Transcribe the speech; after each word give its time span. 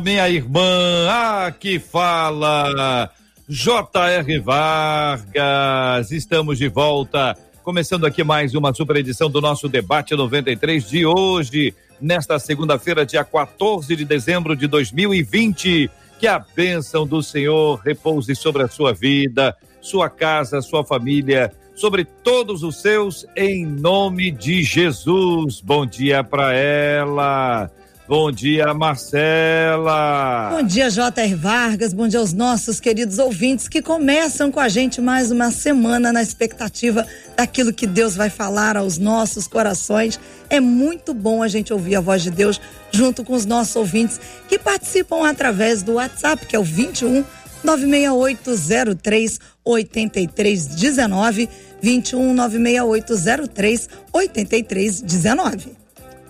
minha 0.00 0.28
irmã. 0.28 1.08
Aqui 1.46 1.78
fala 1.78 3.10
J.R. 3.48 4.38
Vargas. 4.38 6.10
Estamos 6.10 6.58
de 6.58 6.68
volta. 6.68 7.36
Começando 7.62 8.06
aqui 8.06 8.24
mais 8.24 8.54
uma 8.54 8.72
super 8.72 8.96
edição 8.96 9.30
do 9.30 9.40
nosso 9.40 9.68
debate 9.68 10.14
93 10.14 10.88
de 10.88 11.06
hoje, 11.06 11.74
nesta 12.00 12.38
segunda-feira, 12.38 13.06
dia 13.06 13.24
14 13.24 13.94
de 13.94 14.04
dezembro 14.04 14.56
de 14.56 14.66
2020. 14.66 15.90
Que 16.18 16.26
a 16.26 16.38
bênção 16.38 17.06
do 17.06 17.22
Senhor 17.22 17.80
repouse 17.84 18.34
sobre 18.34 18.62
a 18.62 18.68
sua 18.68 18.92
vida, 18.92 19.56
sua 19.80 20.08
casa, 20.08 20.60
sua 20.60 20.84
família, 20.84 21.52
sobre 21.74 22.04
todos 22.04 22.62
os 22.62 22.80
seus, 22.80 23.26
em 23.36 23.66
nome 23.66 24.30
de 24.30 24.62
Jesus. 24.62 25.60
Bom 25.60 25.84
dia 25.84 26.22
para 26.22 26.54
ela. 26.54 27.70
Bom 28.12 28.30
dia, 28.30 28.74
Marcela. 28.74 30.50
Bom 30.50 30.62
dia, 30.62 30.90
J.R. 30.90 31.34
Vargas. 31.34 31.94
Bom 31.94 32.06
dia 32.06 32.20
aos 32.20 32.34
nossos 32.34 32.78
queridos 32.78 33.18
ouvintes 33.18 33.68
que 33.68 33.80
começam 33.80 34.52
com 34.52 34.60
a 34.60 34.68
gente 34.68 35.00
mais 35.00 35.30
uma 35.30 35.50
semana 35.50 36.12
na 36.12 36.20
expectativa 36.20 37.06
daquilo 37.34 37.72
que 37.72 37.86
Deus 37.86 38.14
vai 38.14 38.28
falar 38.28 38.76
aos 38.76 38.98
nossos 38.98 39.48
corações. 39.48 40.20
É 40.50 40.60
muito 40.60 41.14
bom 41.14 41.42
a 41.42 41.48
gente 41.48 41.72
ouvir 41.72 41.96
a 41.96 42.02
voz 42.02 42.22
de 42.22 42.30
Deus 42.30 42.60
junto 42.90 43.24
com 43.24 43.32
os 43.32 43.46
nossos 43.46 43.74
ouvintes 43.76 44.20
que 44.46 44.58
participam 44.58 45.26
através 45.26 45.82
do 45.82 45.94
WhatsApp, 45.94 46.44
que 46.44 46.54
é 46.54 46.58
o 46.58 46.62
21 46.62 47.24
96803 47.64 49.40
8319 49.64 51.48
21 51.80 52.34
96803 52.34 53.88
8319. 54.12 55.81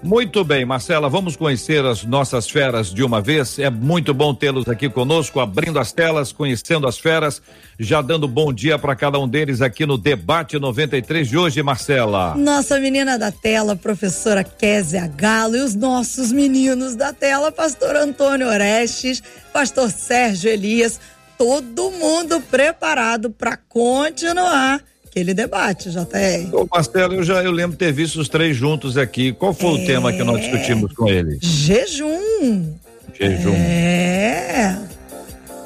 Muito 0.03 0.43
bem, 0.43 0.65
Marcela, 0.65 1.09
vamos 1.09 1.37
conhecer 1.37 1.85
as 1.85 2.03
nossas 2.03 2.51
feras 2.51 2.93
de 2.93 3.05
uma 3.05 3.21
vez. 3.21 3.57
É 3.61 3.71
muito 3.71 4.13
bom 4.13 4.35
tê-los 4.35 4.69
aqui 4.69 4.89
conosco, 4.89 5.39
abrindo 5.39 5.79
as 5.79 5.93
telas, 5.93 6.33
conhecendo 6.33 6.89
as 6.89 6.99
feras, 6.99 7.41
já 7.79 8.03
dando 8.03 8.27
bom 8.27 8.53
dia 8.53 8.77
para 8.77 8.97
cada 8.97 9.21
um 9.21 9.29
deles 9.29 9.63
aqui 9.63 9.87
no 9.87 9.97
debate 9.97 10.59
93 10.59 11.29
de 11.29 11.39
hoje, 11.39 11.63
Marcela. 11.63 12.35
Nossa 12.35 12.81
menina 12.81 13.17
da 13.17 13.31
tela, 13.31 13.77
professora 13.77 14.43
Kézia 14.43 15.07
Galo, 15.07 15.57
e 15.57 15.61
os 15.61 15.77
nossos 15.77 16.33
meninos 16.33 16.97
da 16.97 17.13
tela, 17.13 17.53
pastor 17.53 17.95
Antônio 17.95 18.49
Orestes, 18.49 19.23
pastor 19.53 19.89
Sérgio 19.89 20.51
Elias, 20.51 20.99
todo 21.39 21.93
mundo 21.93 22.41
preparado 22.41 23.31
para 23.31 23.57
continuar 23.57 24.81
aquele 25.13 25.35
debate, 25.35 25.91
JR. 25.91 26.55
Ô 26.55 26.67
Marcelo, 26.73 27.15
eu 27.15 27.23
já 27.23 27.45
eu 27.45 27.53
lembro 27.53 27.77
ter 27.77 27.93
visto 27.93 28.19
os 28.19 28.31
três 28.31 28.57
juntos 28.57 28.97
aqui. 28.97 29.33
Qual 29.33 29.53
foi 29.53 29.69
é... 29.69 29.73
o 29.73 29.87
tema 29.87 30.11
que 30.11 30.25
nós 30.25 30.41
discutimos 30.41 30.93
com 30.95 31.07
eles? 31.07 31.39
Jejum. 31.43 32.75
Jejum. 33.13 33.55
É. 33.55 34.79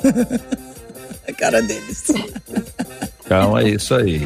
A 1.29 1.33
cara 1.33 1.63
deles. 1.63 2.05
Calma, 3.29 3.63
é 3.63 3.71
isso 3.71 3.95
aí. 3.95 4.21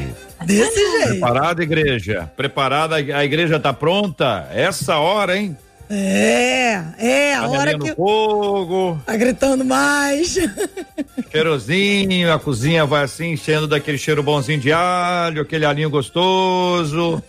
Desse 0.45 0.75
jeito. 0.75 1.09
Preparada, 1.09 1.63
igreja? 1.63 2.31
Preparada, 2.37 2.97
a 2.97 3.25
igreja 3.25 3.61
tá 3.61 3.73
pronta? 3.73 4.49
Essa 4.53 4.99
hora, 4.99 5.37
hein? 5.37 5.57
É, 5.93 6.85
é, 6.99 7.35
a 7.35 7.49
hora 7.49 7.77
que. 7.77 7.93
fogo. 7.97 9.01
Tá 9.05 9.17
gritando 9.17 9.65
mais. 9.65 10.39
Cheirosinho, 11.33 12.33
a 12.33 12.39
cozinha 12.39 12.87
vai 12.87 13.03
assim, 13.03 13.33
enchendo 13.33 13.67
daquele 13.67 13.99
cheiro 13.99 14.23
bonzinho 14.23 14.61
de 14.61 14.73
alho, 14.73 15.43
aquele 15.43 15.67
alinho 15.67 15.91
gostoso. 15.91 17.21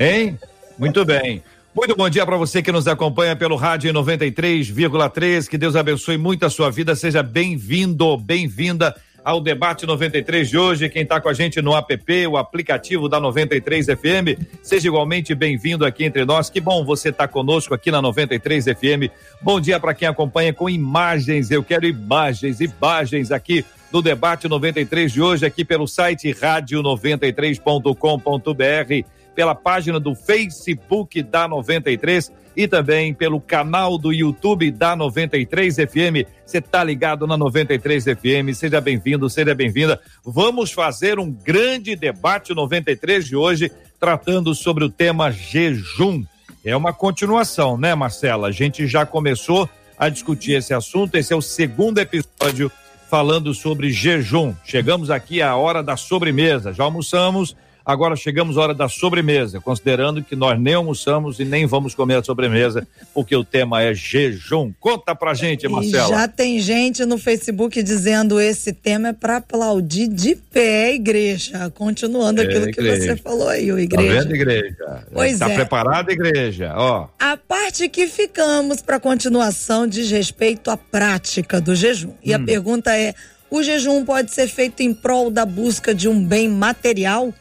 Hein? 0.00 0.36
Muito 0.76 1.04
bem. 1.04 1.44
Muito 1.72 1.94
bom 1.94 2.10
dia 2.10 2.26
para 2.26 2.36
você 2.36 2.60
que 2.60 2.72
nos 2.72 2.88
acompanha 2.88 3.36
pelo 3.36 3.54
rádio 3.54 3.92
93,3. 3.92 5.48
Que 5.48 5.56
Deus 5.56 5.76
abençoe 5.76 6.18
muito 6.18 6.44
a 6.44 6.50
sua 6.50 6.70
vida. 6.70 6.96
Seja 6.96 7.22
bem-vindo, 7.22 8.16
bem-vinda 8.18 8.96
ao 9.24 9.40
debate 9.40 9.86
93 9.86 10.48
de 10.48 10.58
hoje. 10.58 10.88
Quem 10.88 11.02
está 11.02 11.20
com 11.20 11.28
a 11.28 11.34
gente 11.34 11.62
no 11.62 11.76
app, 11.76 12.26
o 12.26 12.36
aplicativo 12.36 13.08
da 13.08 13.20
93 13.20 13.86
FM, 13.86 14.38
seja 14.62 14.88
igualmente 14.88 15.34
bem-vindo 15.34 15.84
aqui 15.84 16.04
entre 16.04 16.24
nós. 16.24 16.50
Que 16.50 16.60
bom 16.60 16.84
você 16.84 17.10
estar 17.10 17.26
tá 17.26 17.32
conosco 17.32 17.74
aqui 17.74 17.90
na 17.90 18.02
93 18.02 18.64
FM. 18.64 19.10
Bom 19.40 19.60
dia 19.60 19.78
para 19.78 19.94
quem 19.94 20.08
acompanha 20.08 20.52
com 20.52 20.68
imagens. 20.68 21.50
Eu 21.50 21.62
quero 21.62 21.86
imagens, 21.86 22.60
imagens 22.60 23.30
aqui 23.30 23.64
do 23.90 24.02
debate 24.02 24.48
93 24.48 25.12
de 25.12 25.20
hoje 25.20 25.44
aqui 25.44 25.64
pelo 25.64 25.86
site 25.86 26.32
rádio93.com.br, 26.32 29.08
pela 29.34 29.54
página 29.54 30.00
do 30.00 30.14
Facebook 30.14 31.22
da 31.22 31.46
93 31.46 32.32
e 32.56 32.68
também 32.68 33.14
pelo 33.14 33.40
canal 33.40 33.96
do 33.98 34.12
YouTube 34.12 34.70
da 34.70 34.94
93 34.94 35.76
FM. 35.76 36.28
Você 36.44 36.60
tá 36.60 36.84
ligado 36.84 37.26
na 37.26 37.36
93 37.36 38.04
FM? 38.04 38.54
Seja 38.54 38.80
bem-vindo, 38.80 39.28
seja 39.28 39.54
bem-vinda. 39.54 40.00
Vamos 40.24 40.72
fazer 40.72 41.18
um 41.18 41.30
grande 41.30 41.96
debate 41.96 42.54
93 42.54 43.26
de 43.26 43.36
hoje 43.36 43.70
tratando 43.98 44.54
sobre 44.54 44.84
o 44.84 44.90
tema 44.90 45.30
jejum. 45.30 46.24
É 46.64 46.76
uma 46.76 46.92
continuação, 46.92 47.76
né, 47.76 47.94
Marcela? 47.94 48.48
A 48.48 48.52
gente 48.52 48.86
já 48.86 49.06
começou 49.06 49.68
a 49.98 50.08
discutir 50.08 50.52
esse 50.52 50.74
assunto. 50.74 51.16
Esse 51.16 51.32
é 51.32 51.36
o 51.36 51.42
segundo 51.42 51.98
episódio 51.98 52.70
falando 53.08 53.52
sobre 53.52 53.90
jejum. 53.90 54.54
Chegamos 54.64 55.10
aqui 55.10 55.42
à 55.42 55.54
hora 55.54 55.82
da 55.82 55.96
sobremesa. 55.96 56.72
Já 56.72 56.84
almoçamos 56.84 57.54
Agora 57.84 58.14
chegamos 58.16 58.56
à 58.56 58.62
hora 58.62 58.74
da 58.74 58.88
sobremesa, 58.88 59.60
considerando 59.60 60.22
que 60.22 60.36
nós 60.36 60.58
nem 60.58 60.74
almoçamos 60.74 61.40
e 61.40 61.44
nem 61.44 61.66
vamos 61.66 61.94
comer 61.94 62.16
a 62.16 62.22
sobremesa, 62.22 62.86
porque 63.12 63.34
o 63.34 63.44
tema 63.44 63.82
é 63.82 63.92
jejum. 63.92 64.72
Conta 64.78 65.14
pra 65.14 65.34
gente, 65.34 65.66
Marcela. 65.68 66.08
já 66.08 66.28
tem 66.28 66.60
gente 66.60 67.04
no 67.04 67.18
Facebook 67.18 67.82
dizendo 67.82 68.40
esse 68.40 68.72
tema 68.72 69.08
é 69.08 69.12
para 69.12 69.36
aplaudir 69.36 70.08
de 70.08 70.36
pé, 70.36 70.94
igreja. 70.94 71.70
Continuando 71.70 72.40
é, 72.40 72.44
aquilo 72.44 72.68
igreja. 72.68 72.98
que 72.98 73.06
você 73.06 73.16
falou 73.16 73.48
aí, 73.48 73.72
o 73.72 73.78
igreja. 73.78 74.14
Tá 74.14 74.20
vendo, 74.20 74.34
igreja? 74.34 75.06
Pois 75.12 75.38
tá 75.38 75.50
é. 75.50 75.54
preparada, 75.54 76.12
igreja? 76.12 76.72
Ó. 76.76 77.08
A 77.18 77.36
parte 77.36 77.88
que 77.88 78.06
ficamos 78.06 78.80
para 78.80 79.00
continuação 79.00 79.86
diz 79.86 80.10
respeito 80.10 80.70
à 80.70 80.76
prática 80.76 81.60
do 81.60 81.74
jejum. 81.74 82.12
E 82.22 82.32
hum. 82.32 82.36
a 82.36 82.38
pergunta 82.38 82.96
é: 82.96 83.14
o 83.50 83.62
jejum 83.62 84.04
pode 84.04 84.32
ser 84.32 84.48
feito 84.48 84.80
em 84.80 84.94
prol 84.94 85.30
da 85.30 85.44
busca 85.44 85.94
de 85.94 86.08
um 86.08 86.24
bem 86.24 86.48
material? 86.48 87.32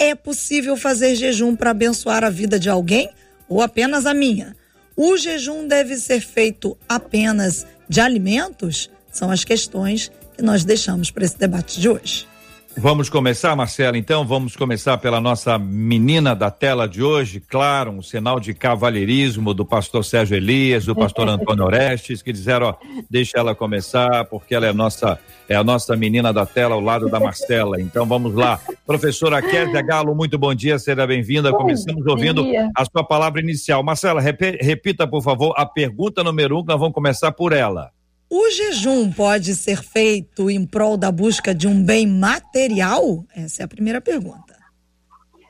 É 0.00 0.14
possível 0.14 0.76
fazer 0.76 1.16
jejum 1.16 1.56
para 1.56 1.72
abençoar 1.72 2.22
a 2.22 2.30
vida 2.30 2.56
de 2.56 2.70
alguém 2.70 3.10
ou 3.48 3.60
apenas 3.60 4.06
a 4.06 4.14
minha? 4.14 4.56
O 4.96 5.16
jejum 5.16 5.66
deve 5.66 5.96
ser 5.96 6.20
feito 6.20 6.78
apenas 6.88 7.66
de 7.88 8.00
alimentos? 8.00 8.88
São 9.10 9.28
as 9.28 9.42
questões 9.42 10.12
que 10.36 10.42
nós 10.42 10.64
deixamos 10.64 11.10
para 11.10 11.24
esse 11.24 11.36
debate 11.36 11.80
de 11.80 11.88
hoje. 11.88 12.28
Vamos 12.80 13.10
começar, 13.10 13.56
Marcela, 13.56 13.98
então? 13.98 14.24
Vamos 14.24 14.54
começar 14.54 14.96
pela 14.98 15.20
nossa 15.20 15.58
menina 15.58 16.32
da 16.32 16.48
tela 16.48 16.86
de 16.86 17.02
hoje. 17.02 17.40
Claro, 17.40 17.90
um 17.90 18.00
sinal 18.00 18.38
de 18.38 18.54
cavalheirismo 18.54 19.52
do 19.52 19.66
pastor 19.66 20.04
Sérgio 20.04 20.36
Elias, 20.36 20.84
do 20.84 20.94
pastor 20.94 21.26
Antônio 21.28 21.64
Orestes, 21.64 22.22
que 22.22 22.32
disseram, 22.32 22.68
ó, 22.68 22.74
deixa 23.10 23.36
ela 23.36 23.52
começar, 23.52 24.26
porque 24.26 24.54
ela 24.54 24.66
é 24.66 24.68
a 24.68 24.72
nossa, 24.72 25.18
é 25.48 25.56
a 25.56 25.64
nossa 25.64 25.96
menina 25.96 26.32
da 26.32 26.46
tela 26.46 26.76
ao 26.76 26.80
lado 26.80 27.08
da 27.08 27.18
Marcela. 27.18 27.80
Então 27.80 28.06
vamos 28.06 28.32
lá. 28.32 28.60
Professora 28.86 29.42
Kézia 29.42 29.82
Galo, 29.82 30.14
muito 30.14 30.38
bom 30.38 30.54
dia, 30.54 30.78
seja 30.78 31.04
bem-vinda. 31.04 31.50
Começamos 31.50 32.06
ouvindo 32.06 32.46
a 32.76 32.84
sua 32.84 33.02
palavra 33.02 33.40
inicial. 33.40 33.82
Marcela, 33.82 34.20
repita, 34.20 35.04
por 35.04 35.20
favor, 35.20 35.52
a 35.56 35.66
pergunta 35.66 36.22
número 36.22 36.56
um, 36.56 36.62
que 36.62 36.68
nós 36.68 36.78
vamos 36.78 36.94
começar 36.94 37.32
por 37.32 37.52
ela. 37.52 37.90
O 38.30 38.50
jejum 38.50 39.10
pode 39.10 39.54
ser 39.54 39.82
feito 39.82 40.50
em 40.50 40.66
prol 40.66 40.98
da 40.98 41.10
busca 41.10 41.54
de 41.54 41.66
um 41.66 41.82
bem 41.82 42.06
material? 42.06 43.24
Essa 43.34 43.62
é 43.62 43.64
a 43.64 43.68
primeira 43.68 44.02
pergunta. 44.02 44.54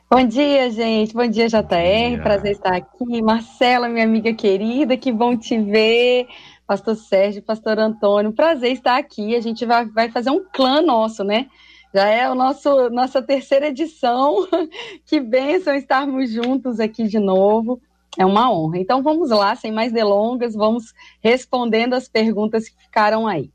Bom 0.09 0.25
dia, 0.25 0.71
gente. 0.71 1.13
Bom 1.13 1.27
dia, 1.27 1.49
JR. 1.49 1.61
Bom 1.61 1.67
dia. 1.67 2.21
Prazer 2.23 2.51
estar 2.53 2.75
aqui. 2.77 3.21
Marcela, 3.21 3.89
minha 3.89 4.05
amiga 4.05 4.33
querida, 4.33 4.95
que 4.95 5.11
bom 5.11 5.35
te 5.35 5.59
ver. 5.59 6.27
Pastor 6.65 6.95
Sérgio, 6.95 7.41
Pastor 7.41 7.77
Antônio, 7.79 8.31
prazer 8.31 8.71
estar 8.71 8.97
aqui. 8.97 9.35
A 9.35 9.41
gente 9.41 9.65
vai, 9.65 9.85
vai 9.85 10.09
fazer 10.09 10.29
um 10.29 10.45
clã 10.53 10.81
nosso, 10.81 11.21
né? 11.23 11.47
Já 11.93 12.07
é 12.07 12.29
o 12.29 12.35
nosso 12.35 12.89
nossa 12.91 13.21
terceira 13.21 13.67
edição. 13.67 14.47
que 15.05 15.19
bênção 15.19 15.75
estarmos 15.75 16.31
juntos 16.31 16.79
aqui 16.79 17.03
de 17.09 17.19
novo. 17.19 17.81
É 18.17 18.25
uma 18.25 18.51
honra. 18.51 18.79
Então 18.79 19.03
vamos 19.03 19.29
lá, 19.29 19.55
sem 19.55 19.71
mais 19.71 19.91
delongas, 19.91 20.55
vamos 20.55 20.93
respondendo 21.21 21.93
as 21.93 22.07
perguntas 22.07 22.67
que 22.67 22.81
ficaram 22.81 23.27
aí. 23.27 23.51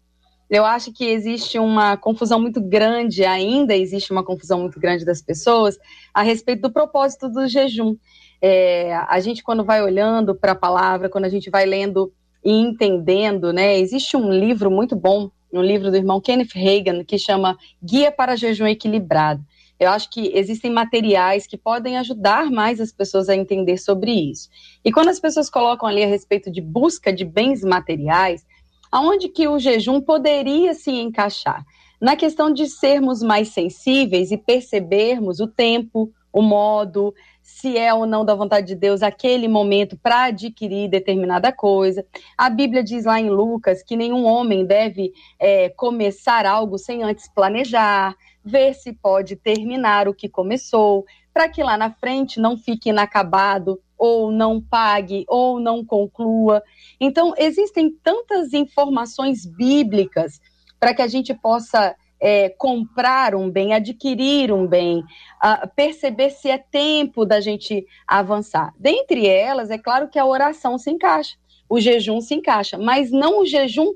Eu 0.48 0.64
acho 0.64 0.92
que 0.92 1.04
existe 1.04 1.58
uma 1.58 1.96
confusão 1.96 2.40
muito 2.40 2.60
grande, 2.60 3.24
ainda 3.24 3.74
existe 3.74 4.12
uma 4.12 4.22
confusão 4.22 4.60
muito 4.60 4.78
grande 4.78 5.04
das 5.04 5.20
pessoas 5.20 5.78
a 6.12 6.22
respeito 6.22 6.62
do 6.62 6.72
propósito 6.72 7.28
do 7.28 7.48
jejum. 7.48 7.96
É, 8.40 8.94
a 8.94 9.18
gente, 9.20 9.42
quando 9.42 9.64
vai 9.64 9.82
olhando 9.82 10.34
para 10.34 10.52
a 10.52 10.56
palavra, 10.56 11.08
quando 11.08 11.24
a 11.24 11.30
gente 11.30 11.50
vai 11.50 11.64
lendo 11.64 12.12
e 12.44 12.52
entendendo, 12.52 13.52
né? 13.52 13.78
Existe 13.78 14.16
um 14.16 14.30
livro 14.30 14.70
muito 14.70 14.94
bom, 14.94 15.30
um 15.50 15.62
livro 15.62 15.90
do 15.90 15.96
irmão 15.96 16.20
Kenneth 16.20 16.52
Reagan, 16.54 17.02
que 17.04 17.18
chama 17.18 17.56
Guia 17.82 18.12
para 18.12 18.36
Jejum 18.36 18.66
Equilibrado. 18.66 19.42
Eu 19.84 19.90
acho 19.90 20.08
que 20.10 20.30
existem 20.34 20.70
materiais 20.70 21.46
que 21.46 21.58
podem 21.58 21.98
ajudar 21.98 22.50
mais 22.50 22.80
as 22.80 22.90
pessoas 22.90 23.28
a 23.28 23.36
entender 23.36 23.76
sobre 23.76 24.10
isso. 24.12 24.48
E 24.84 24.90
quando 24.90 25.08
as 25.08 25.20
pessoas 25.20 25.50
colocam 25.50 25.88
ali 25.88 26.02
a 26.02 26.06
respeito 26.06 26.50
de 26.50 26.60
busca 26.60 27.12
de 27.12 27.24
bens 27.24 27.62
materiais, 27.62 28.46
aonde 28.90 29.28
que 29.28 29.46
o 29.46 29.58
jejum 29.58 30.00
poderia 30.00 30.72
se 30.72 30.90
encaixar? 30.90 31.64
Na 32.00 32.16
questão 32.16 32.50
de 32.50 32.66
sermos 32.66 33.22
mais 33.22 33.48
sensíveis 33.48 34.30
e 34.30 34.38
percebermos 34.38 35.38
o 35.40 35.46
tempo, 35.46 36.10
o 36.32 36.40
modo, 36.40 37.14
se 37.42 37.76
é 37.76 37.92
ou 37.92 38.06
não 38.06 38.24
da 38.24 38.34
vontade 38.34 38.66
de 38.66 38.74
Deus 38.74 39.02
aquele 39.02 39.46
momento 39.46 39.98
para 40.02 40.24
adquirir 40.24 40.88
determinada 40.88 41.52
coisa. 41.52 42.04
A 42.36 42.48
Bíblia 42.48 42.82
diz 42.82 43.04
lá 43.04 43.20
em 43.20 43.28
Lucas 43.28 43.82
que 43.82 43.96
nenhum 43.96 44.24
homem 44.24 44.64
deve 44.64 45.12
é, 45.38 45.68
começar 45.68 46.46
algo 46.46 46.78
sem 46.78 47.02
antes 47.02 47.28
planejar, 47.28 48.16
ver 48.44 48.74
se 48.74 48.92
pode 48.92 49.36
terminar 49.36 50.06
o 50.06 50.14
que 50.14 50.28
começou, 50.28 51.04
para 51.32 51.48
que 51.48 51.62
lá 51.62 51.76
na 51.76 51.90
frente 51.90 52.38
não 52.38 52.56
fique 52.56 52.90
inacabado, 52.90 53.80
ou 53.96 54.30
não 54.30 54.60
pague, 54.60 55.24
ou 55.28 55.58
não 55.58 55.84
conclua. 55.84 56.62
Então, 57.00 57.32
existem 57.38 57.90
tantas 58.02 58.52
informações 58.52 59.46
bíblicas 59.46 60.40
para 60.78 60.94
que 60.94 61.02
a 61.02 61.06
gente 61.06 61.32
possa 61.32 61.96
é, 62.20 62.48
comprar 62.50 63.34
um 63.34 63.50
bem, 63.50 63.74
adquirir 63.74 64.52
um 64.52 64.66
bem, 64.66 65.00
uh, 65.00 65.68
perceber 65.74 66.30
se 66.30 66.48
é 66.48 66.58
tempo 66.58 67.24
da 67.24 67.40
gente 67.40 67.86
avançar. 68.06 68.72
Dentre 68.78 69.26
elas, 69.26 69.70
é 69.70 69.78
claro 69.78 70.08
que 70.08 70.18
a 70.18 70.26
oração 70.26 70.78
se 70.78 70.90
encaixa, 70.90 71.36
o 71.68 71.80
jejum 71.80 72.20
se 72.20 72.34
encaixa, 72.34 72.78
mas 72.78 73.10
não 73.10 73.40
o 73.40 73.46
jejum 73.46 73.92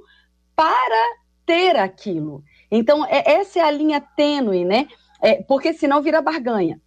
para 0.54 1.16
ter 1.46 1.76
aquilo. 1.76 2.42
Então, 2.70 3.04
é, 3.06 3.22
essa 3.32 3.58
é 3.58 3.62
a 3.62 3.70
linha 3.70 4.00
tênue, 4.00 4.64
né? 4.64 4.88
É, 5.20 5.42
porque 5.42 5.72
senão 5.72 6.02
vira 6.02 6.22
barganha. 6.22 6.80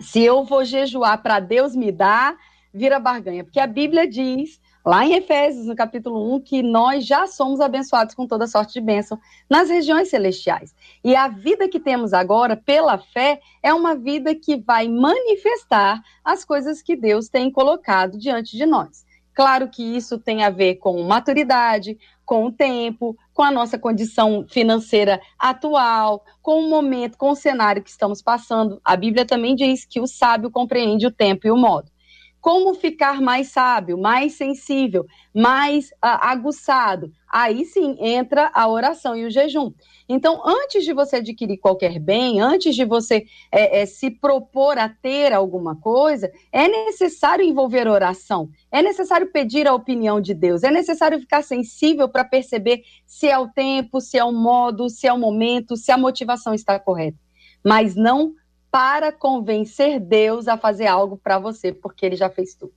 Se 0.00 0.22
eu 0.22 0.44
vou 0.44 0.64
jejuar 0.64 1.22
para 1.22 1.40
Deus 1.40 1.74
me 1.74 1.90
dar, 1.90 2.36
vira 2.72 3.00
barganha. 3.00 3.44
Porque 3.44 3.60
a 3.60 3.66
Bíblia 3.66 4.08
diz, 4.08 4.60
lá 4.84 5.04
em 5.04 5.14
Efésios, 5.14 5.66
no 5.66 5.74
capítulo 5.74 6.34
1, 6.36 6.40
que 6.40 6.62
nós 6.62 7.04
já 7.04 7.26
somos 7.26 7.60
abençoados 7.60 8.14
com 8.14 8.26
toda 8.26 8.46
sorte 8.46 8.74
de 8.74 8.80
bênção 8.80 9.18
nas 9.50 9.68
regiões 9.68 10.08
celestiais. 10.08 10.74
E 11.02 11.16
a 11.16 11.28
vida 11.28 11.68
que 11.68 11.80
temos 11.80 12.12
agora, 12.12 12.56
pela 12.56 12.96
fé, 12.98 13.40
é 13.62 13.74
uma 13.74 13.96
vida 13.96 14.34
que 14.34 14.56
vai 14.56 14.88
manifestar 14.88 16.00
as 16.24 16.44
coisas 16.44 16.80
que 16.80 16.96
Deus 16.96 17.28
tem 17.28 17.50
colocado 17.50 18.16
diante 18.16 18.56
de 18.56 18.64
nós. 18.64 19.04
Claro 19.34 19.68
que 19.68 19.82
isso 19.96 20.18
tem 20.18 20.42
a 20.42 20.50
ver 20.50 20.76
com 20.76 21.00
maturidade, 21.02 21.96
com 22.28 22.44
o 22.44 22.52
tempo, 22.52 23.16
com 23.32 23.42
a 23.42 23.50
nossa 23.50 23.78
condição 23.78 24.44
financeira 24.50 25.18
atual, 25.38 26.22
com 26.42 26.60
o 26.60 26.68
momento, 26.68 27.16
com 27.16 27.30
o 27.30 27.34
cenário 27.34 27.82
que 27.82 27.88
estamos 27.88 28.20
passando. 28.20 28.78
A 28.84 28.94
Bíblia 28.96 29.24
também 29.24 29.54
diz 29.54 29.86
que 29.86 29.98
o 29.98 30.06
sábio 30.06 30.50
compreende 30.50 31.06
o 31.06 31.10
tempo 31.10 31.46
e 31.46 31.50
o 31.50 31.56
modo. 31.56 31.90
Como 32.40 32.74
ficar 32.74 33.20
mais 33.20 33.48
sábio, 33.48 33.98
mais 33.98 34.34
sensível, 34.34 35.04
mais 35.34 35.88
uh, 35.90 36.20
aguçado? 36.20 37.12
Aí 37.30 37.64
sim 37.64 37.96
entra 38.00 38.50
a 38.54 38.68
oração 38.68 39.14
e 39.14 39.24
o 39.24 39.30
jejum. 39.30 39.72
Então, 40.08 40.40
antes 40.46 40.84
de 40.84 40.94
você 40.94 41.16
adquirir 41.16 41.58
qualquer 41.58 41.98
bem, 41.98 42.40
antes 42.40 42.74
de 42.74 42.84
você 42.84 43.26
é, 43.52 43.82
é, 43.82 43.86
se 43.86 44.10
propor 44.10 44.78
a 44.78 44.88
ter 44.88 45.34
alguma 45.34 45.76
coisa, 45.76 46.30
é 46.50 46.66
necessário 46.66 47.44
envolver 47.44 47.86
oração, 47.86 48.48
é 48.72 48.80
necessário 48.80 49.30
pedir 49.30 49.66
a 49.68 49.74
opinião 49.74 50.20
de 50.20 50.32
Deus, 50.32 50.62
é 50.62 50.70
necessário 50.70 51.20
ficar 51.20 51.42
sensível 51.42 52.08
para 52.08 52.24
perceber 52.24 52.82
se 53.04 53.28
é 53.28 53.38
o 53.38 53.48
tempo, 53.48 54.00
se 54.00 54.16
é 54.16 54.24
o 54.24 54.32
modo, 54.32 54.88
se 54.88 55.06
é 55.06 55.12
o 55.12 55.18
momento, 55.18 55.76
se 55.76 55.92
a 55.92 55.98
motivação 55.98 56.54
está 56.54 56.78
correta. 56.78 57.18
Mas 57.62 57.94
não 57.94 58.32
para 58.70 59.12
convencer 59.12 60.00
Deus 60.00 60.48
a 60.48 60.56
fazer 60.56 60.86
algo 60.86 61.16
para 61.16 61.38
você, 61.38 61.72
porque 61.72 62.04
ele 62.04 62.16
já 62.16 62.28
fez 62.28 62.54
tudo. 62.54 62.72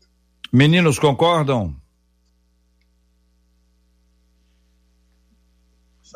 Meninos 0.51 0.99
concordam? 0.99 1.75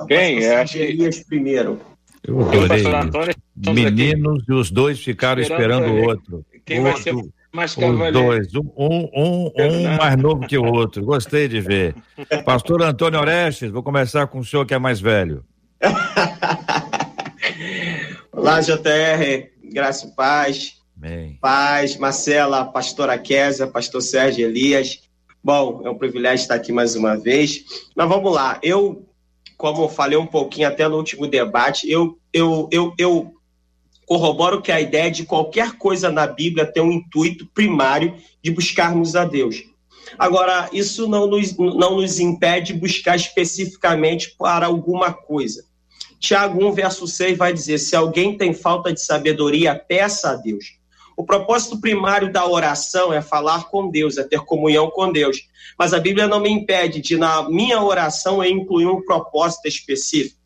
Quem? 0.08 0.44
É, 0.44 0.62
acho 0.62 0.78
que... 0.78 1.26
primeiro. 1.26 1.80
Eu 2.24 2.42
adorei. 2.42 3.36
Meninos 3.56 4.44
e 4.48 4.54
os 4.54 4.72
dois 4.72 5.00
ficaram 5.00 5.42
esperando, 5.42 5.88
o 5.88 6.04
outro. 6.04 6.46
Quem 6.66 6.82
vai 6.82 6.98
ser 6.98 7.14
mais 7.54 7.78
Os 7.78 8.12
dois, 8.12 8.54
um, 8.56 8.72
um, 8.76 9.52
um, 9.58 9.98
mais 9.98 10.18
novo 10.18 10.46
que 10.46 10.58
o 10.58 10.66
outro. 10.66 11.06
Gostei 11.06 11.48
de 11.48 11.62
ver. 11.62 11.96
Pastor 12.44 12.82
Antônio 12.82 13.20
Orestes, 13.20 13.72
vou 13.72 13.82
começar 13.82 14.28
com 14.28 14.40
o 14.40 14.44
senhor 14.44 14.66
que 14.66 14.74
é 14.74 14.80
mais 14.80 15.00
velho. 15.00 15.46
Olá, 18.34 18.60
JR 18.60 19.55
graça 19.76 20.08
e 20.08 20.12
paz. 20.12 20.78
Amém. 20.98 21.38
Paz, 21.42 21.98
Marcela, 21.98 22.64
pastora 22.64 23.18
Késia, 23.20 23.68
pastor 23.68 24.02
Sérgio 24.02 24.48
Elias. 24.48 25.02
Bom, 25.44 25.82
é 25.84 25.90
um 25.90 25.98
privilégio 25.98 26.44
estar 26.44 26.56
aqui 26.56 26.72
mais 26.72 26.96
uma 26.96 27.18
vez. 27.18 27.66
Mas 27.94 28.08
vamos 28.08 28.34
lá. 28.34 28.58
Eu, 28.64 29.06
como 29.58 29.84
eu 29.84 29.90
falei 29.90 30.18
um 30.18 30.26
pouquinho 30.26 30.70
até 30.70 30.88
no 30.88 30.96
último 30.96 31.28
debate, 31.28 31.92
eu, 31.92 32.18
eu, 32.32 32.70
eu, 32.72 32.94
eu 32.98 33.34
corroboro 34.06 34.62
que 34.62 34.72
a 34.72 34.80
ideia 34.80 35.12
de 35.12 35.26
qualquer 35.26 35.74
coisa 35.74 36.10
na 36.10 36.26
Bíblia 36.26 36.66
tem 36.66 36.82
um 36.82 36.94
intuito 36.94 37.46
primário 37.54 38.16
de 38.42 38.52
buscarmos 38.52 39.14
a 39.14 39.26
Deus. 39.26 39.62
Agora, 40.18 40.70
isso 40.72 41.06
não 41.06 41.28
nos, 41.28 41.56
não 41.58 41.98
nos 41.98 42.18
impede 42.18 42.72
de 42.72 42.80
buscar 42.80 43.18
especificamente 43.18 44.34
para 44.38 44.68
alguma 44.68 45.12
coisa. 45.12 45.66
Tiago 46.20 46.66
1, 46.66 46.74
verso 46.74 47.08
6 47.08 47.38
vai 47.38 47.54
dizer: 47.54 47.78
se 47.78 47.96
alguém 47.96 48.38
tem 48.38 48.54
falta 48.54 48.94
de 48.94 49.02
sabedoria, 49.02 49.76
peça 49.76 50.32
a 50.32 50.36
Deus. 50.36 50.66
O 51.18 51.24
propósito 51.24 51.80
primário 51.80 52.32
da 52.32 52.46
oração 52.46 53.14
é 53.14 53.22
falar 53.22 53.70
com 53.70 53.90
Deus, 53.90 54.18
é 54.18 54.24
ter 54.24 54.42
comunhão 54.42 54.90
com 54.90 55.12
Deus. 55.12 55.38
Mas 55.80 55.94
a 55.94 56.00
Bíblia 56.00 56.28
não 56.28 56.42
me 56.42 56.50
impede 56.50 57.02
de, 57.02 57.16
na 57.16 57.50
minha 57.50 57.82
oração, 57.82 58.44
eu 58.44 58.52
incluir 58.52 58.88
um 58.88 59.02
propósito 59.02 59.68
específico. 59.68 60.40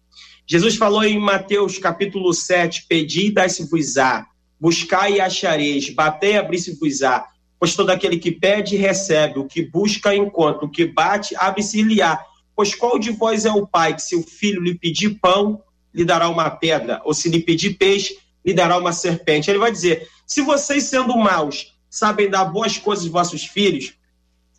Jesus 0.46 0.76
falou 0.76 1.04
em 1.04 1.20
Mateus 1.20 1.78
capítulo 1.78 2.34
7: 2.34 2.86
Pedi 2.88 3.28
e 3.28 3.32
dai-se-vos-á, 3.32 4.26
buscai 4.60 5.14
e 5.14 5.22
achareis, 5.22 5.90
batei 5.90 6.34
e 6.34 6.38
abri-se-vos-á. 6.38 7.26
Pois 7.60 7.76
todo 7.76 7.90
aquele 7.90 8.18
que 8.18 8.32
pede, 8.32 8.78
recebe, 8.78 9.40
o 9.40 9.46
que 9.46 9.64
busca, 9.64 10.16
encontra, 10.16 10.66
o 10.66 10.72
que 10.72 10.86
bate, 10.86 11.36
abre-se-lhe-á. 11.36 12.20
Pois 12.60 12.76
qual 12.76 13.00
de 13.00 13.12
vós 13.12 13.46
é 13.46 13.52
o 13.54 13.66
pai 13.66 13.96
que, 13.96 14.02
se 14.02 14.18
o 14.18 14.22
filho 14.22 14.62
lhe 14.62 14.78
pedir 14.78 15.18
pão, 15.22 15.64
lhe 15.94 16.04
dará 16.04 16.28
uma 16.28 16.50
pedra, 16.50 17.02
ou 17.06 17.14
se 17.14 17.30
lhe 17.30 17.40
pedir 17.40 17.78
peixe, 17.78 18.18
lhe 18.46 18.54
dará 18.54 18.78
uma 18.78 18.92
serpente. 18.92 19.50
Ele 19.50 19.58
vai 19.58 19.72
dizer: 19.72 20.06
se 20.28 20.42
vocês, 20.42 20.84
sendo 20.84 21.18
maus, 21.18 21.74
sabem 21.90 22.30
dar 22.30 22.44
boas 22.44 22.78
coisas 22.78 23.06
aos 23.06 23.14
vossos 23.14 23.46
filhos, 23.46 23.94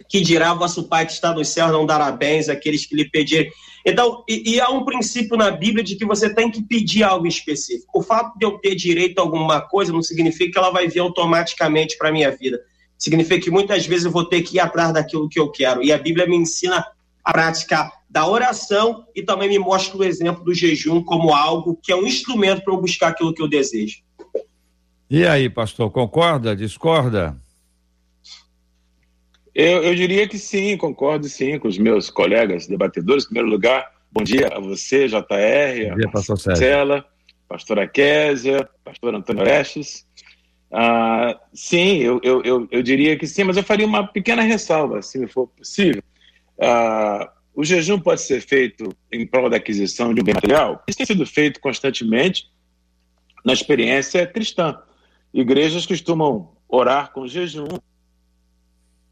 que 0.08 0.22
dirá 0.22 0.54
vosso 0.54 0.84
Pai 0.84 1.04
que 1.04 1.12
está 1.12 1.34
no 1.34 1.44
céu 1.44 1.68
não 1.68 1.84
dará 1.84 2.10
bens 2.10 2.48
àqueles 2.48 2.86
que 2.86 2.96
lhe 2.96 3.04
pedirem. 3.04 3.52
Então, 3.84 4.24
e, 4.26 4.54
e, 4.54 4.60
há 4.62 4.70
um 4.70 4.82
princípio 4.82 5.36
na 5.36 5.50
Bíblia 5.50 5.84
de 5.84 5.94
que 5.94 6.06
você 6.06 6.34
tem 6.34 6.50
que 6.50 6.62
pedir 6.62 7.02
algo 7.02 7.26
específico. 7.26 7.98
O 7.98 8.02
fato 8.02 8.34
de 8.38 8.46
eu 8.46 8.52
ter 8.60 8.76
direito 8.76 9.18
a 9.18 9.22
alguma 9.22 9.60
coisa 9.60 9.92
não 9.92 10.02
significa 10.02 10.52
que 10.52 10.58
ela 10.58 10.70
vai 10.70 10.88
vir 10.88 11.00
automaticamente 11.00 11.98
para 11.98 12.08
a 12.08 12.12
minha 12.12 12.30
vida. 12.30 12.58
Significa 12.96 13.42
que 13.44 13.50
muitas 13.50 13.84
vezes 13.84 14.06
eu 14.06 14.10
vou 14.10 14.24
ter 14.24 14.40
que 14.40 14.56
ir 14.56 14.60
atrás 14.60 14.90
daquilo 14.94 15.28
que 15.28 15.38
eu 15.38 15.50
quero. 15.50 15.82
E 15.82 15.92
a 15.92 15.98
Bíblia 15.98 16.26
me 16.26 16.36
ensina 16.36 16.82
a 17.24 17.32
prática 17.32 17.90
da 18.08 18.26
oração 18.26 19.06
e 19.14 19.22
também 19.22 19.48
me 19.48 19.58
mostra 19.58 19.96
o 19.96 20.04
exemplo 20.04 20.44
do 20.44 20.54
jejum 20.54 21.02
como 21.02 21.32
algo 21.32 21.78
que 21.82 21.92
é 21.92 21.96
um 21.96 22.06
instrumento 22.06 22.62
para 22.62 22.74
eu 22.74 22.80
buscar 22.80 23.08
aquilo 23.08 23.32
que 23.32 23.42
eu 23.42 23.48
desejo. 23.48 23.98
E 25.08 25.26
aí, 25.26 25.50
pastor, 25.50 25.90
concorda, 25.90 26.54
discorda? 26.54 27.36
Eu, 29.54 29.82
eu 29.82 29.94
diria 29.94 30.28
que 30.28 30.38
sim, 30.38 30.76
concordo 30.76 31.28
sim 31.28 31.58
com 31.58 31.68
os 31.68 31.76
meus 31.76 32.08
colegas 32.08 32.66
debatedores. 32.66 33.24
Em 33.24 33.28
primeiro 33.28 33.48
lugar, 33.48 33.90
bom 34.10 34.22
dia 34.22 34.48
a 34.48 34.60
você, 34.60 35.08
JR, 35.08 35.18
bom 35.18 35.96
dia, 35.96 36.10
pastor 36.12 36.38
Marcela, 36.46 37.04
pastora 37.48 37.88
Késia, 37.88 38.68
pastor 38.84 39.14
Antônio 39.14 39.42
Orestes. 39.42 40.06
Ah, 40.72 41.36
sim, 41.52 41.96
eu, 41.96 42.20
eu, 42.22 42.42
eu, 42.44 42.68
eu, 42.70 42.82
diria 42.82 43.18
que 43.18 43.26
sim, 43.26 43.42
mas 43.42 43.56
eu 43.56 43.64
faria 43.64 43.84
uma 43.84 44.06
pequena 44.06 44.42
ressalva, 44.42 45.02
se 45.02 45.26
for 45.26 45.48
possível. 45.48 46.02
Ah, 46.60 47.32
o 47.54 47.64
jejum 47.64 47.98
pode 47.98 48.20
ser 48.20 48.40
feito 48.40 48.94
em 49.12 49.26
prol 49.26 49.50
da 49.50 49.56
aquisição 49.56 50.14
de 50.14 50.20
um 50.20 50.24
bem 50.24 50.34
material? 50.34 50.82
Isso 50.86 50.98
tem 50.98 51.06
sido 51.06 51.26
feito 51.26 51.60
constantemente 51.60 52.50
na 53.44 53.52
experiência 53.52 54.26
cristã. 54.26 54.78
Igrejas 55.32 55.86
costumam 55.86 56.52
orar 56.68 57.12
com 57.12 57.26
jejum 57.26 57.68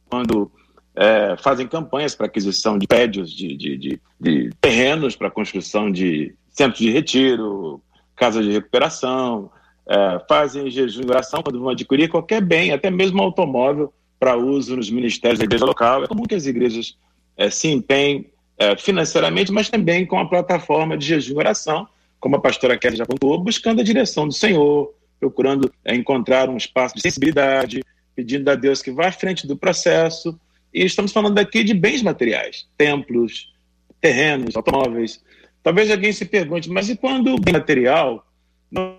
quando 0.09 0.51
é, 0.95 1.37
fazem 1.39 1.67
campanhas 1.67 2.15
para 2.15 2.27
aquisição 2.27 2.79
de 2.79 2.87
prédios, 2.87 3.33
de, 3.33 3.57
de, 3.57 3.77
de, 3.77 4.01
de 4.21 4.51
terrenos 4.61 5.15
para 5.15 5.31
construção 5.31 5.91
de 5.91 6.35
centros 6.51 6.81
de 6.81 6.91
retiro, 6.91 7.81
casas 8.17 8.45
de 8.45 8.53
recuperação, 8.53 9.51
é, 9.89 10.21
fazem 10.29 10.71
jejum 10.71 11.03
e 11.03 11.11
oração 11.11 11.43
quando 11.43 11.61
vão 11.61 11.71
adquirir 11.71 12.09
qualquer 12.09 12.43
bem, 12.43 12.73
até 12.73 12.91
mesmo 12.91 13.23
automóvel, 13.23 13.93
para 14.19 14.37
uso 14.37 14.77
nos 14.77 14.91
ministérios 14.91 15.39
da 15.39 15.45
igreja 15.45 15.65
local. 15.65 16.05
É 16.05 16.07
comum 16.09 16.25
que 16.25 16.35
as 16.35 16.47
igrejas 16.47 16.97
é, 17.39 17.49
se 17.49 17.69
empenhem 17.69 18.27
é, 18.59 18.77
financeiramente, 18.77 19.53
mas 19.53 19.71
também 19.71 20.05
com 20.05 20.19
a 20.19 20.29
plataforma 20.29 20.99
de 20.99 21.07
jejum 21.07 21.35
e 21.35 21.39
oração, 21.39 21.89
como 22.19 22.35
a 22.35 22.41
pastora 22.41 22.77
Kelly 22.77 22.97
já 22.97 23.07
pontuou, 23.07 23.39
buscando 23.39 23.81
a 23.81 23.85
direção 23.85 24.27
do 24.27 24.35
Senhor, 24.35 24.93
procurando 25.21 25.73
é, 25.85 25.95
encontrar 25.95 26.51
um 26.51 26.57
espaço 26.57 26.97
de 26.97 27.01
sensibilidade, 27.01 27.85
pedindo 28.17 28.51
a 28.51 28.57
Deus 28.57 28.83
que 28.83 28.91
vá 28.91 29.07
à 29.07 29.13
frente 29.13 29.47
do 29.47 29.57
processo. 29.57 30.39
E 30.75 30.85
estamos 30.85 31.13
falando 31.13 31.39
aqui 31.39 31.63
de 31.63 31.73
bens 31.73 32.03
materiais, 32.03 32.67
templos, 32.77 33.55
terrenos, 34.01 34.57
automóveis. 34.57 35.23
Talvez 35.63 35.91
alguém 35.91 36.13
se 36.13 36.25
pergunte, 36.25 36.69
mas 36.69 36.89
e 36.89 36.97
quando 36.97 37.35
o 37.35 37.41
bem 37.41 37.55
material 37.55 38.27
não 38.71 38.99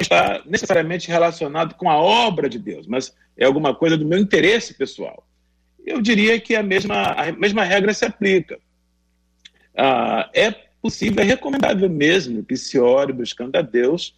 está 0.00 0.42
necessariamente 0.46 1.08
relacionado 1.08 1.74
com 1.74 1.90
a 1.90 1.96
obra 1.96 2.48
de 2.48 2.58
Deus, 2.58 2.86
mas 2.86 3.14
é 3.36 3.44
alguma 3.44 3.74
coisa 3.74 3.96
do 3.96 4.06
meu 4.06 4.18
interesse 4.18 4.74
pessoal? 4.74 5.24
Eu 5.84 6.00
diria 6.00 6.38
que 6.40 6.54
a 6.54 6.62
mesma, 6.62 7.12
a 7.12 7.32
mesma 7.32 7.64
regra 7.64 7.92
se 7.92 8.04
aplica. 8.04 8.58
Ah, 9.76 10.30
é 10.34 10.50
possível, 10.80 11.22
é 11.22 11.26
recomendável 11.26 11.88
mesmo 11.88 12.44
que 12.44 12.56
se 12.56 12.78
ore 12.78 13.12
buscando 13.12 13.56
a 13.56 13.62
Deus 13.62 14.14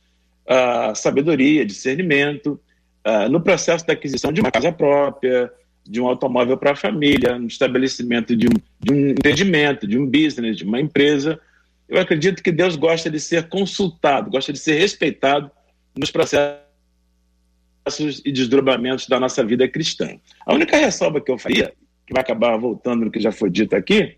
a 0.46 0.94
sabedoria, 0.94 1.64
discernimento, 1.64 2.60
uh, 3.06 3.28
no 3.30 3.40
processo 3.40 3.86
da 3.86 3.92
aquisição 3.92 4.32
de 4.32 4.40
uma 4.40 4.50
casa 4.50 4.70
própria, 4.70 5.50
de 5.86 6.00
um 6.00 6.06
automóvel 6.06 6.56
para 6.56 6.72
a 6.72 6.76
família, 6.76 7.38
no 7.38 7.46
estabelecimento 7.46 8.36
de 8.36 8.46
um, 8.46 8.52
de 8.80 8.92
um 8.92 9.14
de 9.86 9.98
um 9.98 10.06
business, 10.06 10.56
de 10.56 10.64
uma 10.64 10.80
empresa. 10.80 11.38
Eu 11.88 12.00
acredito 12.00 12.42
que 12.42 12.52
Deus 12.52 12.76
gosta 12.76 13.10
de 13.10 13.20
ser 13.20 13.48
consultado, 13.48 14.30
gosta 14.30 14.52
de 14.52 14.58
ser 14.58 14.78
respeitado 14.78 15.50
nos 15.96 16.10
processos 16.10 16.63
e 18.24 18.32
desdobramentos 18.32 19.06
da 19.06 19.20
nossa 19.20 19.44
vida 19.44 19.68
cristã. 19.68 20.18
A 20.46 20.54
única 20.54 20.76
ressalva 20.76 21.20
que 21.20 21.30
eu 21.30 21.38
faria, 21.38 21.72
que 22.06 22.12
vai 22.12 22.22
acabar 22.22 22.56
voltando 22.56 23.04
no 23.04 23.10
que 23.10 23.20
já 23.20 23.30
foi 23.30 23.50
dito 23.50 23.76
aqui, 23.76 24.16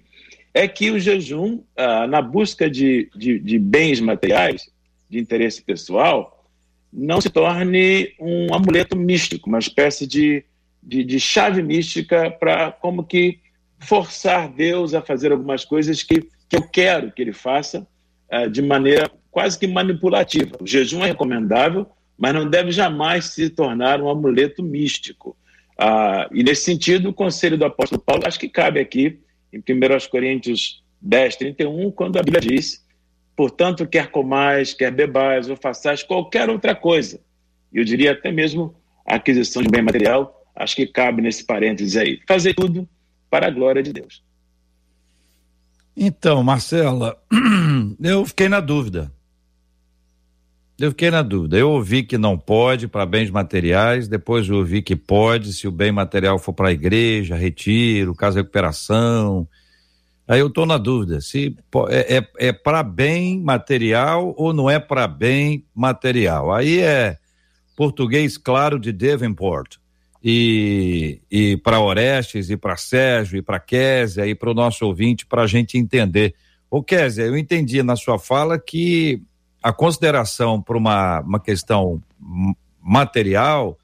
é 0.54 0.66
que 0.66 0.90
o 0.90 0.98
jejum, 0.98 1.62
ah, 1.76 2.06
na 2.06 2.22
busca 2.22 2.70
de, 2.70 3.10
de, 3.14 3.38
de 3.38 3.58
bens 3.58 4.00
materiais, 4.00 4.70
de 5.08 5.18
interesse 5.18 5.62
pessoal, 5.62 6.44
não 6.92 7.20
se 7.20 7.28
torne 7.28 8.14
um 8.18 8.54
amuleto 8.54 8.96
místico, 8.96 9.48
uma 9.48 9.58
espécie 9.58 10.06
de, 10.06 10.44
de, 10.82 11.04
de 11.04 11.20
chave 11.20 11.62
mística 11.62 12.30
para 12.30 12.72
como 12.72 13.04
que 13.04 13.38
forçar 13.78 14.48
Deus 14.48 14.94
a 14.94 15.02
fazer 15.02 15.32
algumas 15.32 15.64
coisas 15.64 16.02
que, 16.02 16.22
que 16.48 16.56
eu 16.56 16.62
quero 16.62 17.12
que 17.12 17.20
ele 17.20 17.32
faça 17.32 17.86
uh, 18.32 18.48
de 18.48 18.62
maneira 18.62 19.10
quase 19.30 19.58
que 19.58 19.66
manipulativa. 19.66 20.56
O 20.60 20.66
jejum 20.66 21.04
é 21.04 21.08
recomendável, 21.08 21.86
mas 22.18 22.34
não 22.34 22.48
deve 22.48 22.70
jamais 22.70 23.26
se 23.26 23.50
tornar 23.50 24.00
um 24.00 24.08
amuleto 24.08 24.62
místico. 24.62 25.36
Uh, 25.78 26.32
e 26.32 26.42
nesse 26.42 26.64
sentido, 26.64 27.10
o 27.10 27.14
conselho 27.14 27.58
do 27.58 27.64
apóstolo 27.64 28.00
Paulo 28.00 28.22
acho 28.26 28.38
que 28.38 28.48
cabe 28.48 28.80
aqui, 28.80 29.20
em 29.52 29.58
1 29.58 30.08
Coríntios 30.10 30.82
10, 31.00 31.36
31, 31.36 31.90
quando 31.90 32.18
a 32.18 32.22
Bíblia 32.22 32.40
diz 32.40 32.86
Portanto, 33.36 33.86
quer 33.86 34.10
comais, 34.10 34.72
quer 34.72 34.90
bebais 34.90 35.50
ou 35.50 35.56
façais 35.56 36.02
qualquer 36.02 36.48
outra 36.48 36.74
coisa. 36.74 37.20
Eu 37.70 37.84
diria 37.84 38.12
até 38.12 38.32
mesmo 38.32 38.74
a 39.06 39.16
aquisição 39.16 39.62
de 39.62 39.68
bem 39.68 39.82
material, 39.82 40.42
acho 40.54 40.74
que 40.74 40.86
cabe 40.86 41.20
nesse 41.20 41.44
parênteses 41.44 41.96
aí. 41.96 42.18
Fazer 42.26 42.54
tudo 42.54 42.88
para 43.28 43.48
a 43.48 43.50
glória 43.50 43.82
de 43.82 43.92
Deus. 43.92 44.24
Então, 45.94 46.42
Marcela, 46.42 47.18
eu 48.02 48.24
fiquei 48.24 48.48
na 48.48 48.60
dúvida. 48.60 49.12
Eu 50.78 50.90
fiquei 50.90 51.10
na 51.10 51.22
dúvida. 51.22 51.56
Eu 51.56 51.70
ouvi 51.70 52.02
que 52.02 52.18
não 52.18 52.38
pode 52.38 52.86
para 52.86 53.06
bens 53.06 53.30
materiais, 53.30 54.08
depois 54.08 54.48
eu 54.48 54.56
ouvi 54.56 54.82
que 54.82 54.94
pode 54.94 55.52
se 55.52 55.66
o 55.66 55.72
bem 55.72 55.90
material 55.90 56.38
for 56.38 56.52
para 56.52 56.68
a 56.68 56.72
igreja, 56.72 57.34
retiro, 57.34 58.14
casa 58.14 58.40
recuperação, 58.40 59.48
Aí 60.28 60.40
eu 60.40 60.48
estou 60.48 60.66
na 60.66 60.76
dúvida 60.76 61.20
se 61.20 61.56
é, 61.88 62.16
é, 62.16 62.48
é 62.48 62.52
para 62.52 62.82
bem 62.82 63.40
material 63.40 64.34
ou 64.36 64.52
não 64.52 64.68
é 64.68 64.78
para 64.80 65.06
bem 65.06 65.64
material. 65.72 66.52
Aí 66.52 66.80
é 66.80 67.16
português 67.76 68.36
claro 68.36 68.78
de 68.78 68.92
Devonport. 68.92 69.76
E, 70.24 71.20
e 71.30 71.56
para 71.58 71.78
Orestes, 71.78 72.50
e 72.50 72.56
para 72.56 72.76
Sérgio, 72.76 73.38
e 73.38 73.42
para 73.42 73.60
Késia, 73.60 74.26
e 74.26 74.34
para 74.34 74.50
o 74.50 74.54
nosso 74.54 74.84
ouvinte, 74.84 75.24
para 75.24 75.42
a 75.42 75.46
gente 75.46 75.78
entender. 75.78 76.34
Ô 76.68 76.82
Késia, 76.82 77.26
eu 77.26 77.36
entendi 77.36 77.80
na 77.84 77.94
sua 77.94 78.18
fala 78.18 78.58
que 78.58 79.22
a 79.66 79.72
consideração 79.72 80.62
para 80.62 80.78
uma, 80.78 81.20
uma 81.22 81.40
questão 81.40 82.00
material, 82.80 83.76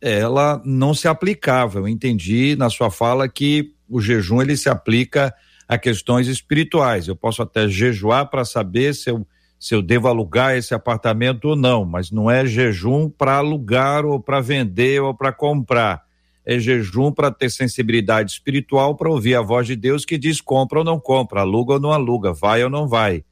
ela 0.00 0.62
não 0.64 0.94
se 0.94 1.06
aplicava. 1.06 1.78
Eu 1.78 1.86
entendi 1.86 2.56
na 2.56 2.70
sua 2.70 2.90
fala 2.90 3.28
que 3.28 3.74
o 3.86 4.00
jejum 4.00 4.40
ele 4.40 4.56
se 4.56 4.70
aplica 4.70 5.34
a 5.68 5.76
questões 5.76 6.26
espirituais. 6.26 7.06
Eu 7.06 7.14
posso 7.14 7.42
até 7.42 7.68
jejuar 7.68 8.30
para 8.30 8.46
saber 8.46 8.94
se 8.94 9.10
eu, 9.10 9.26
se 9.58 9.74
eu 9.74 9.82
devo 9.82 10.08
alugar 10.08 10.56
esse 10.56 10.72
apartamento 10.72 11.50
ou 11.50 11.56
não, 11.56 11.84
mas 11.84 12.10
não 12.10 12.30
é 12.30 12.46
jejum 12.46 13.10
para 13.10 13.34
alugar 13.34 14.06
ou 14.06 14.18
para 14.18 14.40
vender 14.40 15.02
ou 15.02 15.12
para 15.14 15.34
comprar. 15.34 16.02
É 16.46 16.58
jejum 16.58 17.12
para 17.12 17.30
ter 17.30 17.50
sensibilidade 17.50 18.32
espiritual 18.32 18.96
para 18.96 19.10
ouvir 19.10 19.34
a 19.34 19.42
voz 19.42 19.66
de 19.66 19.76
Deus 19.76 20.06
que 20.06 20.16
diz 20.16 20.40
compra 20.40 20.78
ou 20.78 20.84
não 20.84 20.98
compra, 20.98 21.42
aluga 21.42 21.74
ou 21.74 21.80
não 21.80 21.92
aluga, 21.92 22.32
vai 22.32 22.64
ou 22.64 22.70
não 22.70 22.88
vai. 22.88 23.22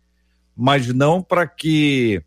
Mas 0.58 0.92
não 0.92 1.22
para 1.22 1.46
que 1.46 2.20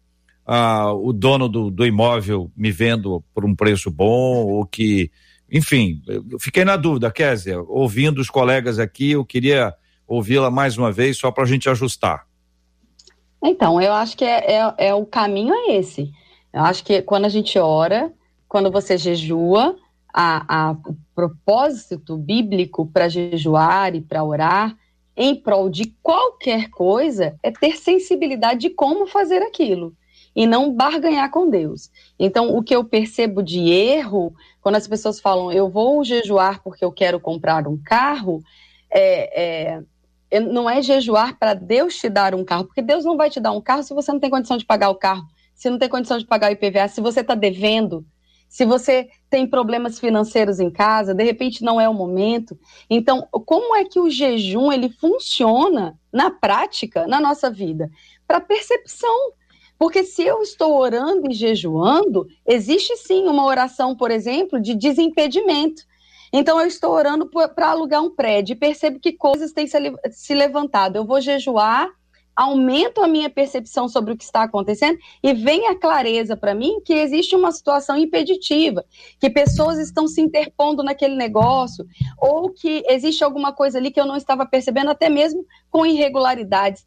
ah, 0.46 0.94
o 0.94 1.12
dono 1.12 1.50
do, 1.50 1.70
do 1.70 1.86
imóvel 1.86 2.50
me 2.56 2.72
venda 2.72 3.10
por 3.34 3.44
um 3.44 3.54
preço 3.54 3.92
bom 3.92 4.46
ou 4.46 4.66
que 4.66 5.12
enfim, 5.52 6.02
fiquei 6.40 6.64
na 6.64 6.78
dúvida, 6.78 7.12
Kézia, 7.12 7.62
ouvindo 7.62 8.22
os 8.22 8.30
colegas 8.30 8.80
aqui, 8.80 9.12
eu 9.12 9.26
queria 9.26 9.76
ouvi-la 10.08 10.50
mais 10.50 10.78
uma 10.78 10.94
vez, 10.94 11.18
só 11.18 11.30
para 11.30 11.44
a 11.44 11.48
gente 11.48 11.70
ajustar. 11.70 12.26
Então, 13.44 13.82
eu 13.82 13.92
acho 13.92 14.16
que 14.16 14.24
é, 14.24 14.54
é, 14.54 14.74
é, 14.78 14.94
o 14.94 15.06
caminho 15.06 15.54
é 15.54 15.76
esse. 15.76 16.10
Eu 16.54 16.62
acho 16.62 16.86
que 16.86 17.02
quando 17.02 17.26
a 17.26 17.30
gente 17.30 17.60
ora, 17.60 18.14
quando 18.48 18.72
você 18.72 18.98
jejua, 18.98 19.76
a, 20.14 20.70
a 20.70 20.72
o 20.72 20.96
propósito 21.14 22.18
bíblico 22.18 22.86
para 22.86 23.10
jejuar 23.10 23.94
e 23.96 24.02
para 24.02 24.24
orar 24.24 24.78
em 25.22 25.36
prol 25.36 25.70
de 25.70 25.94
qualquer 26.02 26.72
coisa 26.72 27.38
é 27.44 27.52
ter 27.52 27.78
sensibilidade 27.78 28.62
de 28.62 28.70
como 28.72 29.06
fazer 29.06 29.44
aquilo 29.44 29.94
e 30.36 30.48
não 30.48 30.74
barganhar 30.74 31.30
com 31.30 31.48
Deus. 31.48 31.92
Então, 32.18 32.56
o 32.56 32.64
que 32.64 32.76
eu 32.76 32.84
percebo 32.84 33.44
de 33.44 33.70
erro, 33.70 34.34
quando 34.62 34.78
as 34.78 34.88
pessoas 34.88 35.20
falam 35.20 35.52
eu 35.52 35.70
vou 35.70 36.04
jejuar 36.04 36.64
porque 36.64 36.84
eu 36.84 36.92
quero 36.92 37.20
comprar 37.20 37.68
um 37.68 37.78
carro, 37.78 38.42
é, 38.90 39.76
é 40.32 40.40
não 40.40 40.68
é 40.68 40.82
jejuar 40.82 41.38
para 41.38 41.54
Deus 41.54 41.98
te 41.98 42.10
dar 42.10 42.34
um 42.34 42.44
carro, 42.44 42.66
porque 42.66 42.82
Deus 42.82 43.06
não 43.06 43.16
vai 43.16 43.30
te 43.30 43.40
dar 43.40 43.52
um 43.52 43.62
carro 43.62 43.84
se 43.84 43.94
você 43.94 44.12
não 44.12 44.20
tem 44.20 44.30
condição 44.30 44.58
de 44.58 44.66
pagar 44.66 44.90
o 44.90 44.96
carro, 44.96 45.28
se 45.54 45.70
não 45.70 45.78
tem 45.78 45.90
condição 45.90 46.18
de 46.18 46.26
pagar 46.26 46.50
o 46.50 46.54
IPVA, 46.54 46.88
se 46.88 47.02
você 47.02 47.20
está 47.20 47.36
devendo, 47.36 48.04
se 48.52 48.66
você 48.66 49.10
tem 49.30 49.48
problemas 49.48 49.98
financeiros 49.98 50.60
em 50.60 50.70
casa, 50.70 51.14
de 51.16 51.24
repente 51.24 51.64
não 51.64 51.80
é 51.80 51.88
o 51.88 51.94
momento. 51.94 52.60
Então, 52.90 53.26
como 53.46 53.78
é 53.78 53.86
que 53.86 53.98
o 53.98 54.10
jejum 54.10 54.70
ele 54.74 54.90
funciona 54.90 55.98
na 56.12 56.30
prática, 56.30 57.08
na 57.08 57.22
nossa 57.22 57.50
vida? 57.50 57.90
Para 58.28 58.42
percepção. 58.42 59.32
Porque 59.80 60.04
se 60.04 60.24
eu 60.24 60.42
estou 60.42 60.78
orando 60.78 61.32
e 61.32 61.34
jejuando, 61.34 62.28
existe 62.46 62.98
sim 62.98 63.24
uma 63.24 63.46
oração, 63.46 63.96
por 63.96 64.12
exemplo, 64.12 64.60
de 64.60 64.76
desimpedimento. 64.76 65.84
Então 66.34 66.60
eu 66.60 66.68
estou 66.68 66.92
orando 66.92 67.30
para 67.56 67.70
alugar 67.70 68.04
um 68.04 68.14
prédio 68.14 68.52
e 68.52 68.58
percebo 68.58 69.00
que 69.00 69.14
coisas 69.14 69.54
têm 69.54 69.66
se, 69.66 69.78
se 70.12 70.34
levantado. 70.34 70.98
Eu 70.98 71.06
vou 71.06 71.22
jejuar, 71.22 71.90
aumento 72.42 73.04
a 73.04 73.08
minha 73.08 73.30
percepção 73.30 73.88
sobre 73.88 74.14
o 74.14 74.18
que 74.18 74.24
está 74.24 74.42
acontecendo 74.44 74.98
e 75.22 75.32
vem 75.32 75.68
a 75.68 75.76
clareza 75.76 76.36
para 76.36 76.56
mim 76.56 76.82
que 76.84 76.94
existe 76.94 77.36
uma 77.36 77.52
situação 77.52 77.96
impeditiva, 77.96 78.84
que 79.20 79.30
pessoas 79.30 79.78
estão 79.78 80.08
se 80.08 80.22
interpondo 80.22 80.82
naquele 80.82 81.16
negócio, 81.16 81.86
ou 82.18 82.50
que 82.50 82.84
existe 82.90 83.24
alguma 83.24 83.54
coisa 83.54 83.78
ali 83.78 83.92
que 83.92 84.02
eu 84.02 84.08
não 84.08 84.16
estava 84.16 84.44
percebendo, 84.44 84.90
até 84.90 85.08
mesmo 85.08 85.46
com 85.70 85.86
irregularidades. 85.86 86.84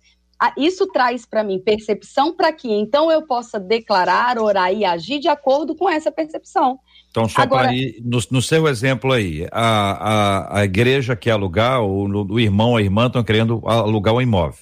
Isso 0.58 0.88
traz 0.88 1.24
para 1.24 1.44
mim 1.44 1.60
percepção 1.60 2.34
para 2.34 2.52
que 2.52 2.70
então 2.70 3.10
eu 3.10 3.22
possa 3.22 3.58
declarar, 3.58 4.36
orar 4.38 4.72
e 4.72 4.84
agir 4.84 5.20
de 5.20 5.28
acordo 5.28 5.76
com 5.76 5.88
essa 5.88 6.10
percepção. 6.10 6.80
Então, 7.10 7.28
só 7.28 7.42
Agora... 7.42 7.68
para 7.68 7.74
ir, 7.74 8.02
no, 8.04 8.18
no, 8.28 8.42
seu 8.42 8.66
exemplo 8.66 9.12
aí, 9.12 9.46
a, 9.52 10.50
a, 10.50 10.58
a 10.58 10.64
igreja 10.64 11.14
quer 11.14 11.30
alugar, 11.30 11.80
ou 11.80 12.08
o 12.08 12.40
irmão 12.40 12.70
ou 12.70 12.76
a 12.76 12.82
irmã 12.82 13.06
estão 13.06 13.22
querendo 13.22 13.62
alugar 13.64 14.12
o 14.12 14.18
um 14.18 14.20
imóvel. 14.20 14.58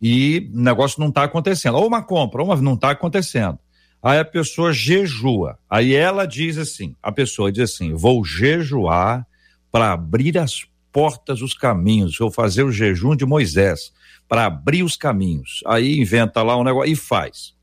E 0.00 0.50
o 0.54 0.60
negócio 0.60 1.00
não 1.00 1.08
está 1.08 1.24
acontecendo. 1.24 1.76
Ou 1.76 1.86
uma 1.86 2.02
compra, 2.02 2.40
ou 2.40 2.48
uma 2.48 2.56
não 2.56 2.74
está 2.74 2.90
acontecendo. 2.90 3.58
Aí 4.02 4.18
a 4.18 4.24
pessoa 4.24 4.72
jejua. 4.72 5.58
Aí 5.68 5.94
ela 5.94 6.26
diz 6.26 6.56
assim: 6.56 6.96
a 7.02 7.12
pessoa 7.12 7.52
diz 7.52 7.74
assim, 7.74 7.94
vou 7.94 8.24
jejuar 8.24 9.26
para 9.70 9.92
abrir 9.92 10.38
as 10.38 10.64
portas, 10.90 11.42
os 11.42 11.52
caminhos. 11.52 12.16
Vou 12.18 12.30
fazer 12.30 12.62
o 12.62 12.72
jejum 12.72 13.14
de 13.14 13.26
Moisés 13.26 13.92
para 14.28 14.46
abrir 14.46 14.82
os 14.82 14.96
caminhos. 14.96 15.60
Aí 15.66 15.98
inventa 15.98 16.42
lá 16.42 16.56
um 16.56 16.64
negócio 16.64 16.92
e 16.92 16.96
faz. 16.96 17.54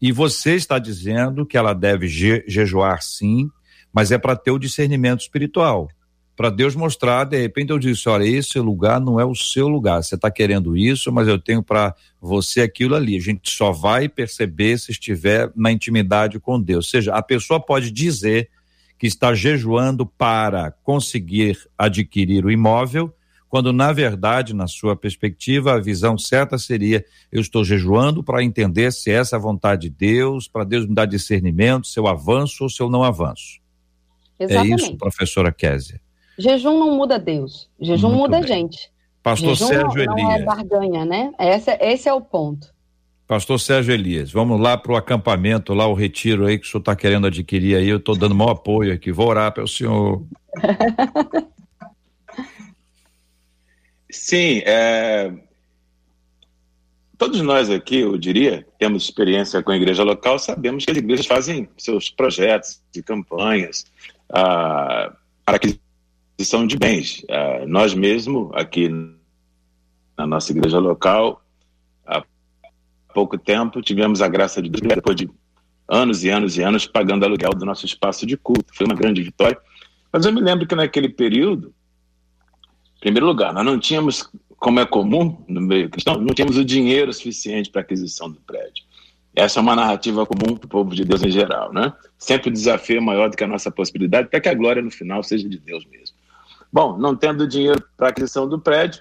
E 0.00 0.12
você 0.12 0.54
está 0.54 0.78
dizendo 0.78 1.46
que 1.46 1.56
ela 1.56 1.72
deve 1.72 2.06
je 2.06 2.44
jejuar 2.46 3.02
sim, 3.02 3.48
mas 3.92 4.12
é 4.12 4.18
para 4.18 4.36
ter 4.36 4.50
o 4.50 4.58
discernimento 4.58 5.20
espiritual. 5.20 5.88
Para 6.36 6.50
Deus 6.50 6.74
mostrar, 6.74 7.24
de 7.24 7.40
repente 7.40 7.70
eu 7.70 7.78
disse: 7.78 8.08
olha, 8.08 8.24
esse 8.24 8.58
lugar 8.58 9.00
não 9.00 9.20
é 9.20 9.24
o 9.24 9.34
seu 9.34 9.68
lugar. 9.68 10.02
Você 10.02 10.16
está 10.16 10.30
querendo 10.30 10.76
isso, 10.76 11.12
mas 11.12 11.28
eu 11.28 11.38
tenho 11.38 11.62
para 11.62 11.94
você 12.20 12.60
aquilo 12.62 12.96
ali. 12.96 13.16
A 13.16 13.20
gente 13.20 13.50
só 13.50 13.70
vai 13.70 14.08
perceber 14.08 14.78
se 14.78 14.90
estiver 14.90 15.50
na 15.54 15.70
intimidade 15.70 16.40
com 16.40 16.60
Deus. 16.60 16.86
Ou 16.86 16.90
seja, 16.90 17.14
a 17.14 17.22
pessoa 17.22 17.60
pode 17.60 17.90
dizer 17.90 18.50
que 18.98 19.06
está 19.06 19.32
jejuando 19.32 20.04
para 20.04 20.72
conseguir 20.82 21.56
adquirir 21.78 22.44
o 22.44 22.50
imóvel, 22.50 23.14
quando 23.48 23.72
na 23.72 23.92
verdade, 23.92 24.52
na 24.52 24.66
sua 24.66 24.96
perspectiva, 24.96 25.74
a 25.74 25.80
visão 25.80 26.18
certa 26.18 26.58
seria: 26.58 27.04
eu 27.30 27.40
estou 27.40 27.62
jejuando 27.62 28.24
para 28.24 28.42
entender 28.42 28.92
se 28.92 29.08
essa 29.08 29.36
é 29.36 29.38
a 29.38 29.40
vontade 29.40 29.82
de 29.82 29.90
Deus, 29.90 30.48
para 30.48 30.64
Deus 30.64 30.84
me 30.84 30.94
dar 30.96 31.06
discernimento, 31.06 31.86
se 31.86 32.00
eu 32.00 32.08
avanço 32.08 32.64
ou 32.64 32.68
se 32.68 32.82
eu 32.82 32.90
não 32.90 33.04
avanço. 33.04 33.60
Exatamente. 34.40 34.72
É 34.72 34.86
isso, 34.86 34.96
professora 34.96 35.52
Kézia. 35.52 36.00
Jejum 36.38 36.78
não 36.78 36.96
muda 36.96 37.18
Deus, 37.18 37.68
jejum 37.80 38.08
Muito 38.08 38.20
muda 38.20 38.38
bem. 38.40 38.48
gente. 38.48 38.90
Pastor 39.22 39.54
jejum 39.54 39.66
Sérgio 39.68 40.04
não, 40.06 40.18
Elias. 40.18 40.28
Não 40.28 40.32
é 40.32 40.42
barganha, 40.42 41.04
né? 41.04 41.32
Esse, 41.38 41.70
esse 41.80 42.08
é 42.08 42.12
o 42.12 42.20
ponto. 42.20 42.74
Pastor 43.26 43.58
Sérgio 43.58 43.94
Elias, 43.94 44.30
vamos 44.30 44.60
lá 44.60 44.76
para 44.76 44.92
o 44.92 44.96
acampamento, 44.96 45.72
lá 45.72 45.86
o 45.86 45.94
retiro 45.94 46.44
aí 46.44 46.58
que 46.58 46.66
o 46.66 46.70
senhor 46.70 46.80
está 46.80 46.94
querendo 46.94 47.26
adquirir 47.26 47.76
aí. 47.76 47.88
Eu 47.88 47.96
estou 47.96 48.14
dando 48.14 48.34
maior 48.34 48.50
apoio 48.50 48.92
aqui. 48.92 49.10
Vou 49.10 49.28
orar 49.28 49.50
para 49.52 49.64
o 49.64 49.68
senhor. 49.68 50.22
Sim, 54.10 54.62
é... 54.64 55.32
todos 57.16 57.40
nós 57.40 57.70
aqui, 57.70 58.00
eu 58.00 58.16
diria, 58.18 58.66
temos 58.78 59.04
experiência 59.04 59.62
com 59.62 59.72
a 59.72 59.76
igreja 59.76 60.04
local, 60.04 60.38
sabemos 60.38 60.84
que 60.84 60.90
as 60.92 60.96
igrejas 60.98 61.26
fazem 61.26 61.68
seus 61.76 62.10
projetos 62.10 62.80
de 62.92 63.02
campanhas 63.02 63.86
ah, 64.30 65.12
para 65.44 65.58
aquisição 66.34 66.66
de 66.66 66.76
bens. 66.76 67.24
Ah, 67.30 67.64
nós 67.66 67.94
mesmo, 67.94 68.50
aqui 68.54 68.88
na 70.16 70.26
nossa 70.26 70.52
igreja 70.52 70.78
local, 70.78 71.44
pouco 73.14 73.38
tempo, 73.38 73.80
tivemos 73.80 74.20
a 74.20 74.26
graça 74.26 74.60
de 74.60 74.68
Deus, 74.68 74.82
depois 74.82 75.16
de 75.16 75.30
anos 75.88 76.24
e 76.24 76.30
anos 76.30 76.58
e 76.58 76.62
anos, 76.62 76.84
pagando 76.84 77.24
aluguel 77.24 77.50
do 77.50 77.64
nosso 77.64 77.86
espaço 77.86 78.26
de 78.26 78.36
culto. 78.36 78.74
Foi 78.74 78.84
uma 78.84 78.96
grande 78.96 79.22
vitória. 79.22 79.56
Mas 80.12 80.26
eu 80.26 80.32
me 80.32 80.40
lembro 80.40 80.66
que 80.66 80.74
naquele 80.74 81.08
período, 81.08 81.72
em 82.96 83.00
primeiro 83.00 83.26
lugar, 83.26 83.52
nós 83.54 83.64
não 83.64 83.78
tínhamos, 83.78 84.28
como 84.56 84.80
é 84.80 84.84
comum 84.84 85.44
no 85.48 85.60
meio 85.60 85.88
cristão, 85.88 86.20
não 86.20 86.34
tínhamos 86.34 86.56
o 86.56 86.64
dinheiro 86.64 87.12
suficiente 87.12 87.70
para 87.70 87.82
a 87.82 87.84
aquisição 87.84 88.28
do 88.28 88.40
prédio. 88.40 88.84
Essa 89.36 89.58
é 89.58 89.62
uma 89.62 89.74
narrativa 89.74 90.24
comum 90.26 90.56
para 90.56 90.66
o 90.66 90.68
povo 90.68 90.94
de 90.94 91.04
Deus 91.04 91.22
em 91.22 91.30
geral, 91.30 91.72
né? 91.72 91.92
Sempre 92.16 92.50
o 92.50 92.52
desafio 92.52 92.98
é 92.98 93.00
maior 93.00 93.28
do 93.28 93.36
que 93.36 93.42
a 93.42 93.48
nossa 93.48 93.70
possibilidade, 93.70 94.28
até 94.28 94.40
que 94.40 94.48
a 94.48 94.54
glória 94.54 94.80
no 94.80 94.90
final 94.90 95.22
seja 95.22 95.48
de 95.48 95.58
Deus 95.58 95.84
mesmo. 95.86 96.03
Bom, 96.74 96.98
não 96.98 97.14
tendo 97.14 97.46
dinheiro 97.46 97.80
para 97.96 98.08
aquisição 98.08 98.48
do 98.48 98.58
prédio, 98.58 99.00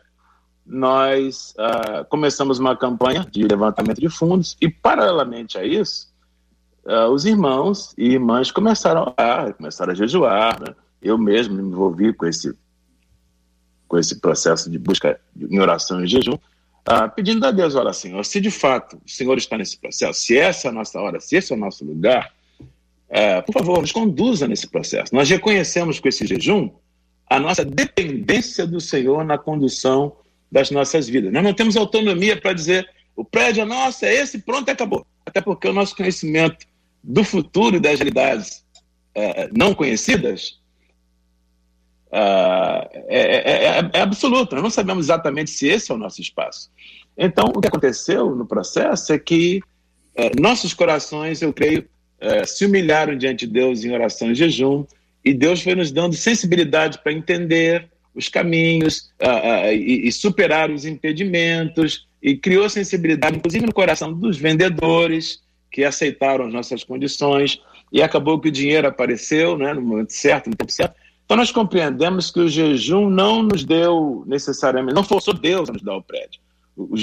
nós 0.63 1.55
uh, 1.57 2.05
começamos 2.07 2.59
uma 2.59 2.77
campanha 2.77 3.25
de 3.31 3.41
levantamento 3.47 3.99
de 3.99 4.09
fundos 4.09 4.55
e, 4.61 4.69
paralelamente 4.69 5.57
a 5.57 5.65
isso, 5.65 6.13
uh, 6.85 7.09
os 7.11 7.25
irmãos 7.25 7.95
e 7.97 8.11
irmãs 8.11 8.51
começaram 8.51 9.11
a, 9.17 9.51
começaram 9.53 9.91
a 9.91 9.95
jejuar. 9.95 10.61
Né? 10.61 10.75
Eu 11.01 11.17
mesmo 11.17 11.55
me 11.55 11.63
envolvi 11.63 12.13
com 12.13 12.27
esse, 12.27 12.55
com 13.87 13.97
esse 13.97 14.21
processo 14.21 14.69
de 14.69 14.77
busca 14.77 15.19
em 15.35 15.59
oração 15.59 16.05
e 16.05 16.07
jejum, 16.07 16.35
uh, 16.35 17.09
pedindo 17.15 17.43
a 17.43 17.49
Deus, 17.49 17.73
olha 17.73 17.91
Senhor, 17.91 18.23
se 18.23 18.39
de 18.39 18.51
fato 18.51 19.01
o 19.03 19.09
Senhor 19.09 19.35
está 19.35 19.57
nesse 19.57 19.79
processo, 19.79 20.19
se 20.19 20.37
essa 20.37 20.67
é 20.67 20.69
a 20.69 20.73
nossa 20.73 20.99
hora, 21.01 21.19
se 21.19 21.37
esse 21.37 21.51
é 21.51 21.55
o 21.55 21.59
nosso 21.59 21.83
lugar, 21.83 22.31
por 23.45 23.53
favor, 23.53 23.79
nos 23.79 23.91
conduza 23.91 24.47
nesse 24.47 24.67
processo. 24.67 25.13
Nós 25.13 25.29
reconhecemos 25.29 25.99
com 25.99 26.07
esse 26.07 26.25
jejum 26.25 26.71
a 27.35 27.39
nossa 27.39 27.65
dependência 27.65 28.65
do 28.67 28.79
Senhor 28.79 29.25
na 29.25 29.37
condução 29.37 30.15
das 30.51 30.69
nossas 30.69 31.09
vidas. 31.09 31.33
Nós 31.33 31.43
não 31.43 31.53
temos 31.53 31.75
autonomia 31.75 32.39
para 32.39 32.53
dizer 32.53 32.87
o 33.15 33.25
prédio 33.25 33.61
é 33.61 33.65
nosso, 33.65 34.05
é 34.05 34.13
esse, 34.13 34.39
pronto, 34.39 34.69
acabou. 34.69 35.05
Até 35.25 35.41
porque 35.41 35.67
o 35.67 35.73
nosso 35.73 35.95
conhecimento 35.95 36.65
do 37.03 37.23
futuro 37.23 37.77
e 37.77 37.79
das 37.79 37.99
realidades 37.99 38.63
é, 39.15 39.49
não 39.51 39.73
conhecidas 39.73 40.59
é, 42.11 42.89
é, 43.07 43.77
é, 43.77 43.89
é, 43.93 44.01
absoluto. 44.01 44.53
Nós 44.53 44.63
não 44.63 44.69
sabemos 44.69 45.07
exatamente 45.07 45.49
se 45.49 45.67
esse 45.67 45.91
é 45.91 45.95
o 45.95 45.97
nosso 45.97 46.21
espaço. 46.21 46.69
Então, 47.17 47.45
o 47.45 47.59
que 47.59 47.67
aconteceu 47.67 48.35
no 48.35 48.45
processo 48.45 49.11
é 49.11 49.17
que 49.17 49.59
nossos 50.39 50.75
corações, 50.75 51.41
eu 51.41 51.51
creio, 51.51 51.87
se 52.45 52.65
humilharam 52.65 53.17
diante 53.17 53.47
de 53.47 53.53
Deus 53.53 53.83
em 53.83 53.91
oração 53.91 54.31
e 54.31 54.35
jejum, 54.35 54.85
e 55.23 55.33
Deus 55.33 55.61
foi 55.61 55.75
nos 55.75 55.91
dando 55.91 56.15
sensibilidade 56.15 56.99
para 56.99 57.13
entender, 57.13 57.89
os 58.15 58.29
caminhos 58.29 59.11
uh, 59.21 59.67
uh, 59.67 59.73
e, 59.73 60.07
e, 60.07 60.11
superar 60.11 60.69
os 60.69 60.85
impedimentos 60.85 62.07
e 62.21 62.37
criou 62.37 62.69
sensibilidade, 62.69 63.37
inclusive 63.37 63.65
no 63.65 63.73
coração 63.73 64.13
dos 64.13 64.37
vendedores 64.37 65.41
que 65.71 65.83
aceitaram 65.83 66.45
as 66.45 66.53
nossas 66.53 66.83
condições 66.83 67.59
e 67.91 68.01
acabou 68.01 68.39
que 68.39 68.49
o 68.49 68.51
dinheiro 68.51 68.87
apareceu 68.87 69.57
né, 69.57 69.73
no 69.73 69.81
momento 69.81 70.13
certo, 70.13 70.49
no 70.49 70.55
tempo 70.55 70.71
certo. 70.71 70.95
Então 71.25 71.35
nós 71.35 71.51
compreendemos 71.51 72.29
que 72.29 72.39
o 72.39 72.47
jejum 72.47 73.09
não 73.09 73.41
nos 73.41 73.63
deu 73.63 74.23
necessariamente, 74.27 74.93
não 74.93 75.03
forçou 75.03 75.33
Deus 75.33 75.69
a 75.69 75.73
nos 75.73 75.81
dar 75.81 75.95
o 75.95 76.03
prédio. 76.03 76.39
O 76.77 76.95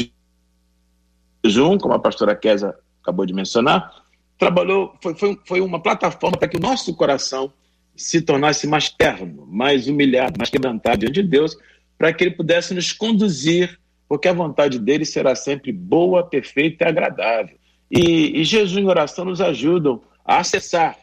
jejum, 1.44 1.76
como 1.78 1.94
a 1.94 1.98
pastora 1.98 2.36
Kézia 2.36 2.74
acabou 3.02 3.26
de 3.26 3.32
mencionar, 3.32 4.04
trabalhou, 4.38 4.94
foi, 5.02 5.14
foi, 5.14 5.38
foi 5.44 5.60
uma 5.60 5.82
plataforma 5.82 6.36
para 6.36 6.48
que 6.48 6.56
o 6.56 6.60
nosso 6.60 6.94
coração 6.94 7.52
se 8.00 8.22
tornasse 8.22 8.66
mais 8.66 8.88
terno, 8.88 9.46
mais 9.46 9.86
humilhado, 9.86 10.38
mais 10.38 10.48
quebrantado 10.48 11.00
diante 11.00 11.22
de 11.22 11.28
Deus, 11.28 11.54
para 11.98 12.12
que 12.12 12.24
ele 12.24 12.30
pudesse 12.30 12.72
nos 12.72 12.92
conduzir, 12.92 13.78
porque 14.08 14.26
a 14.26 14.32
vontade 14.32 14.78
dele 14.78 15.04
será 15.04 15.34
sempre 15.34 15.70
boa, 15.70 16.26
perfeita 16.26 16.84
e 16.84 16.88
agradável. 16.88 17.56
E, 17.90 18.40
e 18.40 18.44
Jesus 18.44 18.82
e 18.82 18.86
oração 18.86 19.26
nos 19.26 19.40
ajudam 19.40 20.00
a 20.24 20.38
acessar 20.38 20.96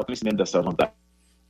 o 0.00 0.04
conhecimento 0.04 0.36
dessa 0.36 0.60
vontade. 0.60 0.90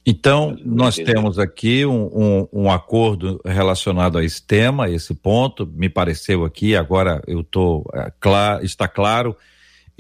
Então, 0.05 0.57
nós 0.64 0.96
temos 0.96 1.38
aqui 1.38 1.87
um, 1.87 2.05
um, 2.12 2.49
um, 2.53 2.70
acordo 2.70 3.40
relacionado 3.44 4.18
a 4.18 4.25
esse 4.25 4.42
tema, 4.42 4.88
esse 4.90 5.14
ponto, 5.14 5.66
me 5.66 5.88
pareceu 5.88 6.44
aqui, 6.44 6.75
agora 6.75 7.23
eu 7.27 7.42
tô, 7.42 7.85
é, 7.94 8.12
clar, 8.18 8.64
está 8.64 8.88
claro, 8.88 9.37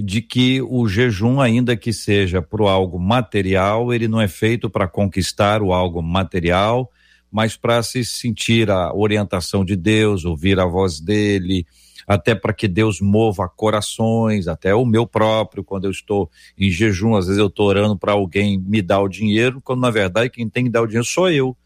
de 0.02 0.22
que 0.22 0.60
o 0.62 0.86
jejum, 0.88 1.40
ainda 1.40 1.76
que 1.76 1.92
seja 1.92 2.40
para 2.42 2.70
algo 2.70 2.98
material, 2.98 3.92
ele 3.92 4.08
não 4.08 4.20
é 4.20 4.28
feito 4.28 4.68
para 4.68 4.88
conquistar 4.88 5.62
o 5.62 5.72
algo 5.72 6.02
material, 6.02 6.90
mas 7.30 7.56
para 7.56 7.82
se 7.82 8.04
sentir 8.04 8.70
a 8.70 8.92
orientação 8.94 9.64
de 9.64 9.76
Deus, 9.76 10.24
ouvir 10.24 10.58
a 10.58 10.66
voz 10.66 11.00
dele, 11.00 11.66
até 12.06 12.34
para 12.34 12.52
que 12.52 12.66
Deus 12.66 13.00
mova 13.00 13.48
corações, 13.48 14.48
até 14.48 14.74
o 14.74 14.84
meu 14.84 15.06
próprio, 15.06 15.62
quando 15.62 15.84
eu 15.84 15.90
estou 15.90 16.28
em 16.58 16.68
jejum, 16.68 17.14
às 17.14 17.26
vezes 17.26 17.38
eu 17.38 17.46
estou 17.46 17.66
orando 17.66 17.96
para 17.96 18.12
alguém 18.12 18.58
me 18.58 18.82
dar 18.82 19.00
o 19.00 19.08
dinheiro, 19.08 19.60
quando 19.62 19.80
na 19.80 19.90
verdade 19.90 20.30
quem 20.30 20.48
tem 20.48 20.64
que 20.64 20.70
dar 20.70 20.82
o 20.82 20.86
dinheiro 20.86 21.06
sou 21.06 21.30
eu. 21.30 21.56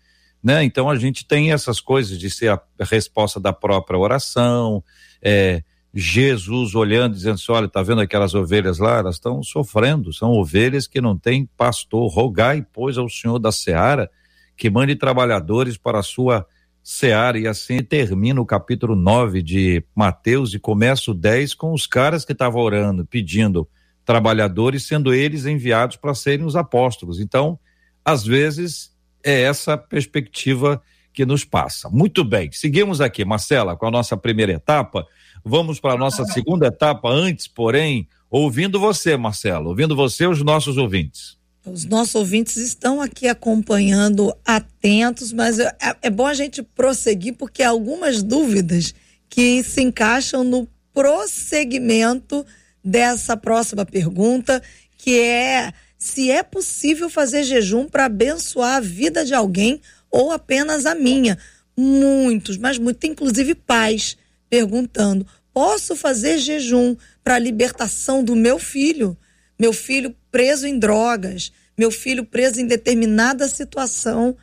Né? 0.42 0.62
Então 0.62 0.90
a 0.90 0.97
gente 0.97 1.27
tem 1.27 1.53
essas 1.53 1.81
coisas 1.81 2.18
de 2.18 2.29
ser 2.29 2.51
a 2.51 2.61
resposta 2.81 3.40
da 3.40 3.55
própria 3.55 3.99
oração, 3.99 4.85
é, 5.23 5.62
Jesus 5.94 6.74
olhando, 6.74 7.14
dizendo 7.14 7.35
assim: 7.35 7.52
olha, 7.52 7.66
está 7.66 7.83
vendo 7.83 8.00
aquelas 8.00 8.35
ovelhas 8.35 8.78
lá? 8.78 8.98
Elas 8.98 9.16
estão 9.16 9.42
sofrendo, 9.42 10.12
são 10.12 10.33
ovelhas 10.33 10.87
que 10.87 11.00
não 11.00 11.16
têm 11.16 11.48
pastor. 11.57 12.11
Rogai, 12.12 12.66
pois, 12.72 12.98
ao 12.98 13.09
Senhor 13.09 13.38
da 13.38 13.52
seara 13.52 14.11
que 14.57 14.70
mande 14.70 14.96
trabalhadores 14.96 15.76
para 15.76 15.98
a 15.98 16.02
sua 16.02 16.46
seara. 16.83 17.38
E 17.38 17.46
assim 17.46 17.83
termina 17.83 18.40
o 18.40 18.46
capítulo 18.46 18.94
9 18.94 19.42
de 19.42 19.85
Mateus 19.94 20.54
e 20.54 20.59
começa 20.59 21.11
o 21.11 21.14
10 21.14 21.54
com 21.54 21.72
os 21.72 21.87
caras 21.87 22.24
que 22.24 22.33
estavam 22.33 22.61
orando, 22.61 23.04
pedindo 23.04 23.68
trabalhadores, 24.04 24.87
sendo 24.87 25.14
eles 25.14 25.46
enviados 25.46 25.96
para 25.96 26.14
serem 26.14 26.44
os 26.44 26.57
apóstolos. 26.57 27.20
Então, 27.20 27.59
às 28.04 28.24
vezes, 28.24 28.92
é 29.22 29.42
essa 29.42 29.78
perspectiva 29.78 30.83
que 31.12 31.24
nos 31.24 31.44
passa. 31.44 31.88
Muito 31.88 32.24
bem, 32.24 32.50
seguimos 32.52 33.00
aqui, 33.00 33.24
Marcela, 33.24 33.76
com 33.76 33.87
a 33.87 33.90
nossa 33.90 34.16
primeira 34.16 34.52
etapa. 34.52 35.07
Vamos 35.44 35.78
para 35.78 35.92
a 35.92 35.98
nossa 35.98 36.24
segunda 36.24 36.68
etapa, 36.68 37.11
antes, 37.11 37.46
porém, 37.46 38.09
ouvindo 38.30 38.80
você, 38.80 39.14
Marcelo, 39.16 39.68
ouvindo 39.68 39.94
você, 39.94 40.26
os 40.26 40.42
nossos 40.42 40.78
ouvintes. 40.78 41.37
Os 41.66 41.85
nossos 41.85 42.14
ouvintes 42.14 42.57
estão 42.57 43.00
aqui 43.00 43.28
acompanhando 43.28 44.35
atentos, 44.44 45.33
mas 45.33 45.59
é, 45.59 45.74
é 46.02 46.11
bom 46.11 46.26
a 46.26 46.35
gente 46.35 46.62
prosseguir, 46.62 47.35
porque 47.35 47.62
há 47.62 47.68
algumas 47.68 48.22
dúvidas 48.22 48.94
que 49.28 49.62
se 49.62 49.83
encaixam 49.83 50.44
no 50.44 50.66
prosseguimento 50.92 52.44
dessa 52.83 53.37
próxima 53.37 53.85
pergunta, 53.85 54.62
que 54.96 55.18
é 55.18 55.72
se 55.98 56.30
é 56.30 56.42
possível 56.42 57.09
fazer 57.09 57.44
jejum 57.44 57.87
para 57.87 58.07
abençoar 58.07 58.76
a 58.76 58.80
vida 58.80 59.24
de 59.24 59.35
alguém 59.35 59.80
ou 60.11 60.33
apenas 60.33 60.87
a 60.87 60.94
minha. 60.94 61.38
Muitos, 61.76 62.57
mas 62.57 62.78
muitos, 62.78 63.09
inclusive 63.09 63.54
pais, 63.54 64.16
perguntando: 64.55 65.27
posso 65.53 65.97
fazer 65.97 66.38
jejum 66.38 66.95
para 67.25 67.35
a 67.35 67.38
libertação 67.38 68.23
do 68.23 68.37
meu 68.37 68.57
filho? 68.57 69.17
Meu 69.59 69.73
filho 69.73 70.14
preso 70.31 70.67
em 70.67 70.79
drogas, 70.79 71.53
meu 71.77 71.90
filho 71.90 72.25
preso 72.25 72.61
em 72.61 72.67
determinada 72.67 73.49
situação. 73.49 74.37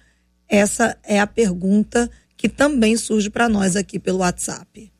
Essa 0.50 0.97
é 1.04 1.17
a 1.17 1.28
pergunta 1.28 2.10
que 2.36 2.50
também 2.50 2.97
surge 2.97 3.30
para 3.30 3.47
nós 3.47 3.78
aqui 3.78 3.97
pelo 3.97 4.19
WhatsApp. 4.19 4.91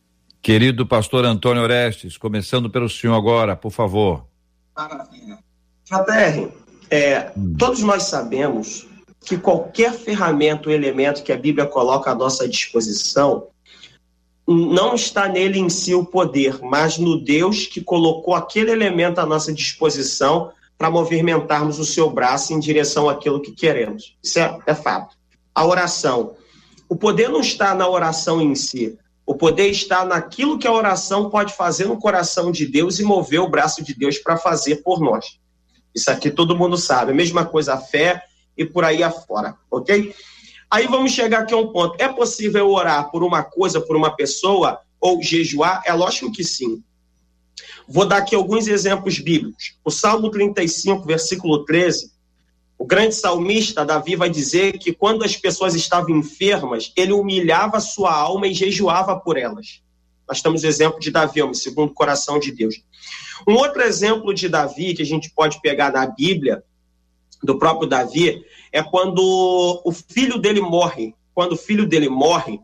Querido 0.41 0.88
pastor 0.88 1.26
Antônio 1.26 1.62
Orestes, 1.62 2.17
começando 2.17 2.69
pelo 2.69 2.89
senhor 2.89 3.15
agora, 3.15 3.56
por 3.56 3.71
favor. 3.71 4.26
Maravilha. 4.76 5.39
JR, 5.86 6.50
é, 6.89 7.32
hum. 7.36 7.56
todos 7.58 7.82
nós 7.82 8.04
sabemos 8.04 8.88
que 9.26 9.38
qualquer 9.38 9.93
ferramenta 9.93 10.69
ou 10.69 10.76
elemento 10.76 11.21
que 11.21 11.34
a 11.34 11.38
Bíblia 11.38 11.67
coloca 11.67 12.12
à 12.12 12.15
nossa 12.15 12.47
disposição 12.47 13.50
não 14.47 14.95
está 14.95 15.27
nele 15.27 15.60
em 15.60 15.69
si 15.69 15.93
o 15.93 16.06
poder, 16.06 16.60
mas 16.62 16.97
no 16.97 17.19
Deus 17.23 17.67
que 17.67 17.82
colocou 17.82 18.34
aquele 18.34 18.71
elemento 18.71 19.19
à 19.19 19.25
nossa 19.25 19.54
disposição 19.54 20.51
para 20.77 20.89
movimentarmos 20.89 21.80
o 21.80 21.86
seu 21.86 22.10
braço 22.10 22.54
em 22.54 22.60
direção 22.60 23.08
àquilo 23.08 23.41
que 23.41 23.51
queremos. 23.51 24.17
Isso 24.21 24.39
é, 24.39 24.58
é 24.65 24.73
fato. 24.73 25.15
A 25.54 25.65
oração. 25.65 26.34
O 26.89 26.95
poder 26.95 27.30
não 27.30 27.41
está 27.41 27.75
na 27.75 27.88
oração 27.88 28.41
em 28.41 28.56
si. 28.56 28.97
O 29.25 29.36
poder 29.36 29.69
está 29.69 30.04
naquilo 30.04 30.58
que 30.58 30.67
a 30.67 30.73
oração 30.73 31.30
pode 31.30 31.54
fazer 31.54 31.86
no 31.86 31.97
coração 31.97 32.51
de 32.51 32.65
Deus 32.65 32.99
e 32.99 33.04
mover 33.04 33.39
o 33.39 33.49
braço 33.49 33.84
de 33.84 33.93
Deus 33.93 34.17
para 34.17 34.38
fazer 34.38 34.77
por 34.77 34.99
nós. 34.99 35.39
Isso 35.93 36.10
aqui 36.10 36.32
todo 36.32 36.58
mundo 36.58 36.77
sabe. 36.77 37.12
A 37.12 37.15
mesma 37.15 37.45
coisa 37.45 37.75
a 37.75 37.77
fé 37.77 38.23
e 38.58 38.65
por 38.65 38.84
aí 38.84 39.04
afora, 39.04 39.56
ok? 39.69 40.13
Aí 40.71 40.88
vamos 40.88 41.12
chegar 41.12 41.41
aqui 41.41 41.53
a 41.53 41.57
um 41.57 41.67
ponto. 41.67 42.01
É 42.01 42.07
possível 42.07 42.69
orar 42.69 43.12
por 43.12 43.23
uma 43.23 43.43
coisa, 43.43 43.81
por 43.81 43.97
uma 43.97 44.15
pessoa, 44.15 44.79
ou 45.01 45.21
jejuar? 45.21 45.84
É 45.86 45.91
lógico 45.91 46.31
que 46.31 46.45
sim. 46.45 46.81
Vou 47.88 48.05
dar 48.05 48.17
aqui 48.17 48.34
alguns 48.34 48.67
exemplos 48.67 49.19
bíblicos. 49.19 49.75
O 49.84 49.91
Salmo 49.91 50.31
35, 50.31 51.05
versículo 51.05 51.65
13, 51.65 52.12
o 52.77 52.86
grande 52.86 53.13
salmista 53.15 53.86
Davi 53.86 54.15
vai 54.15 54.29
dizer 54.29 54.77
que 54.77 54.93
quando 54.93 55.25
as 55.25 55.36
pessoas 55.36 55.75
estavam 55.75 56.17
enfermas, 56.17 56.93
ele 56.95 57.12
humilhava 57.12 57.81
sua 57.81 58.13
alma 58.13 58.47
e 58.47 58.53
jejuava 58.53 59.19
por 59.19 59.38
elas. 59.38 59.81
Nós 60.27 60.41
temos 60.41 60.63
o 60.63 60.67
exemplo 60.67 61.01
de 61.01 61.12
Davi, 61.12 61.41
homem, 61.41 61.53
segundo 61.53 61.89
o 61.91 61.93
coração 61.93 62.39
de 62.39 62.49
Deus. 62.49 62.81
Um 63.45 63.55
outro 63.55 63.81
exemplo 63.81 64.34
de 64.34 64.47
Davi 64.47 64.93
que 64.93 65.01
a 65.01 65.05
gente 65.05 65.29
pode 65.36 65.60
pegar 65.60 65.91
na 65.91 66.07
Bíblia, 66.07 66.63
do 67.43 67.58
próprio 67.58 67.88
Davi, 67.88 68.43
é 68.71 68.82
quando 68.82 69.82
o 69.84 69.91
filho 69.91 70.38
dele 70.38 70.62
morre. 70.62 71.13
Quando 71.34 71.54
o 71.54 71.58
filho 71.58 71.88
dele 71.88 72.10
morre, 72.10 72.60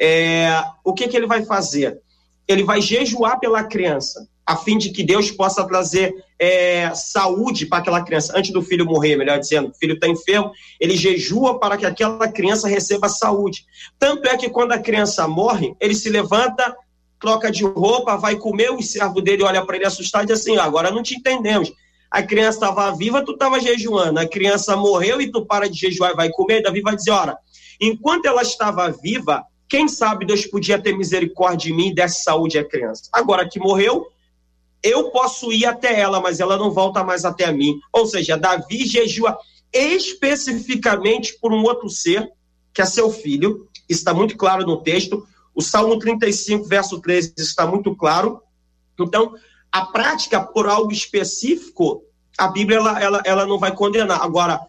é, 0.00 0.64
o 0.82 0.94
que, 0.94 1.06
que 1.06 1.16
ele 1.16 1.26
vai 1.26 1.44
fazer? 1.44 2.00
Ele 2.48 2.64
vai 2.64 2.80
jejuar 2.80 3.38
pela 3.38 3.62
criança, 3.62 4.26
a 4.44 4.56
fim 4.56 4.78
de 4.78 4.90
que 4.90 5.04
Deus 5.04 5.30
possa 5.30 5.64
trazer 5.64 6.12
é, 6.38 6.92
saúde 6.94 7.66
para 7.66 7.78
aquela 7.78 8.02
criança. 8.02 8.32
Antes 8.34 8.50
do 8.50 8.62
filho 8.62 8.86
morrer, 8.86 9.16
melhor 9.16 9.38
dizendo, 9.38 9.68
o 9.68 9.74
filho 9.74 9.94
está 9.94 10.08
enfermo, 10.08 10.50
ele 10.80 10.96
jejua 10.96 11.60
para 11.60 11.76
que 11.76 11.86
aquela 11.86 12.26
criança 12.26 12.66
receba 12.66 13.08
saúde. 13.08 13.64
Tanto 13.98 14.26
é 14.26 14.36
que 14.36 14.48
quando 14.48 14.72
a 14.72 14.78
criança 14.78 15.28
morre, 15.28 15.74
ele 15.78 15.94
se 15.94 16.08
levanta, 16.08 16.74
troca 17.20 17.50
de 17.50 17.62
roupa, 17.62 18.16
vai 18.16 18.36
comer, 18.36 18.72
o 18.72 18.82
servo 18.82 19.20
dele 19.20 19.44
olha 19.44 19.64
para 19.64 19.76
ele 19.76 19.86
assustado 19.86 20.24
e 20.24 20.26
diz 20.28 20.40
assim: 20.40 20.56
agora 20.56 20.90
não 20.90 21.02
te 21.02 21.14
entendemos 21.14 21.70
a 22.10 22.22
criança 22.22 22.58
estava 22.58 22.90
viva, 22.96 23.24
tu 23.24 23.32
estava 23.32 23.60
jejuando, 23.60 24.18
a 24.18 24.26
criança 24.26 24.76
morreu 24.76 25.20
e 25.20 25.30
tu 25.30 25.46
para 25.46 25.68
de 25.68 25.78
jejuar 25.78 26.12
e 26.12 26.16
vai 26.16 26.30
comer, 26.30 26.62
Davi 26.62 26.80
vai 26.80 26.96
dizer, 26.96 27.12
ora, 27.12 27.38
enquanto 27.80 28.26
ela 28.26 28.42
estava 28.42 28.90
viva, 28.90 29.44
quem 29.68 29.86
sabe 29.86 30.26
Deus 30.26 30.44
podia 30.46 30.80
ter 30.80 30.96
misericórdia 30.96 31.70
de 31.70 31.72
mim 31.72 31.88
e 31.90 31.94
desse 31.94 32.24
saúde 32.24 32.58
à 32.58 32.64
criança. 32.64 33.04
Agora 33.12 33.48
que 33.48 33.60
morreu, 33.60 34.08
eu 34.82 35.10
posso 35.10 35.52
ir 35.52 35.64
até 35.64 36.00
ela, 36.00 36.20
mas 36.20 36.40
ela 36.40 36.56
não 36.56 36.72
volta 36.72 37.04
mais 37.04 37.24
até 37.24 37.52
mim. 37.52 37.78
Ou 37.92 38.04
seja, 38.06 38.36
Davi 38.36 38.86
jejua 38.86 39.38
especificamente 39.72 41.38
por 41.40 41.52
um 41.52 41.62
outro 41.62 41.88
ser, 41.88 42.28
que 42.74 42.82
é 42.82 42.86
seu 42.86 43.10
filho, 43.10 43.68
está 43.88 44.12
muito 44.12 44.36
claro 44.36 44.66
no 44.66 44.82
texto. 44.82 45.24
O 45.54 45.62
Salmo 45.62 45.98
35, 45.98 46.64
verso 46.64 47.00
13, 47.00 47.34
está 47.38 47.66
muito 47.66 47.94
claro. 47.94 48.42
Então, 48.98 49.34
a 49.72 49.86
prática 49.86 50.40
por 50.40 50.68
algo 50.68 50.92
específico, 50.92 52.02
a 52.38 52.48
Bíblia 52.48 52.78
ela, 52.78 53.02
ela, 53.02 53.22
ela 53.24 53.46
não 53.46 53.58
vai 53.58 53.74
condenar. 53.74 54.22
Agora, 54.22 54.60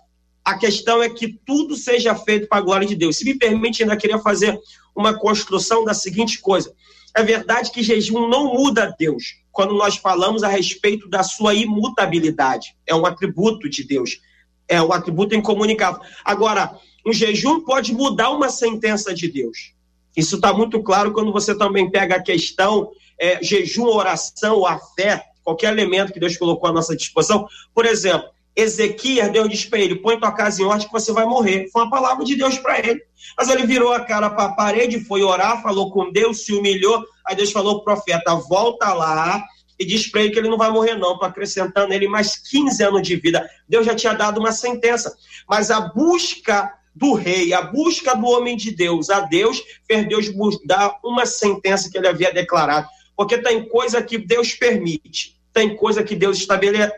a 0.43 0.57
questão 0.57 1.01
é 1.01 1.09
que 1.09 1.39
tudo 1.45 1.75
seja 1.75 2.15
feito 2.15 2.47
para 2.47 2.59
a 2.59 2.61
glória 2.61 2.87
de 2.87 2.95
Deus. 2.95 3.17
Se 3.17 3.25
me 3.25 3.35
permite, 3.35 3.83
ainda 3.83 3.97
queria 3.97 4.19
fazer 4.19 4.59
uma 4.95 5.17
construção 5.17 5.83
da 5.83 5.93
seguinte 5.93 6.39
coisa. 6.39 6.73
É 7.15 7.23
verdade 7.23 7.71
que 7.71 7.83
jejum 7.83 8.27
não 8.27 8.53
muda 8.53 8.95
Deus. 8.97 9.35
Quando 9.51 9.73
nós 9.73 9.97
falamos 9.97 10.43
a 10.43 10.47
respeito 10.47 11.09
da 11.09 11.23
sua 11.23 11.53
imutabilidade, 11.53 12.75
é 12.87 12.95
um 12.95 13.05
atributo 13.05 13.69
de 13.69 13.83
Deus, 13.83 14.21
é 14.67 14.81
um 14.81 14.93
atributo 14.93 15.35
incomunicável. 15.35 16.01
Agora, 16.23 16.77
um 17.05 17.11
jejum 17.11 17.61
pode 17.61 17.93
mudar 17.93 18.29
uma 18.31 18.49
sentença 18.49 19.13
de 19.13 19.27
Deus. 19.27 19.73
Isso 20.15 20.35
está 20.35 20.53
muito 20.53 20.81
claro 20.83 21.11
quando 21.13 21.31
você 21.31 21.57
também 21.57 21.89
pega 21.89 22.15
a 22.15 22.21
questão 22.21 22.91
é, 23.19 23.41
jejum, 23.41 23.85
oração, 23.85 24.65
a 24.65 24.79
fé, 24.79 25.23
qualquer 25.43 25.71
elemento 25.71 26.11
que 26.11 26.19
Deus 26.19 26.37
colocou 26.37 26.69
à 26.69 26.73
nossa 26.73 26.95
disposição. 26.95 27.47
Por 27.73 27.85
exemplo, 27.85 28.29
Ezequias, 28.55 29.31
Deus 29.31 29.49
disse 29.49 29.67
para 29.67 29.79
ele: 29.79 29.95
põe 29.95 30.19
tua 30.19 30.31
casa 30.31 30.61
em 30.61 30.65
ordem 30.65 30.87
que 30.87 30.93
você 30.93 31.11
vai 31.11 31.25
morrer. 31.25 31.69
Foi 31.71 31.83
uma 31.83 31.89
palavra 31.89 32.25
de 32.25 32.35
Deus 32.35 32.57
para 32.57 32.79
ele. 32.79 33.01
Mas 33.37 33.49
ele 33.49 33.65
virou 33.65 33.93
a 33.93 34.01
cara 34.01 34.29
para 34.29 34.45
a 34.45 34.53
parede, 34.53 34.99
foi 35.05 35.23
orar, 35.23 35.61
falou 35.61 35.91
com 35.91 36.11
Deus, 36.11 36.45
se 36.45 36.53
humilhou. 36.53 37.03
Aí 37.25 37.35
Deus 37.35 37.51
falou 37.51 37.75
pro 37.75 37.95
profeta: 37.95 38.35
volta 38.35 38.93
lá 38.93 39.41
e 39.79 39.85
diz 39.85 40.07
para 40.07 40.21
ele 40.21 40.31
que 40.31 40.39
ele 40.39 40.49
não 40.49 40.57
vai 40.57 40.69
morrer, 40.69 40.95
não. 40.95 41.13
Estou 41.13 41.27
acrescentando 41.27 41.93
ele 41.93 42.07
mais 42.07 42.35
15 42.35 42.83
anos 42.83 43.01
de 43.01 43.15
vida. 43.15 43.49
Deus 43.67 43.85
já 43.85 43.95
tinha 43.95 44.13
dado 44.13 44.39
uma 44.39 44.51
sentença. 44.51 45.15
Mas 45.49 45.71
a 45.71 45.79
busca 45.79 46.73
do 46.95 47.13
rei, 47.13 47.53
a 47.53 47.61
busca 47.61 48.15
do 48.15 48.27
homem 48.27 48.57
de 48.57 48.71
Deus 48.71 49.09
a 49.09 49.21
Deus, 49.21 49.61
fez 49.87 50.07
Deus 50.07 50.27
dar 50.65 50.99
uma 51.03 51.25
sentença 51.25 51.89
que 51.89 51.97
ele 51.97 52.07
havia 52.07 52.33
declarado. 52.33 52.87
Porque 53.15 53.37
tem 53.37 53.67
coisa 53.67 54.01
que 54.01 54.17
Deus 54.17 54.53
permite, 54.53 55.39
tem 55.53 55.75
coisa 55.75 56.03
que 56.03 56.15
Deus 56.15 56.45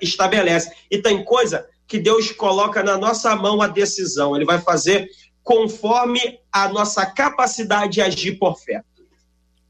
estabelece, 0.01 0.71
e 0.89 0.97
tem 0.97 1.23
coisa 1.23 1.67
que 1.87 1.99
Deus 1.99 2.31
coloca 2.31 2.81
na 2.81 2.97
nossa 2.97 3.35
mão 3.35 3.61
a 3.61 3.67
decisão. 3.67 4.35
Ele 4.35 4.45
vai 4.45 4.59
fazer 4.59 5.07
conforme 5.43 6.39
a 6.51 6.69
nossa 6.69 7.05
capacidade 7.05 7.93
de 7.93 8.01
agir 8.01 8.37
por 8.37 8.57
fé. 8.57 8.81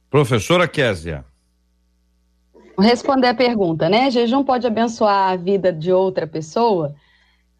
Professora 0.09 0.67
Késia. 0.67 1.25
Vou 2.77 2.85
responder 2.85 3.27
a 3.27 3.33
pergunta, 3.33 3.89
né? 3.89 4.09
Jejum 4.09 4.43
pode 4.43 4.65
abençoar 4.65 5.31
a 5.31 5.35
vida 5.35 5.71
de 5.71 5.91
outra 5.91 6.25
pessoa? 6.25 6.95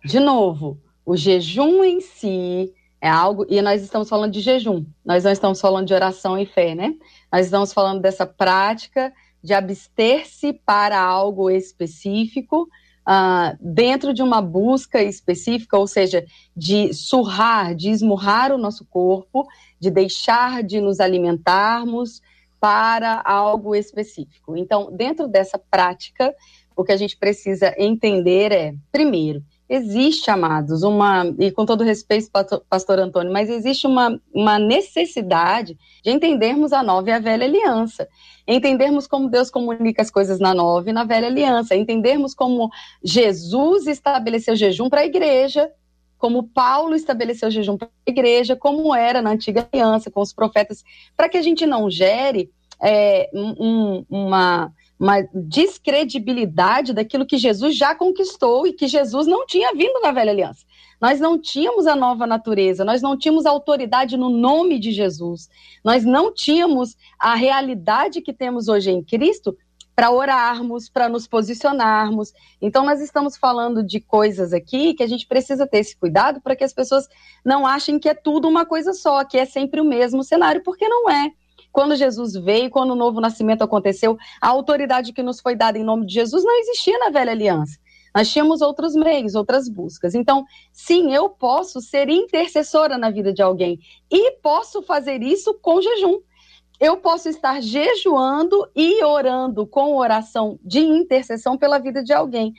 De 0.04 0.20
novo, 0.20 0.80
o 1.06 1.16
jejum 1.16 1.84
em 1.84 2.02
si 2.02 2.74
é 3.02 3.10
algo, 3.10 3.46
e 3.50 3.62
nós 3.62 3.82
estamos 3.82 4.08
falando 4.08 4.32
de 4.32 4.40
jejum, 4.40 4.86
nós 5.04 5.24
não 5.24 5.32
estamos 5.32 5.60
falando 5.60 5.88
de 5.88 5.94
oração 5.94 6.38
e 6.38 6.46
fé, 6.46 6.74
né? 6.74 6.96
Nós 7.32 7.46
estamos 7.46 7.74
falando 7.74 8.02
dessa 8.02 8.26
prática 8.26 9.14
de 9.44 9.54
abster-se 9.54 10.54
para 10.54 11.02
algo 11.02 11.50
específico, 11.50 12.70
uh, 13.08 13.58
dentro 13.60 14.14
de 14.14 14.24
uma 14.24 14.42
busca 14.42 15.04
específica, 15.04 15.78
ou 15.78 15.86
seja, 15.86 16.24
de 16.56 16.94
surrar, 16.94 17.76
de 17.76 17.90
esmurrar 17.90 18.54
o 18.54 18.58
nosso 18.58 18.86
corpo, 18.86 19.46
de 19.80 19.92
deixar 19.92 20.64
de 20.64 20.80
nos 20.80 21.02
alimentarmos 21.02 22.22
para 22.58 23.22
algo 23.26 23.76
específico. 23.76 24.56
Então, 24.56 24.90
dentro 24.96 25.28
dessa 25.28 25.60
prática, 25.60 26.34
o 26.74 26.84
que 26.84 26.94
a 26.94 26.98
gente 26.98 27.18
precisa 27.18 27.76
entender 27.78 28.54
é, 28.54 28.74
primeiro, 28.92 29.44
existe, 29.68 30.30
amados, 30.30 30.84
uma, 30.84 31.26
e 31.40 31.52
com 31.52 31.66
todo 31.66 31.84
respeito, 31.84 32.30
pastor 32.70 33.00
Antônio, 33.00 33.32
mas 33.32 33.50
existe 33.50 33.88
uma, 33.88 34.20
uma 34.34 34.60
necessidade 34.60 35.78
de 36.04 36.12
entendermos 36.12 36.74
a 36.74 36.84
nova 36.84 37.10
e 37.10 37.14
a 37.14 37.20
velha 37.20 37.46
aliança. 37.46 38.08
Entendermos 38.48 39.08
como 39.08 39.30
Deus 39.30 39.50
comunica 39.50 40.02
as 40.02 40.12
coisas 40.12 40.40
na 40.40 40.54
nova 40.54 40.90
e 40.90 40.94
na 40.94 41.06
velha 41.06 41.28
aliança. 41.28 41.76
Entendermos 41.76 42.34
como 42.34 42.70
Jesus 43.04 43.88
estabeleceu 43.88 44.56
jejum 44.56 44.90
para 44.90 45.02
a 45.02 45.06
igreja, 45.06 45.72
como 46.18 46.44
Paulo 46.44 46.96
estabeleceu 46.96 47.50
jejum 47.50 47.78
para 47.78 47.88
a 47.88 48.10
igreja, 48.10 48.56
como 48.56 48.94
era 48.94 49.22
na 49.22 49.32
antiga 49.32 49.68
aliança 49.72 50.12
com 50.12 50.22
os 50.22 50.34
profetas, 50.34 50.84
para 51.16 51.30
que 51.30 51.38
a 51.38 51.42
gente 51.42 51.66
não 51.66 51.90
gere 51.90 52.52
é, 52.82 53.30
um, 53.34 54.06
uma 54.10 54.72
uma 55.04 55.22
descredibilidade 55.34 56.94
daquilo 56.94 57.26
que 57.26 57.38
Jesus 57.38 57.76
já 57.76 57.94
conquistou 57.94 58.66
e 58.66 58.72
que 58.72 58.88
Jesus 58.88 59.28
não 59.28 59.46
tinha 59.46 59.74
vindo 59.74 60.00
na 60.00 60.14
velha 60.14 60.32
aliança. 60.32 60.66
Nós 61.02 61.20
não 61.20 61.38
tínhamos 61.38 61.86
a 61.88 61.94
nova 61.94 62.26
natureza, 62.26 62.86
nós 62.86 63.02
não 63.02 63.18
tínhamos 63.18 63.46
autoridade 63.46 64.16
no 64.16 64.30
nome 64.30 64.80
de 64.80 64.94
Jesus, 64.94 65.50
nós 65.84 66.06
não 66.06 66.34
tínhamos 66.34 66.96
a 67.20 67.36
realidade 67.36 68.22
que 68.22 68.32
temos 68.32 68.70
hoje 68.70 68.92
em 68.92 69.04
Cristo 69.04 69.58
para 69.94 70.10
orarmos, 70.10 70.88
para 70.88 71.10
nos 71.10 71.28
posicionarmos. 71.28 72.32
Então, 72.62 72.86
nós 72.86 73.02
estamos 73.02 73.36
falando 73.36 73.84
de 73.84 74.00
coisas 74.00 74.54
aqui 74.54 74.94
que 74.94 75.04
a 75.04 75.08
gente 75.08 75.28
precisa 75.28 75.68
ter 75.68 75.80
esse 75.80 75.98
cuidado 75.98 76.40
para 76.40 76.56
que 76.56 76.64
as 76.64 76.72
pessoas 76.72 77.10
não 77.44 77.68
achem 77.68 78.00
que 78.00 78.08
é 78.08 78.14
tudo 78.14 78.48
uma 78.48 78.66
coisa 78.66 78.94
só, 78.94 79.26
que 79.26 79.38
é 79.38 79.44
sempre 79.44 79.82
o 79.82 79.86
mesmo 79.86 80.24
cenário, 80.24 80.64
porque 80.64 80.88
não 80.88 81.10
é. 81.10 81.34
Quando 81.74 81.96
Jesus 81.96 82.34
veio, 82.34 82.70
quando 82.70 82.92
o 82.92 82.96
novo 82.96 83.20
nascimento 83.20 83.64
aconteceu, 83.64 84.16
a 84.40 84.48
autoridade 84.48 85.12
que 85.12 85.24
nos 85.24 85.42
foi 85.42 85.56
dada 85.56 85.78
em 85.78 85.84
nome 85.84 86.06
de 86.06 86.14
Jesus 86.14 86.44
não 86.44 86.60
existia 86.60 86.98
na 87.00 87.10
velha 87.10 87.32
aliança. 87.32 87.78
Nós 88.16 88.32
tínhamos 88.32 88.62
outros 88.62 88.94
meios, 88.94 89.34
outras 89.34 89.68
buscas. 89.68 90.14
Então, 90.14 90.46
sim, 90.72 91.14
eu 91.14 91.30
posso 91.30 91.82
ser 91.82 92.10
intercessora 92.10 92.96
na 92.96 93.10
vida 93.10 93.34
de 93.34 93.42
alguém 93.42 93.80
e 94.10 94.34
posso 94.34 94.84
fazer 94.84 95.24
isso 95.24 95.54
com 95.56 95.82
jejum 95.82 96.20
eu 96.80 96.98
posso 96.98 97.30
estar 97.30 97.62
jejuando 97.62 98.70
e 98.76 99.02
orando 99.04 99.66
com 99.66 99.96
oração 99.96 100.60
de 100.62 100.80
intercessão 100.80 101.58
pela 101.58 101.80
vida 101.80 102.04
de 102.04 102.12
alguém. 102.12 102.54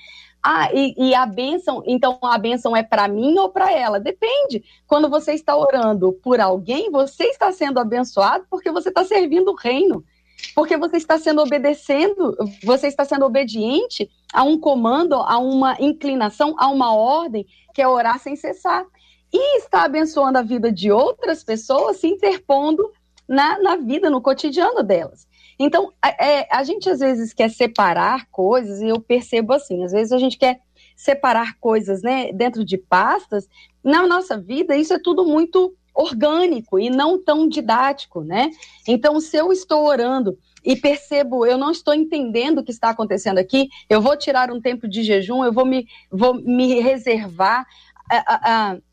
Ah, 0.46 0.68
e, 0.74 0.94
e 0.98 1.14
a 1.14 1.24
bênção, 1.24 1.82
então 1.86 2.18
a 2.20 2.36
bênção 2.36 2.76
é 2.76 2.82
para 2.82 3.08
mim 3.08 3.38
ou 3.38 3.48
para 3.48 3.72
ela? 3.72 3.98
Depende. 3.98 4.62
Quando 4.86 5.08
você 5.08 5.32
está 5.32 5.56
orando 5.56 6.12
por 6.22 6.38
alguém, 6.38 6.90
você 6.90 7.24
está 7.24 7.50
sendo 7.50 7.80
abençoado 7.80 8.44
porque 8.50 8.70
você 8.70 8.90
está 8.90 9.02
servindo 9.06 9.52
o 9.52 9.56
reino. 9.56 10.04
Porque 10.54 10.76
você 10.76 10.98
está 10.98 11.18
sendo 11.18 11.40
obedecendo, 11.40 12.36
você 12.62 12.88
está 12.88 13.06
sendo 13.06 13.24
obediente 13.24 14.10
a 14.34 14.42
um 14.42 14.60
comando, 14.60 15.14
a 15.14 15.38
uma 15.38 15.80
inclinação, 15.80 16.54
a 16.58 16.68
uma 16.68 16.94
ordem, 16.94 17.46
que 17.72 17.80
é 17.80 17.88
orar 17.88 18.18
sem 18.18 18.36
cessar. 18.36 18.84
E 19.32 19.56
está 19.56 19.84
abençoando 19.84 20.36
a 20.36 20.42
vida 20.42 20.70
de 20.70 20.92
outras 20.92 21.42
pessoas, 21.42 21.96
se 21.96 22.06
interpondo 22.06 22.92
na, 23.26 23.58
na 23.60 23.76
vida, 23.76 24.10
no 24.10 24.20
cotidiano 24.20 24.82
delas. 24.82 25.26
Então, 25.58 25.92
é, 26.04 26.46
a 26.54 26.62
gente 26.64 26.88
às 26.88 27.00
vezes 27.00 27.32
quer 27.32 27.50
separar 27.50 28.26
coisas, 28.30 28.80
e 28.80 28.88
eu 28.88 29.00
percebo 29.00 29.52
assim, 29.52 29.84
às 29.84 29.92
vezes 29.92 30.12
a 30.12 30.18
gente 30.18 30.38
quer 30.38 30.60
separar 30.96 31.58
coisas 31.58 32.02
né, 32.02 32.32
dentro 32.32 32.64
de 32.64 32.78
pastas. 32.78 33.48
Na 33.82 34.06
nossa 34.06 34.38
vida, 34.38 34.76
isso 34.76 34.94
é 34.94 34.98
tudo 34.98 35.24
muito 35.24 35.74
orgânico 35.94 36.78
e 36.78 36.90
não 36.90 37.22
tão 37.22 37.48
didático, 37.48 38.22
né? 38.22 38.50
Então, 38.86 39.20
se 39.20 39.36
eu 39.36 39.52
estou 39.52 39.86
orando 39.86 40.36
e 40.64 40.74
percebo, 40.74 41.46
eu 41.46 41.56
não 41.56 41.70
estou 41.70 41.94
entendendo 41.94 42.58
o 42.58 42.64
que 42.64 42.72
está 42.72 42.90
acontecendo 42.90 43.38
aqui, 43.38 43.68
eu 43.88 44.00
vou 44.00 44.16
tirar 44.16 44.50
um 44.50 44.60
tempo 44.60 44.88
de 44.88 45.02
jejum, 45.02 45.44
eu 45.44 45.52
vou 45.52 45.64
me, 45.64 45.86
vou 46.10 46.34
me 46.34 46.80
reservar. 46.80 47.64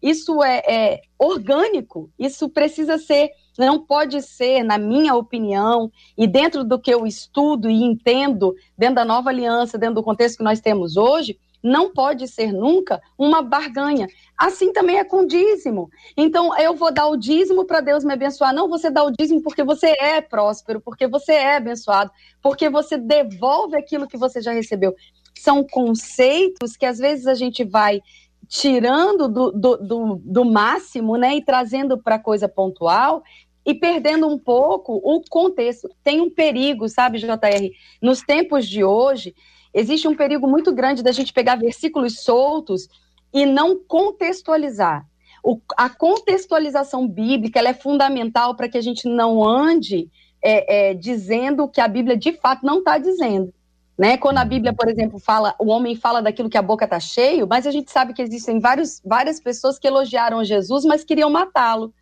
Isso 0.02 0.44
é, 0.44 0.58
é 0.68 1.02
orgânico, 1.20 2.10
isso 2.18 2.50
precisa 2.50 2.98
ser 2.98 3.32
não 3.58 3.86
pode 3.86 4.22
ser, 4.22 4.64
na 4.64 4.78
minha 4.78 5.16
opinião, 5.16 5.92
e 6.18 6.26
dentro 6.26 6.64
do 6.64 6.80
que 6.80 6.92
eu 6.92 7.06
estudo 7.06 7.70
e 7.70 7.84
entendo, 7.84 8.56
dentro 8.78 8.96
da 8.96 9.06
nova 9.06 9.30
aliança, 9.30 9.78
dentro 9.78 9.96
do 9.96 10.04
contexto 10.04 10.38
que 10.38 10.44
nós 10.44 10.62
temos 10.62 10.98
hoje, 10.98 11.38
não 11.64 11.94
pode 11.94 12.28
ser 12.28 12.52
nunca 12.52 13.00
uma 13.18 13.42
barganha. 13.44 14.08
Assim 14.36 14.74
também 14.74 14.98
é 14.98 15.04
com 15.04 15.28
dízimo. 15.28 15.90
Então, 16.18 16.58
eu 16.58 16.76
vou 16.76 16.92
dar 16.92 17.08
o 17.08 17.16
dízimo 17.16 17.66
para 17.66 17.82
Deus 17.82 18.04
me 18.04 18.14
abençoar. 18.14 18.54
Não, 18.54 18.68
você 18.68 18.90
dá 18.90 19.04
o 19.04 19.12
dízimo 19.12 19.44
porque 19.44 19.64
você 19.64 19.90
é 20.00 20.22
próspero, 20.22 20.82
porque 20.82 21.08
você 21.08 21.34
é 21.34 21.58
abençoado, 21.58 22.10
porque 22.42 22.68
você 22.68 22.98
devolve 22.98 23.78
aquilo 23.78 24.08
que 24.08 24.18
você 24.18 24.42
já 24.42 24.52
recebeu. 24.52 24.96
São 25.38 25.64
conceitos 25.64 26.76
que 26.76 26.86
às 26.86 26.98
vezes 26.98 27.28
a 27.28 27.36
gente 27.36 27.64
vai 27.64 28.02
tirando 28.52 29.30
do, 29.30 29.50
do, 29.54 29.78
do, 29.78 30.22
do 30.22 30.44
máximo, 30.44 31.16
né, 31.16 31.38
e 31.38 31.42
trazendo 31.42 31.98
para 31.98 32.20
coisa 32.20 32.50
pontual 32.50 33.24
e 33.66 33.74
perdendo 33.74 34.28
um 34.28 34.38
pouco 34.38 34.94
o 34.96 35.22
contexto. 35.30 35.90
Tem 36.04 36.20
um 36.20 36.30
perigo, 36.30 36.90
sabe, 36.90 37.18
JR? 37.18 37.72
Nos 38.02 38.20
tempos 38.20 38.68
de 38.68 38.84
hoje, 38.84 39.34
existe 39.74 40.06
um 40.06 40.16
perigo 40.16 40.50
muito 40.50 40.74
grande 40.74 41.02
da 41.02 41.14
gente 41.14 41.32
pegar 41.32 41.56
versículos 41.56 42.20
soltos 42.20 42.90
e 43.34 43.46
não 43.46 43.80
contextualizar. 43.88 45.08
O, 45.42 45.58
a 45.78 45.90
contextualização 45.90 47.08
bíblica 47.08 47.62
é 47.62 47.74
fundamental 47.74 48.54
para 48.58 48.68
que 48.68 48.78
a 48.78 48.82
gente 48.82 49.08
não 49.08 49.48
ande 49.48 50.10
é, 50.44 50.90
é, 50.90 50.94
dizendo 50.94 51.64
o 51.64 51.70
que 51.70 51.80
a 51.80 51.88
Bíblia 51.88 52.18
de 52.18 52.34
fato 52.34 52.66
não 52.66 52.80
está 52.80 52.98
dizendo. 52.98 53.54
Né? 54.02 54.18
Quando 54.18 54.40
a 54.40 54.44
Bíblia, 54.44 54.74
por 54.74 54.90
exemplo, 54.90 55.20
fala, 55.20 55.54
o 55.60 55.68
homem 55.68 55.96
fala 55.96 56.24
daquilo 56.24 56.50
que 56.50 56.58
a 56.58 56.62
boca 56.64 56.86
está 56.86 57.00
cheio, 57.00 57.46
mas 57.48 57.68
a 57.68 57.72
gente 57.72 57.92
sabe 57.92 58.14
que 58.14 58.22
existem 58.24 58.60
vários, 58.60 59.00
várias 59.06 59.40
pessoas 59.40 59.78
que 59.78 59.88
elogiaram 59.88 60.44
Jesus, 60.44 60.84
mas 60.86 61.04
queriam 61.04 61.30
matá-lo. 61.30 61.94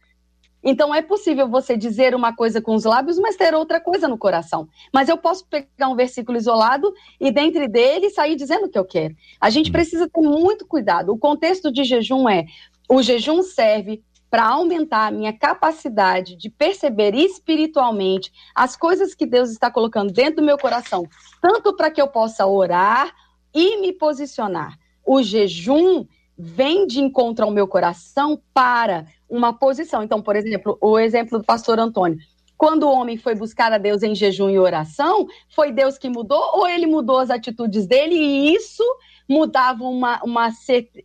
Então 0.63 0.95
é 0.95 1.01
possível 1.01 1.49
você 1.49 1.75
dizer 1.75 2.15
uma 2.15 2.33
coisa 2.33 2.61
com 2.61 2.73
os 2.73 2.85
lábios, 2.85 3.19
mas 3.19 3.35
ter 3.35 3.53
outra 3.53 3.81
coisa 3.81 4.07
no 4.07 4.17
coração. 4.17 4.69
Mas 4.93 5.09
eu 5.09 5.17
posso 5.17 5.45
pegar 5.47 5.89
um 5.89 5.95
versículo 5.97 6.37
isolado 6.37 6.89
e 7.19 7.31
dentre 7.31 7.67
dele 7.67 8.09
sair 8.09 8.37
dizendo 8.37 8.67
o 8.67 8.69
que 8.69 8.79
eu 8.79 8.85
quero. 8.85 9.13
A 9.41 9.49
gente 9.49 9.69
precisa 9.69 10.07
ter 10.07 10.21
muito 10.21 10.65
cuidado. 10.65 11.11
O 11.11 11.17
contexto 11.17 11.69
de 11.69 11.83
jejum 11.83 12.29
é: 12.29 12.45
o 12.87 13.03
jejum 13.03 13.43
serve 13.43 14.01
para 14.29 14.47
aumentar 14.47 15.07
a 15.07 15.11
minha 15.11 15.33
capacidade 15.33 16.35
de 16.35 16.49
perceber 16.49 17.15
espiritualmente 17.15 18.31
as 18.53 18.75
coisas 18.75 19.15
que 19.15 19.25
Deus 19.25 19.49
está 19.49 19.71
colocando 19.71 20.13
dentro 20.13 20.37
do 20.37 20.45
meu 20.45 20.57
coração, 20.57 21.07
tanto 21.41 21.75
para 21.75 21.89
que 21.89 22.01
eu 22.01 22.07
possa 22.07 22.45
orar 22.45 23.11
e 23.53 23.77
me 23.77 23.91
posicionar. 23.91 24.77
O 25.05 25.23
jejum 25.23 26.05
vem 26.37 26.85
de 26.85 27.01
encontro 27.01 27.45
ao 27.45 27.51
meu 27.51 27.67
coração 27.67 28.39
para 28.53 29.05
uma 29.27 29.51
posição. 29.51 30.03
Então, 30.03 30.21
por 30.21 30.35
exemplo, 30.35 30.77
o 30.79 30.97
exemplo 30.97 31.39
do 31.39 31.43
pastor 31.43 31.79
Antônio. 31.79 32.17
Quando 32.55 32.83
o 32.83 32.91
homem 32.91 33.17
foi 33.17 33.35
buscar 33.35 33.71
a 33.71 33.77
Deus 33.77 34.03
em 34.03 34.13
jejum 34.13 34.49
e 34.49 34.59
oração, 34.59 35.27
foi 35.49 35.71
Deus 35.71 35.97
que 35.97 36.09
mudou 36.09 36.41
ou 36.53 36.67
ele 36.67 36.85
mudou 36.85 37.17
as 37.17 37.29
atitudes 37.29 37.87
dele 37.87 38.15
e 38.15 38.53
isso 38.53 38.83
mudava 39.29 39.83
uma, 39.83 40.21
uma 40.23 40.49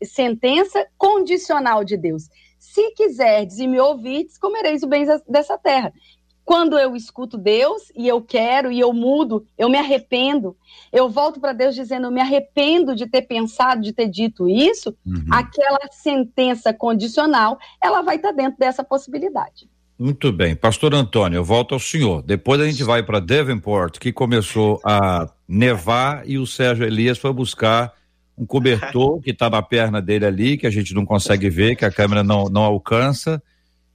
sentença 0.02 0.86
condicional 0.98 1.84
de 1.84 1.96
Deus 1.96 2.28
se 2.74 2.90
quiserdes 2.90 3.58
e 3.58 3.68
me 3.68 3.78
ouvirdes, 3.78 4.36
comereis 4.36 4.82
o 4.82 4.88
bem 4.88 5.06
dessa 5.28 5.56
terra. 5.56 5.92
Quando 6.44 6.76
eu 6.76 6.96
escuto 6.96 7.38
Deus 7.38 7.84
e 7.96 8.08
eu 8.08 8.20
quero 8.20 8.70
e 8.70 8.80
eu 8.80 8.92
mudo, 8.92 9.46
eu 9.56 9.68
me 9.68 9.78
arrependo. 9.78 10.56
Eu 10.92 11.08
volto 11.08 11.40
para 11.40 11.52
Deus 11.52 11.74
dizendo, 11.74 12.08
eu 12.08 12.10
me 12.10 12.20
arrependo 12.20 12.94
de 12.96 13.06
ter 13.06 13.22
pensado, 13.22 13.80
de 13.80 13.92
ter 13.92 14.08
dito 14.08 14.48
isso. 14.48 14.94
Uhum. 15.06 15.24
Aquela 15.30 15.78
sentença 15.92 16.74
condicional, 16.74 17.58
ela 17.82 18.02
vai 18.02 18.16
estar 18.16 18.30
tá 18.30 18.34
dentro 18.34 18.58
dessa 18.58 18.82
possibilidade. 18.82 19.70
Muito 19.96 20.32
bem. 20.32 20.56
Pastor 20.56 20.92
Antônio, 20.94 21.36
eu 21.38 21.44
volto 21.44 21.74
ao 21.74 21.80
senhor. 21.80 22.22
Depois 22.22 22.60
a 22.60 22.66
gente 22.66 22.82
vai 22.82 23.04
para 23.04 23.20
Devonport, 23.20 23.98
que 24.00 24.12
começou 24.12 24.80
a 24.84 25.30
nevar 25.46 26.28
e 26.28 26.38
o 26.38 26.46
Sérgio 26.46 26.84
Elias 26.84 27.18
foi 27.18 27.32
buscar 27.32 27.94
um 28.36 28.44
cobertor 28.44 29.20
que 29.20 29.30
está 29.30 29.48
na 29.48 29.62
perna 29.62 30.02
dele 30.02 30.26
ali, 30.26 30.56
que 30.56 30.66
a 30.66 30.70
gente 30.70 30.92
não 30.94 31.06
consegue 31.06 31.48
ver, 31.48 31.76
que 31.76 31.84
a 31.84 31.90
câmera 31.90 32.22
não, 32.22 32.44
não 32.46 32.62
alcança. 32.62 33.42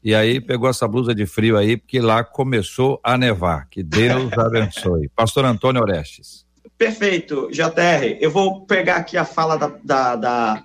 E 0.03 0.15
aí 0.15 0.39
pegou 0.39 0.69
essa 0.69 0.87
blusa 0.87 1.13
de 1.13 1.25
frio 1.25 1.57
aí, 1.57 1.75
porque 1.75 1.99
lá 1.99 2.23
começou 2.23 2.99
a 3.03 3.17
nevar. 3.17 3.67
Que 3.69 3.83
Deus 3.83 4.31
abençoe. 4.37 5.09
Pastor 5.09 5.45
Antônio 5.45 5.81
Orestes. 5.81 6.45
Perfeito, 6.77 7.49
JR. 7.51 8.17
Eu 8.21 8.31
vou 8.31 8.65
pegar 8.65 8.95
aqui 8.95 9.17
a 9.17 9.25
fala 9.25 9.57
da, 9.57 9.67
da, 9.83 10.15
da 10.15 10.63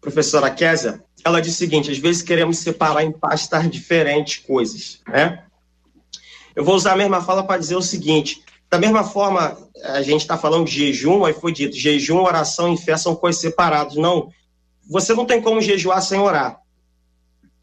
professora 0.00 0.48
Késia. 0.48 1.02
Ela 1.24 1.40
diz 1.40 1.54
o 1.54 1.56
seguinte: 1.56 1.90
às 1.90 1.98
vezes 1.98 2.22
queremos 2.22 2.58
separar 2.58 3.02
em 3.02 3.10
pastas 3.10 3.68
diferentes 3.68 4.36
coisas, 4.36 5.00
né? 5.08 5.42
Eu 6.54 6.64
vou 6.64 6.76
usar 6.76 6.92
a 6.92 6.96
mesma 6.96 7.20
fala 7.20 7.42
para 7.42 7.58
dizer 7.58 7.74
o 7.74 7.82
seguinte: 7.82 8.42
da 8.70 8.78
mesma 8.78 9.04
forma, 9.04 9.56
a 9.84 10.02
gente 10.02 10.22
está 10.22 10.36
falando 10.36 10.66
de 10.66 10.72
jejum, 10.72 11.24
aí 11.24 11.32
foi 11.32 11.52
dito, 11.52 11.76
jejum, 11.76 12.18
oração 12.18 12.72
e 12.72 12.76
fé 12.76 12.96
são 12.96 13.14
coisas 13.14 13.40
separadas. 13.40 13.94
Não, 13.94 14.28
você 14.88 15.14
não 15.14 15.24
tem 15.24 15.40
como 15.40 15.60
jejuar 15.60 16.02
sem 16.02 16.18
orar. 16.18 16.60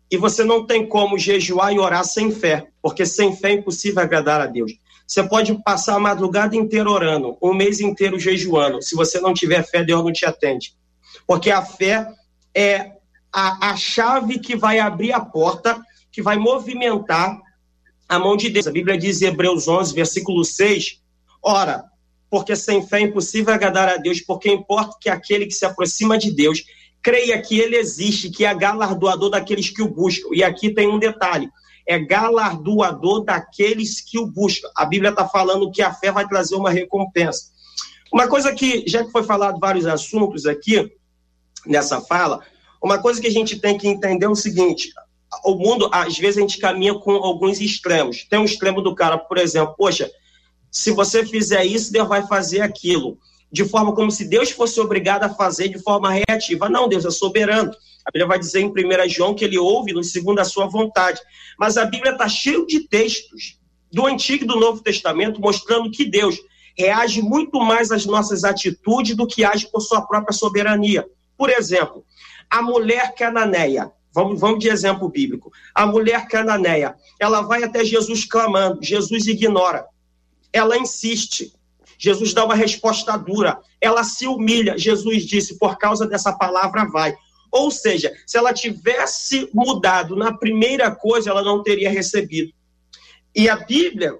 E 0.09 0.17
você 0.17 0.43
não 0.43 0.65
tem 0.65 0.87
como 0.87 1.17
jejuar 1.17 1.73
e 1.73 1.79
orar 1.79 2.05
sem 2.05 2.31
fé, 2.31 2.67
porque 2.81 3.05
sem 3.05 3.35
fé 3.35 3.49
é 3.49 3.53
impossível 3.53 4.01
agradar 4.01 4.41
a 4.41 4.45
Deus. 4.45 4.71
Você 5.05 5.23
pode 5.23 5.53
passar 5.63 5.95
a 5.95 5.99
madrugada 5.99 6.55
inteira 6.55 6.89
orando, 6.89 7.37
um 7.41 7.53
mês 7.53 7.79
inteiro 7.79 8.19
jejuando. 8.19 8.81
Se 8.81 8.95
você 8.95 9.19
não 9.19 9.33
tiver 9.33 9.63
fé, 9.63 9.83
Deus 9.83 10.03
não 10.03 10.13
te 10.13 10.25
atende. 10.25 10.73
Porque 11.27 11.51
a 11.51 11.61
fé 11.61 12.07
é 12.55 12.93
a, 13.31 13.71
a 13.71 13.75
chave 13.75 14.39
que 14.39 14.55
vai 14.55 14.79
abrir 14.79 15.11
a 15.11 15.19
porta, 15.19 15.81
que 16.11 16.21
vai 16.21 16.37
movimentar 16.37 17.41
a 18.07 18.19
mão 18.19 18.35
de 18.35 18.49
Deus. 18.49 18.67
A 18.67 18.71
Bíblia 18.71 18.97
diz 18.97 19.21
em 19.21 19.27
Hebreus 19.27 19.67
11, 19.67 19.93
versículo 19.93 20.43
6, 20.43 21.01
ora, 21.41 21.83
porque 22.29 22.55
sem 22.55 22.85
fé 22.85 22.99
é 22.99 23.01
impossível 23.01 23.53
agradar 23.53 23.89
a 23.89 23.97
Deus, 23.97 24.21
porque 24.21 24.49
importa 24.51 24.97
que 24.99 25.09
aquele 25.09 25.45
que 25.45 25.53
se 25.53 25.65
aproxima 25.65 26.17
de 26.17 26.31
Deus 26.31 26.63
creia 27.01 27.39
que 27.41 27.59
ele 27.59 27.75
existe, 27.75 28.29
que 28.29 28.45
é 28.45 28.55
galardoador 28.55 29.29
daqueles 29.29 29.69
que 29.69 29.81
o 29.81 29.89
buscam. 29.89 30.29
E 30.31 30.43
aqui 30.43 30.73
tem 30.73 30.87
um 30.87 30.97
detalhe, 30.97 31.49
é 31.85 31.99
galardoador 31.99 33.25
daqueles 33.25 33.99
que 34.01 34.17
o 34.17 34.25
buscam. 34.25 34.69
A 34.75 34.85
Bíblia 34.85 35.11
está 35.11 35.27
falando 35.27 35.69
que 35.69 35.81
a 35.81 35.93
fé 35.93 36.11
vai 36.11 36.27
trazer 36.27 36.55
uma 36.55 36.71
recompensa. 36.71 37.51
Uma 38.11 38.27
coisa 38.27 38.53
que, 38.53 38.85
já 38.87 39.03
que 39.03 39.11
foi 39.11 39.23
falado 39.23 39.59
vários 39.59 39.85
assuntos 39.85 40.45
aqui 40.45 40.91
nessa 41.65 41.99
fala, 41.99 42.41
uma 42.81 42.99
coisa 42.99 43.19
que 43.19 43.27
a 43.27 43.31
gente 43.31 43.59
tem 43.59 43.77
que 43.77 43.87
entender 43.87 44.25
é 44.25 44.29
o 44.29 44.35
seguinte: 44.35 44.89
o 45.43 45.55
mundo, 45.55 45.89
às 45.91 46.17
vezes, 46.17 46.37
a 46.37 46.41
gente 46.41 46.57
caminha 46.57 46.93
com 46.95 47.11
alguns 47.11 47.59
extremos. 47.59 48.23
Tem 48.29 48.39
um 48.39 48.45
extremo 48.45 48.81
do 48.81 48.95
cara, 48.95 49.17
por 49.17 49.37
exemplo, 49.37 49.75
poxa, 49.77 50.09
se 50.71 50.91
você 50.91 51.25
fizer 51.25 51.63
isso, 51.63 51.91
Deus 51.91 52.07
vai 52.07 52.25
fazer 52.27 52.61
aquilo. 52.61 53.17
De 53.51 53.63
forma 53.63 53.93
como 53.93 54.09
se 54.09 54.25
Deus 54.25 54.49
fosse 54.49 54.79
obrigado 54.79 55.23
a 55.23 55.29
fazer 55.29 55.69
de 55.69 55.77
forma 55.77 56.11
reativa. 56.11 56.67
Não, 56.67 56.89
Deus 56.89 57.05
é 57.05 57.11
soberano. 57.11 57.71
A 58.03 58.11
Bíblia 58.11 58.27
vai 58.27 58.39
dizer 58.39 58.61
em 58.61 58.69
1 58.69 59.09
João 59.09 59.35
que 59.35 59.45
ele 59.45 59.57
ouve 59.57 59.93
no 59.93 60.03
segundo 60.03 60.39
a 60.39 60.43
sua 60.43 60.65
vontade. 60.65 61.21
Mas 61.59 61.77
a 61.77 61.85
Bíblia 61.85 62.13
está 62.13 62.27
cheia 62.27 62.65
de 62.65 62.87
textos 62.87 63.59
do 63.91 64.07
Antigo 64.07 64.43
e 64.43 64.47
do 64.47 64.59
Novo 64.59 64.81
Testamento 64.81 65.39
mostrando 65.39 65.91
que 65.91 66.03
Deus 66.03 66.39
reage 66.75 67.21
muito 67.21 67.59
mais 67.59 67.91
às 67.91 68.05
nossas 68.05 68.43
atitudes 68.43 69.15
do 69.15 69.27
que 69.27 69.45
age 69.45 69.69
por 69.71 69.81
sua 69.81 70.01
própria 70.01 70.35
soberania. 70.35 71.05
Por 71.37 71.51
exemplo, 71.51 72.03
a 72.49 72.61
mulher 72.61 73.13
cananeia. 73.13 73.91
Vamos, 74.13 74.39
vamos 74.39 74.59
de 74.59 74.69
exemplo 74.69 75.09
bíblico. 75.09 75.51
A 75.73 75.85
mulher 75.85 76.27
cananeia, 76.27 76.95
ela 77.19 77.41
vai 77.41 77.63
até 77.63 77.83
Jesus 77.83 78.25
clamando, 78.25 78.83
Jesus 78.83 79.25
ignora. 79.27 79.85
Ela 80.51 80.77
insiste. 80.77 81.51
Jesus 81.97 82.33
dá 82.33 82.45
uma 82.45 82.55
resposta 82.55 83.17
dura. 83.17 83.59
Ela 83.81 84.03
se 84.03 84.27
humilha. 84.27 84.77
Jesus 84.77 85.25
disse: 85.25 85.57
por 85.57 85.77
causa 85.77 86.05
dessa 86.05 86.31
palavra, 86.33 86.85
vai. 86.85 87.15
Ou 87.51 87.71
seja, 87.71 88.11
se 88.25 88.37
ela 88.37 88.53
tivesse 88.53 89.49
mudado 89.53 90.15
na 90.15 90.35
primeira 90.35 90.89
coisa, 90.93 91.29
ela 91.29 91.43
não 91.43 91.63
teria 91.63 91.89
recebido. 91.89 92.51
E 93.35 93.49
a 93.49 93.55
Bíblia 93.55 94.19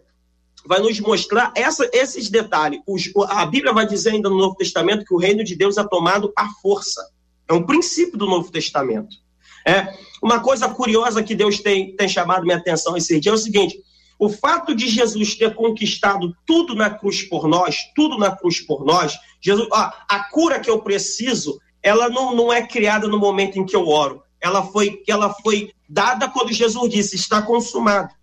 vai 0.65 0.79
nos 0.79 0.99
mostrar 0.99 1.51
essa, 1.55 1.87
esses 1.93 2.29
detalhes. 2.29 2.81
Os, 2.87 3.11
a 3.27 3.45
Bíblia 3.45 3.73
vai 3.73 3.85
dizer 3.85 4.11
ainda 4.11 4.29
no 4.29 4.37
Novo 4.37 4.55
Testamento 4.55 5.05
que 5.05 5.13
o 5.13 5.17
reino 5.17 5.43
de 5.43 5.55
Deus 5.55 5.77
é 5.77 5.83
tomado 5.83 6.31
à 6.37 6.47
força. 6.61 7.05
É 7.47 7.53
um 7.53 7.65
princípio 7.65 8.17
do 8.17 8.25
Novo 8.25 8.51
Testamento. 8.51 9.22
É, 9.65 9.93
uma 10.21 10.39
coisa 10.39 10.69
curiosa 10.69 11.23
que 11.23 11.35
Deus 11.35 11.59
tem, 11.59 11.95
tem 11.95 12.07
chamado 12.07 12.43
minha 12.43 12.57
atenção 12.57 12.95
esse 12.97 13.19
dia 13.19 13.31
é 13.31 13.35
o 13.35 13.37
seguinte: 13.37 13.77
o 14.19 14.29
fato 14.29 14.73
de 14.73 14.87
Jesus 14.87 15.35
ter 15.35 15.53
conquistado 15.53 16.35
tudo 16.45 16.75
na 16.75 16.89
cruz 16.89 17.23
por 17.23 17.47
nós, 17.47 17.77
tudo 17.95 18.17
na 18.17 18.35
cruz 18.35 18.59
por 18.59 18.85
nós, 18.85 19.17
Jesus, 19.41 19.67
ó, 19.71 19.91
a 20.07 20.19
cura 20.31 20.59
que 20.59 20.69
eu 20.69 20.81
preciso, 20.81 21.59
ela 21.81 22.09
não, 22.09 22.35
não 22.35 22.51
é 22.51 22.65
criada 22.65 23.07
no 23.07 23.19
momento 23.19 23.59
em 23.59 23.65
que 23.65 23.75
eu 23.75 23.87
oro. 23.87 24.23
Ela 24.39 24.63
foi, 24.63 25.01
ela 25.07 25.33
foi 25.33 25.71
dada 25.89 26.29
quando 26.29 26.53
Jesus 26.53 26.89
disse: 26.89 27.15
está 27.15 27.41
consumado. 27.41 28.13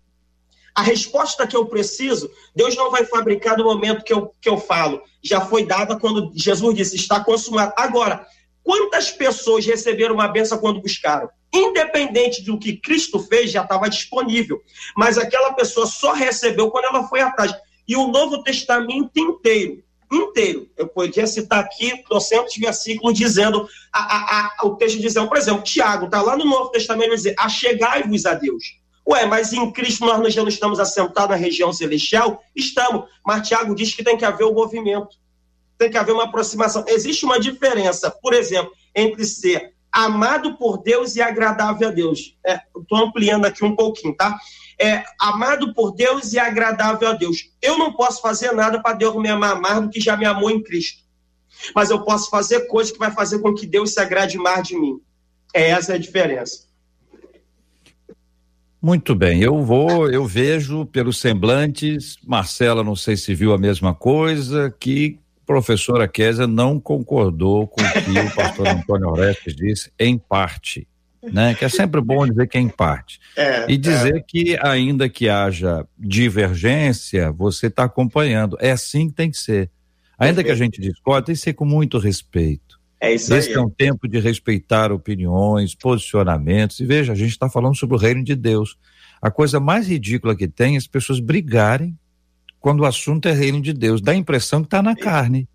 A 0.73 0.81
resposta 0.81 1.45
que 1.45 1.55
eu 1.55 1.65
preciso, 1.65 2.31
Deus 2.55 2.75
não 2.75 2.89
vai 2.89 3.05
fabricar 3.05 3.57
no 3.57 3.65
momento 3.65 4.03
que 4.03 4.13
eu, 4.13 4.33
que 4.39 4.49
eu 4.49 4.57
falo. 4.57 5.01
Já 5.21 5.41
foi 5.41 5.65
dada 5.65 5.99
quando 5.99 6.31
Jesus 6.33 6.75
disse: 6.75 6.95
está 6.95 7.23
consumado. 7.23 7.73
Agora, 7.77 8.25
quantas 8.63 9.11
pessoas 9.11 9.65
receberam 9.65 10.15
uma 10.15 10.27
benção 10.27 10.57
quando 10.57 10.81
buscaram? 10.81 11.29
Independente 11.53 12.43
do 12.43 12.57
que 12.57 12.77
Cristo 12.77 13.19
fez, 13.19 13.51
já 13.51 13.63
estava 13.63 13.89
disponível. 13.89 14.61
Mas 14.95 15.17
aquela 15.17 15.53
pessoa 15.53 15.85
só 15.85 16.13
recebeu 16.13 16.71
quando 16.71 16.85
ela 16.85 17.07
foi 17.07 17.21
atrás. 17.21 17.53
E 17.87 17.95
o 17.95 18.07
Novo 18.07 18.41
Testamento 18.41 19.11
inteiro, 19.17 19.83
inteiro, 20.11 20.69
eu 20.77 20.87
podia 20.87 21.27
citar 21.27 21.59
aqui 21.59 22.03
200 22.09 22.55
versículos 22.57 23.17
dizendo, 23.17 23.67
a, 23.91 23.99
a, 23.99 24.47
a, 24.61 24.65
o 24.65 24.75
texto 24.75 24.99
dizendo, 24.99 25.27
por 25.27 25.37
exemplo, 25.37 25.63
Tiago 25.63 26.05
está 26.05 26.21
lá 26.21 26.37
no 26.37 26.45
Novo 26.45 26.69
Testamento, 26.69 27.07
ele 27.07 27.15
dizer, 27.15 27.35
achegai-vos 27.37 28.25
a 28.25 28.33
Deus. 28.33 28.81
Ué, 29.07 29.25
mas 29.25 29.51
em 29.51 29.71
Cristo 29.71 30.05
nós 30.05 30.33
já 30.33 30.41
não 30.41 30.49
estamos 30.49 30.79
assentados 30.79 31.31
na 31.31 31.35
região 31.35 31.73
celestial? 31.73 32.41
Estamos. 32.55 33.05
Mas 33.25 33.47
Tiago 33.47 33.73
diz 33.73 33.93
que 33.93 34.03
tem 34.03 34.17
que 34.17 34.25
haver 34.25 34.45
o 34.45 34.53
movimento. 34.53 35.17
Tem 35.81 35.89
que 35.89 35.97
haver 35.97 36.11
uma 36.11 36.25
aproximação. 36.25 36.85
Existe 36.87 37.25
uma 37.25 37.39
diferença, 37.39 38.11
por 38.11 38.35
exemplo, 38.35 38.71
entre 38.95 39.25
ser 39.25 39.73
amado 39.91 40.55
por 40.55 40.77
Deus 40.83 41.15
e 41.15 41.21
agradável 41.23 41.87
a 41.87 41.91
Deus. 41.91 42.37
Estou 42.45 42.99
é, 42.99 43.03
ampliando 43.03 43.45
aqui 43.45 43.65
um 43.65 43.75
pouquinho, 43.75 44.15
tá? 44.15 44.37
É, 44.79 45.03
amado 45.19 45.73
por 45.73 45.91
Deus 45.95 46.33
e 46.33 46.39
agradável 46.39 47.07
a 47.07 47.13
Deus. 47.13 47.49
Eu 47.59 47.79
não 47.79 47.93
posso 47.93 48.21
fazer 48.21 48.51
nada 48.51 48.79
para 48.79 48.95
Deus 48.95 49.15
me 49.15 49.27
amar 49.27 49.59
mais 49.59 49.81
do 49.81 49.89
que 49.89 49.99
já 49.99 50.15
me 50.15 50.23
amou 50.23 50.51
em 50.51 50.61
Cristo. 50.61 51.01
Mas 51.73 51.89
eu 51.89 52.03
posso 52.03 52.29
fazer 52.29 52.67
coisas 52.67 52.93
que 52.93 52.99
vai 52.99 53.09
fazer 53.09 53.39
com 53.39 53.51
que 53.55 53.65
Deus 53.65 53.95
se 53.95 53.99
agrade 53.99 54.37
mais 54.37 54.67
de 54.67 54.77
mim. 54.77 55.01
É 55.51 55.71
essa 55.71 55.95
a 55.95 55.97
diferença. 55.97 56.69
Muito 58.79 59.15
bem, 59.15 59.41
eu 59.41 59.63
vou, 59.63 60.09
eu 60.11 60.25
vejo 60.27 60.85
pelos 60.85 61.19
semblantes, 61.19 62.17
Marcela, 62.23 62.83
não 62.83 62.95
sei 62.95 63.17
se 63.17 63.33
viu 63.33 63.53
a 63.53 63.57
mesma 63.57 63.93
coisa, 63.93 64.75
que 64.79 65.19
professora 65.51 66.07
Késia 66.07 66.47
não 66.47 66.79
concordou 66.79 67.67
com 67.67 67.81
o 67.81 67.91
que 67.91 68.19
o 68.19 68.33
pastor 68.33 68.69
Antônio 68.69 69.09
Orestes 69.09 69.53
disse, 69.53 69.91
em 69.99 70.17
parte, 70.17 70.87
né? 71.21 71.53
Que 71.53 71.65
é 71.65 71.69
sempre 71.69 71.99
bom 71.99 72.25
dizer 72.25 72.47
que 72.47 72.57
é 72.57 72.61
em 72.61 72.69
parte. 72.69 73.19
É, 73.35 73.69
e 73.69 73.75
dizer 73.75 74.15
é. 74.15 74.23
que 74.25 74.57
ainda 74.61 75.09
que 75.09 75.27
haja 75.27 75.85
divergência, 75.99 77.33
você 77.33 77.67
está 77.67 77.83
acompanhando. 77.83 78.57
É 78.61 78.71
assim 78.71 79.09
que 79.09 79.13
tem 79.13 79.29
que 79.29 79.37
ser. 79.37 79.69
Ainda 80.17 80.41
que 80.41 80.51
a 80.51 80.55
gente 80.55 80.79
discorde, 80.79 81.25
tem 81.25 81.35
que 81.35 81.41
ser 81.41 81.53
com 81.53 81.65
muito 81.65 81.97
respeito. 81.97 82.79
É 83.01 83.13
isso 83.13 83.33
Esse 83.33 83.49
aí. 83.49 83.55
é 83.55 83.59
um 83.59 83.69
tempo 83.69 84.07
de 84.07 84.19
respeitar 84.19 84.89
opiniões, 84.89 85.75
posicionamentos. 85.75 86.79
E 86.79 86.85
veja, 86.85 87.11
a 87.11 87.15
gente 87.15 87.31
está 87.31 87.49
falando 87.49 87.75
sobre 87.75 87.97
o 87.97 87.99
reino 87.99 88.23
de 88.23 88.35
Deus. 88.35 88.77
A 89.21 89.29
coisa 89.29 89.59
mais 89.59 89.85
ridícula 89.85 90.33
que 90.33 90.47
tem 90.47 90.75
é 90.75 90.77
as 90.77 90.87
pessoas 90.87 91.19
brigarem 91.19 91.97
quando 92.61 92.81
o 92.81 92.85
assunto 92.85 93.27
é 93.27 93.33
reino 93.33 93.59
de 93.59 93.73
Deus. 93.73 94.01
Dá 94.01 94.13
a 94.13 94.15
impressão 94.15 94.61
que 94.61 94.67
está 94.67 94.81
na 94.81 94.95
carne. 94.95 95.49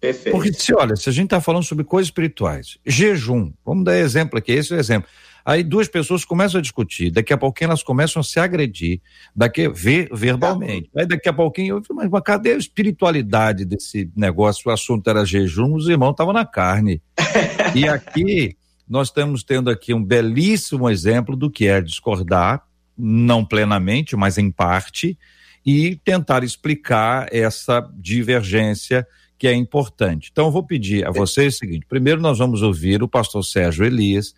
Perfeito. 0.00 0.34
Porque 0.34 0.52
se 0.52 0.74
olha, 0.74 0.96
se 0.96 1.08
a 1.08 1.12
gente 1.12 1.24
está 1.24 1.40
falando 1.40 1.64
sobre 1.64 1.84
coisas 1.84 2.08
espirituais, 2.08 2.78
jejum, 2.86 3.52
vamos 3.64 3.84
dar 3.84 3.96
exemplo 3.96 4.38
aqui, 4.38 4.52
esse 4.52 4.72
é 4.72 4.76
o 4.76 4.78
exemplo. 4.78 5.08
Aí 5.44 5.62
duas 5.62 5.88
pessoas 5.88 6.24
começam 6.24 6.58
a 6.58 6.62
discutir, 6.62 7.10
daqui 7.10 7.32
a 7.32 7.36
pouquinho 7.36 7.68
elas 7.68 7.82
começam 7.82 8.20
a 8.20 8.22
se 8.22 8.40
agredir, 8.40 9.00
daqui 9.36 9.68
ver, 9.68 10.08
verbalmente. 10.12 10.88
Aí 10.96 11.06
daqui 11.06 11.28
a 11.28 11.32
pouquinho, 11.32 11.76
eu 11.76 11.82
mas, 11.94 12.08
mas 12.08 12.22
cadê 12.22 12.52
a 12.52 12.56
espiritualidade 12.56 13.64
desse 13.64 14.10
negócio? 14.16 14.70
O 14.70 14.72
assunto 14.72 15.08
era 15.08 15.24
jejum, 15.24 15.74
os 15.74 15.88
irmãos 15.88 16.12
estavam 16.12 16.32
na 16.32 16.46
carne. 16.46 17.02
e 17.74 17.86
aqui 17.86 18.56
nós 18.88 19.08
estamos 19.08 19.42
tendo 19.42 19.68
aqui 19.68 19.92
um 19.92 20.02
belíssimo 20.02 20.88
exemplo 20.88 21.36
do 21.36 21.50
que 21.50 21.66
é 21.66 21.80
discordar, 21.80 22.62
não 22.96 23.44
plenamente, 23.44 24.16
mas 24.16 24.38
em 24.38 24.50
parte, 24.50 25.18
e 25.64 25.96
tentar 26.04 26.44
explicar 26.44 27.28
essa 27.32 27.88
divergência 27.94 29.06
que 29.38 29.48
é 29.48 29.54
importante. 29.54 30.30
Então, 30.32 30.46
eu 30.46 30.50
vou 30.50 30.62
pedir 30.62 31.06
a 31.06 31.10
vocês 31.10 31.54
o 31.54 31.58
seguinte: 31.58 31.86
primeiro, 31.88 32.20
nós 32.20 32.38
vamos 32.38 32.62
ouvir 32.62 33.02
o 33.02 33.08
pastor 33.08 33.44
Sérgio 33.44 33.84
Elias. 33.84 34.34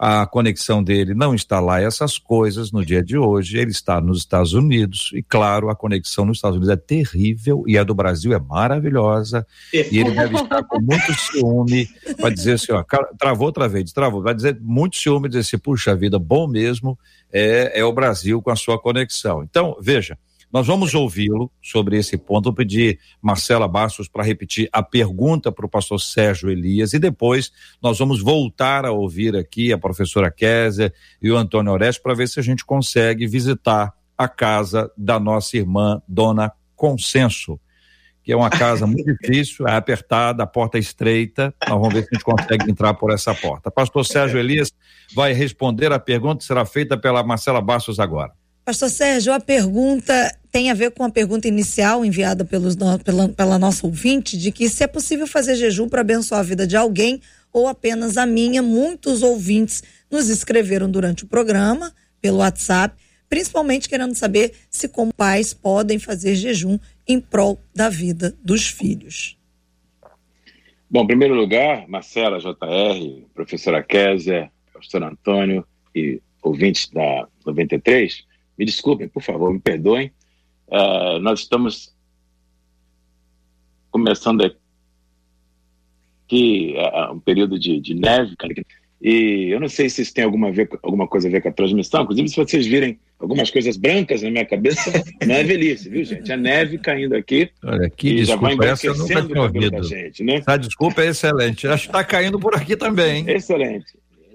A 0.00 0.24
conexão 0.26 0.80
dele 0.80 1.12
não 1.12 1.34
está 1.34 1.58
lá 1.58 1.80
essas 1.80 2.18
coisas 2.18 2.70
no 2.70 2.86
dia 2.86 3.02
de 3.02 3.18
hoje, 3.18 3.58
ele 3.58 3.72
está 3.72 4.00
nos 4.00 4.18
Estados 4.18 4.52
Unidos. 4.52 5.10
E 5.12 5.24
claro, 5.24 5.68
a 5.70 5.74
conexão 5.74 6.24
nos 6.24 6.38
Estados 6.38 6.56
Unidos 6.56 6.72
é 6.72 6.76
terrível 6.76 7.64
e 7.66 7.76
a 7.76 7.82
do 7.82 7.96
Brasil 7.96 8.32
é 8.32 8.38
maravilhosa. 8.38 9.44
E 9.74 9.98
ele 9.98 10.12
deve 10.12 10.36
estar 10.36 10.62
com 10.62 10.80
muito 10.80 11.12
ciúme, 11.14 11.88
vai 12.20 12.32
dizer 12.32 12.52
assim, 12.52 12.70
ó, 12.70 12.84
travou 13.18 13.48
outra 13.48 13.68
vez, 13.68 13.92
travou, 13.92 14.22
vai 14.22 14.36
dizer 14.36 14.56
muito 14.60 14.96
ciúme, 14.96 15.28
dizer 15.28 15.40
assim, 15.40 15.58
puxa 15.58 15.96
vida, 15.96 16.16
bom 16.16 16.46
mesmo 16.46 16.96
é, 17.32 17.80
é 17.80 17.84
o 17.84 17.92
Brasil 17.92 18.40
com 18.40 18.52
a 18.52 18.56
sua 18.56 18.78
conexão. 18.78 19.42
Então, 19.42 19.76
veja, 19.80 20.16
nós 20.52 20.66
vamos 20.66 20.94
ouvi-lo 20.94 21.50
sobre 21.62 21.98
esse 21.98 22.16
ponto. 22.16 22.44
Vou 22.44 22.54
pedir 22.54 22.98
Marcela 23.20 23.68
Bastos 23.68 24.08
para 24.08 24.24
repetir 24.24 24.68
a 24.72 24.82
pergunta 24.82 25.52
para 25.52 25.66
o 25.66 25.68
pastor 25.68 26.00
Sérgio 26.00 26.50
Elias 26.50 26.94
e 26.94 26.98
depois 26.98 27.52
nós 27.82 27.98
vamos 27.98 28.22
voltar 28.22 28.86
a 28.86 28.90
ouvir 28.90 29.36
aqui 29.36 29.72
a 29.72 29.78
professora 29.78 30.30
Kézia 30.30 30.92
e 31.20 31.30
o 31.30 31.36
Antônio 31.36 31.72
Oreste 31.72 32.02
para 32.02 32.14
ver 32.14 32.28
se 32.28 32.40
a 32.40 32.42
gente 32.42 32.64
consegue 32.64 33.26
visitar 33.26 33.92
a 34.16 34.26
casa 34.26 34.90
da 34.96 35.20
nossa 35.20 35.56
irmã 35.56 36.02
Dona 36.08 36.52
Consenso, 36.74 37.60
que 38.22 38.32
é 38.32 38.36
uma 38.36 38.50
casa 38.50 38.86
muito 38.86 39.04
difícil, 39.20 39.68
é 39.68 39.76
apertada, 39.76 40.42
a 40.42 40.46
porta 40.46 40.78
é 40.78 40.80
estreita. 40.80 41.54
Nós 41.68 41.78
vamos 41.78 41.94
ver 41.94 42.02
se 42.02 42.08
a 42.10 42.14
gente 42.14 42.24
consegue 42.24 42.70
entrar 42.70 42.94
por 42.94 43.12
essa 43.12 43.34
porta. 43.34 43.70
Pastor 43.70 44.04
Sérgio 44.04 44.38
Elias 44.38 44.72
vai 45.14 45.32
responder 45.32 45.92
a 45.92 45.98
pergunta 45.98 46.38
que 46.38 46.44
será 46.44 46.64
feita 46.64 46.98
pela 46.98 47.22
Marcela 47.22 47.60
Bastos 47.60 48.00
agora. 48.00 48.32
Pastor 48.68 48.90
Sérgio, 48.90 49.32
a 49.32 49.40
pergunta 49.40 50.37
tem 50.50 50.70
a 50.70 50.74
ver 50.74 50.90
com 50.90 51.04
a 51.04 51.10
pergunta 51.10 51.46
inicial 51.46 52.04
enviada 52.04 52.44
pelos, 52.44 52.76
pela, 53.04 53.28
pela 53.28 53.58
nossa 53.58 53.86
ouvinte, 53.86 54.36
de 54.36 54.50
que 54.50 54.68
se 54.68 54.84
é 54.84 54.86
possível 54.86 55.26
fazer 55.26 55.56
jejum 55.56 55.88
para 55.88 56.00
abençoar 56.00 56.40
a 56.40 56.44
vida 56.44 56.66
de 56.66 56.76
alguém 56.76 57.20
ou 57.52 57.68
apenas 57.68 58.16
a 58.16 58.26
minha. 58.26 58.62
Muitos 58.62 59.22
ouvintes 59.22 59.82
nos 60.10 60.28
escreveram 60.28 60.90
durante 60.90 61.24
o 61.24 61.26
programa, 61.26 61.92
pelo 62.20 62.38
WhatsApp, 62.38 62.96
principalmente 63.28 63.88
querendo 63.88 64.14
saber 64.14 64.52
se, 64.70 64.88
como 64.88 65.12
pais, 65.12 65.52
podem 65.52 65.98
fazer 65.98 66.34
jejum 66.34 66.78
em 67.06 67.20
prol 67.20 67.60
da 67.74 67.88
vida 67.88 68.36
dos 68.42 68.68
filhos. 68.68 69.36
Bom, 70.90 71.04
em 71.04 71.06
primeiro 71.06 71.34
lugar, 71.34 71.86
Marcela 71.86 72.38
JR, 72.38 73.24
professora 73.34 73.82
Kézia, 73.82 74.50
pastor 74.72 75.02
Antônio 75.02 75.66
e 75.94 76.20
ouvintes 76.42 76.88
da 76.88 77.28
93, 77.44 78.24
me 78.58 78.64
desculpem, 78.64 79.08
por 79.08 79.22
favor, 79.22 79.52
me 79.52 79.60
perdoem. 79.60 80.10
Uh, 80.70 81.18
nós 81.20 81.40
estamos 81.40 81.94
começando 83.90 84.44
aqui 86.26 86.74
uh, 86.76 87.12
um 87.12 87.20
período 87.20 87.58
de, 87.58 87.80
de 87.80 87.94
neve, 87.94 88.36
E 89.00 89.48
eu 89.50 89.58
não 89.58 89.68
sei 89.68 89.88
se 89.88 90.02
isso 90.02 90.12
tem 90.12 90.24
alguma, 90.24 90.52
ver, 90.52 90.68
alguma 90.82 91.08
coisa 91.08 91.26
a 91.26 91.30
ver 91.30 91.40
com 91.40 91.48
a 91.48 91.52
transmissão. 91.52 92.02
Inclusive, 92.02 92.28
se 92.28 92.36
vocês 92.36 92.66
virem 92.66 92.98
algumas 93.18 93.50
coisas 93.50 93.78
brancas 93.78 94.22
na 94.22 94.30
minha 94.30 94.44
cabeça, 94.44 94.92
não 95.26 95.34
é 95.34 95.42
velhice, 95.42 95.88
viu, 95.88 96.04
gente? 96.04 96.30
É 96.30 96.36
neve 96.36 96.76
caindo 96.78 97.16
aqui. 97.16 97.50
Olha, 97.64 97.88
que 97.88 98.08
e 98.10 98.14
desculpa, 98.16 98.50
já 98.50 98.56
vai 98.56 98.68
essa 98.68 98.86
eu 98.86 98.96
nunca 98.96 99.22
tinha 99.22 99.42
ouvido. 99.42 99.82
Gente, 99.82 100.22
né? 100.22 100.34
Essa 100.34 100.56
desculpa 100.58 101.02
é 101.02 101.08
excelente. 101.08 101.66
Acho 101.66 101.84
que 101.84 101.88
está 101.88 102.04
caindo 102.04 102.38
por 102.38 102.54
aqui 102.54 102.76
também. 102.76 103.26
Hein? 103.26 103.36
Excelente. 103.36 103.86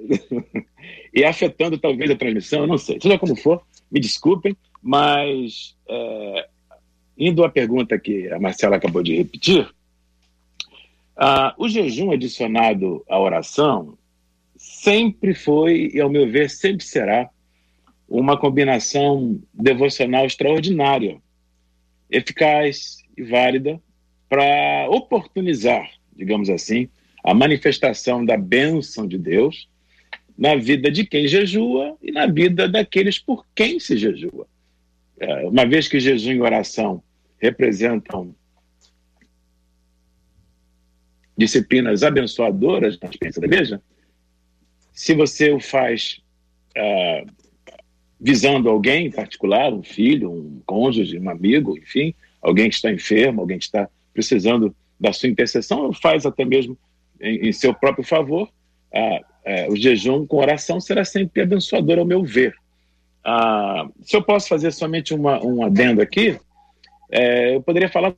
e 1.14 1.24
afetando 1.24 1.78
talvez 1.78 2.10
a 2.10 2.16
transmissão, 2.16 2.62
eu 2.62 2.68
não 2.68 2.78
sei. 2.80 3.00
Seja 3.00 3.20
como 3.20 3.36
for, 3.36 3.62
me 3.92 4.00
desculpem, 4.00 4.58
mas 4.84 5.78
é, 5.88 6.48
indo 7.18 7.44
à 7.44 7.50
pergunta 7.50 7.98
que 7.98 8.30
a 8.30 8.40
Marcela 8.40 8.76
acabou 8.76 9.02
de 9.02 9.16
repetir, 9.16 9.68
o 11.58 11.70
jejum 11.70 12.12
adicionado 12.12 13.04
à 13.08 13.20
oração 13.20 13.98
sempre 14.58 15.34
foi, 15.34 15.92
e 15.94 16.02
ao 16.02 16.10
meu 16.10 16.30
ver, 16.30 16.50
sempre 16.50 16.84
será, 16.84 17.30
uma 18.08 18.38
combinação 18.38 19.42
devocional 19.54 20.26
extraordinária, 20.26 21.22
eficaz 22.10 22.98
e 23.18 23.24
válida 23.24 23.82
para 24.28 24.88
oportunizar, 24.90 25.90
digamos 26.16 26.50
assim, 26.50 26.90
a 27.24 27.34
manifestação 27.34 28.26
da 28.26 28.36
bênção 28.36 29.08
de 29.08 29.18
Deus 29.18 29.70
na 30.38 30.56
vida 30.56 30.92
de 30.92 31.06
quem 31.06 31.28
jejua 31.28 31.96
e 32.02 32.12
na 32.12 32.26
vida 32.26 32.68
daqueles 32.68 33.20
por 33.20 33.46
quem 33.56 33.80
se 33.80 33.98
jejua. 33.98 34.48
É, 35.24 35.48
uma 35.48 35.66
vez 35.66 35.88
que 35.88 36.02
jejum 36.02 36.34
e 36.34 36.42
oração 36.42 37.02
representam 37.40 38.36
disciplinas 41.38 42.04
abençoadoras 42.04 43.00
na 43.00 43.10
experiência 43.10 43.40
da 43.40 43.48
igreja, 43.48 43.82
se 44.92 45.14
você 45.14 45.50
o 45.52 45.62
faz 45.62 46.22
uh, 46.78 47.32
visando 48.20 48.70
alguém 48.70 49.08
em 49.08 49.12
particular, 49.12 49.74
um 49.74 49.82
filho, 49.82 50.30
um 50.30 50.62
cônjuge, 50.66 51.18
um 51.18 51.30
amigo, 51.30 51.78
enfim, 51.78 52.14
alguém 52.42 52.70
que 52.70 52.76
está 52.76 52.92
enfermo, 52.92 53.40
alguém 53.40 53.58
que 53.58 53.66
está 53.66 53.90
precisando 54.14 54.76
da 55.00 55.14
sua 55.14 55.30
intercessão, 55.30 55.94
faz 55.94 56.26
até 56.26 56.44
mesmo 56.44 56.78
em, 57.22 57.48
em 57.48 57.54
seu 57.54 57.74
próprio 57.74 58.04
favor, 58.04 58.50
uh, 58.94 59.70
uh, 59.70 59.72
o 59.72 59.78
jejum 59.78 60.28
com 60.28 60.36
oração 60.36 60.82
será 60.82 61.06
sempre 61.06 61.44
abençoador, 61.44 61.98
ao 61.98 62.06
meu 62.06 62.26
ver. 62.26 62.54
Se 64.02 64.16
eu 64.16 64.24
posso 64.24 64.48
fazer 64.48 64.72
somente 64.72 65.14
uma, 65.14 65.44
um 65.44 65.64
adendo 65.64 66.02
aqui, 66.02 66.40
é, 67.12 67.56
eu 67.56 67.62
poderia 67.62 67.90
falar 67.90 68.14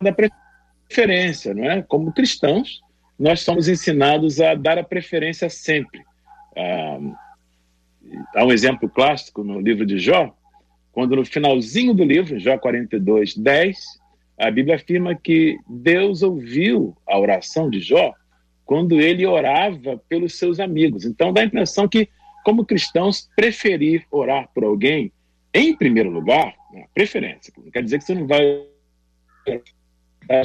da 0.00 0.12
preferência, 0.12 1.54
não 1.54 1.64
é? 1.64 1.82
Como 1.82 2.12
cristãos, 2.12 2.80
nós 3.18 3.40
somos 3.40 3.68
ensinados 3.68 4.40
a 4.40 4.54
dar 4.54 4.78
a 4.78 4.84
preferência 4.84 5.48
sempre. 5.48 6.02
Ah, 6.56 6.98
há 8.36 8.44
um 8.44 8.52
exemplo 8.52 8.88
clássico 8.88 9.42
no 9.42 9.60
livro 9.60 9.84
de 9.84 9.98
Jó, 9.98 10.34
quando 10.92 11.16
no 11.16 11.24
finalzinho 11.24 11.92
do 11.92 12.04
livro, 12.04 12.38
Jó 12.38 12.56
42, 12.58 13.36
10, 13.36 13.78
a 14.38 14.50
Bíblia 14.50 14.76
afirma 14.76 15.14
que 15.14 15.56
Deus 15.68 16.22
ouviu 16.22 16.96
a 17.06 17.18
oração 17.18 17.70
de 17.70 17.80
Jó 17.80 18.12
quando 18.64 19.00
ele 19.00 19.26
orava 19.26 20.00
pelos 20.08 20.38
seus 20.38 20.58
amigos. 20.58 21.04
Então 21.04 21.32
dá 21.32 21.42
a 21.42 21.44
impressão 21.44 21.86
que, 21.86 22.08
como 22.44 22.64
cristãos, 22.64 23.28
preferir 23.34 24.06
orar 24.10 24.48
por 24.54 24.62
alguém 24.62 25.10
em 25.52 25.74
primeiro 25.74 26.10
lugar, 26.10 26.54
né, 26.72 26.86
preferência, 26.92 27.52
não 27.56 27.70
quer 27.70 27.82
dizer 27.82 27.98
que 27.98 28.04
você 28.04 28.14
não 28.14 28.26
vai 28.26 28.66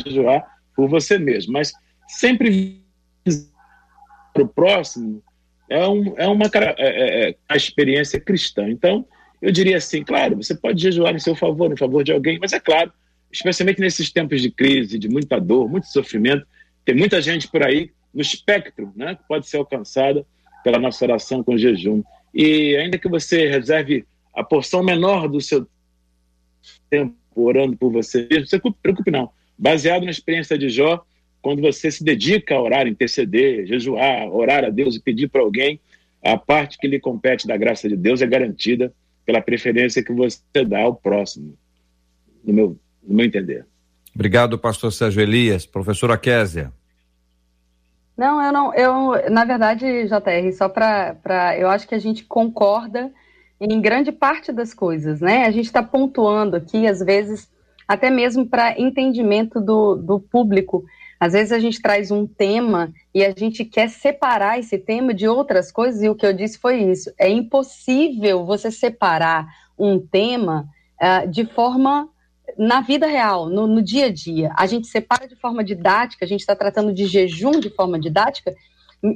jejuar 0.06 0.46
por 0.76 0.88
você 0.88 1.18
mesmo, 1.18 1.54
mas 1.54 1.74
sempre 2.08 2.82
para 4.34 4.44
o 4.44 4.48
próximo 4.48 5.22
é, 5.70 5.88
um, 5.88 6.14
é 6.18 6.28
uma 6.28 6.46
é, 6.46 6.76
é, 6.78 7.30
é, 7.30 7.36
a 7.48 7.56
experiência 7.56 8.20
cristã. 8.20 8.68
Então, 8.70 9.06
eu 9.42 9.52
diria 9.52 9.78
assim, 9.78 10.04
claro, 10.04 10.36
você 10.36 10.56
pode 10.56 10.82
jejuar 10.82 11.16
em 11.16 11.20
seu 11.20 11.36
favor, 11.36 11.72
em 11.72 11.78
favor 11.78 12.04
de 12.04 12.12
alguém, 12.12 12.40
mas 12.40 12.54
é 12.54 12.60
claro, 12.60 12.92
especialmente 13.32 13.80
nesses 13.80 14.12
tempos 14.12 14.42
de 14.42 14.52
crise, 14.52 14.98
de 14.98 15.08
muita 15.08 15.40
dor, 15.40 15.70
muito 15.70 15.88
sofrimento, 15.88 16.46
tem 16.84 16.96
muita 16.96 17.22
gente 17.22 17.48
por 17.48 17.64
aí 17.64 17.92
no 18.14 18.22
espectro, 18.22 18.92
né, 18.96 19.16
que 19.16 19.28
pode 19.28 19.48
ser 19.48 19.58
alcançada 19.58 20.26
pela 20.64 20.80
nossa 20.80 21.04
oração 21.06 21.44
com 21.44 21.58
jejum. 21.58 22.04
E 22.34 22.76
ainda 22.76 22.98
que 22.98 23.10
você 23.10 23.48
reserve 23.48 24.06
a 24.34 24.44
porção 24.44 24.84
menor 24.84 25.28
do 25.28 25.42
seu 25.42 25.68
tempo 26.90 27.16
orando 27.36 27.78
por 27.78 27.92
você 27.92 28.28
mesmo, 28.30 28.42
não 28.42 28.48
se 28.48 28.78
preocupe 28.82 29.12
não. 29.12 29.30
Baseado 29.58 30.06
na 30.06 30.12
experiência 30.12 30.58
de 30.58 30.70
Jó, 30.70 31.04
quando 31.42 31.62
você 31.62 31.90
se 31.90 32.04
dedica 32.04 32.56
a 32.56 32.62
orar, 32.62 32.88
interceder, 32.88 33.66
jejuar, 33.66 34.28
orar 34.30 34.66
a 34.66 34.70
Deus 34.70 34.96
e 34.96 35.02
pedir 35.02 35.30
para 35.30 35.42
alguém, 35.42 35.80
a 36.24 36.38
parte 36.38 36.78
que 36.78 36.88
lhe 36.88 37.00
compete 37.00 37.48
da 37.48 37.56
graça 37.56 37.88
de 37.88 37.96
Deus 37.96 38.22
é 38.22 38.28
garantida 38.28 38.94
pela 39.26 39.42
preferência 39.42 40.04
que 40.04 40.12
você 40.12 40.42
dá 40.68 40.82
ao 40.82 40.96
próximo, 40.96 41.58
no 42.44 42.54
meu, 42.54 42.80
no 43.04 43.16
meu 43.16 43.26
entender. 43.26 43.66
Obrigado, 44.14 44.58
pastor 44.58 44.92
Sérgio 44.92 45.22
Elias. 45.22 45.66
Professora 45.66 46.18
Késia. 46.18 46.74
Não, 48.20 48.44
eu 48.44 48.52
não, 48.52 48.74
eu, 48.74 49.32
na 49.32 49.46
verdade, 49.46 49.86
JR, 50.04 50.52
só 50.52 50.68
para, 50.68 51.58
eu 51.58 51.70
acho 51.70 51.88
que 51.88 51.96
a 51.96 52.00
gente 52.00 52.26
concorda 52.26 53.14
em 53.62 53.80
grande 53.80 54.12
parte 54.12 54.52
das 54.52 54.74
coisas, 54.74 55.22
né? 55.22 55.46
A 55.46 55.52
gente 55.52 55.68
está 55.68 55.82
pontuando 55.82 56.58
aqui, 56.58 56.86
às 56.86 57.00
vezes, 57.00 57.50
até 57.88 58.10
mesmo 58.10 58.46
para 58.46 58.78
entendimento 58.78 59.62
do, 59.62 59.96
do 59.96 60.20
público, 60.20 60.84
às 61.18 61.32
vezes 61.32 61.54
a 61.54 61.60
gente 61.60 61.82
traz 61.82 62.12
um 62.12 62.28
tema 62.28 62.92
e 63.16 63.24
a 63.24 63.32
gente 63.32 63.64
quer 63.64 63.90
separar 63.90 64.60
esse 64.60 64.78
tema 64.78 65.14
de 65.14 65.26
outras 65.26 65.72
coisas, 65.72 66.04
e 66.04 66.10
o 66.10 66.16
que 66.16 66.26
eu 66.26 66.34
disse 66.34 66.60
foi 66.60 66.84
isso: 66.92 67.10
é 67.18 67.30
impossível 67.30 68.46
você 68.46 68.70
separar 68.70 69.48
um 69.78 69.98
tema 69.98 70.68
uh, 71.02 71.26
de 71.26 71.46
forma 71.46 72.10
na 72.58 72.82
vida 72.82 73.08
real, 73.08 73.50
no, 73.50 73.68
no, 73.68 73.82
dia 73.82 74.08
a 74.08 74.12
dia. 74.12 74.52
A 74.56 74.66
gente 74.66 74.88
separa 74.88 75.28
de 75.28 75.36
forma 75.36 75.64
didática, 75.64 76.26
a 76.26 76.28
gente 76.28 76.42
está 76.42 76.56
tratando 76.56 76.94
de 76.94 77.06
jejum 77.06 77.52
de 77.52 77.70
forma 77.70 78.00
didática 78.00 78.56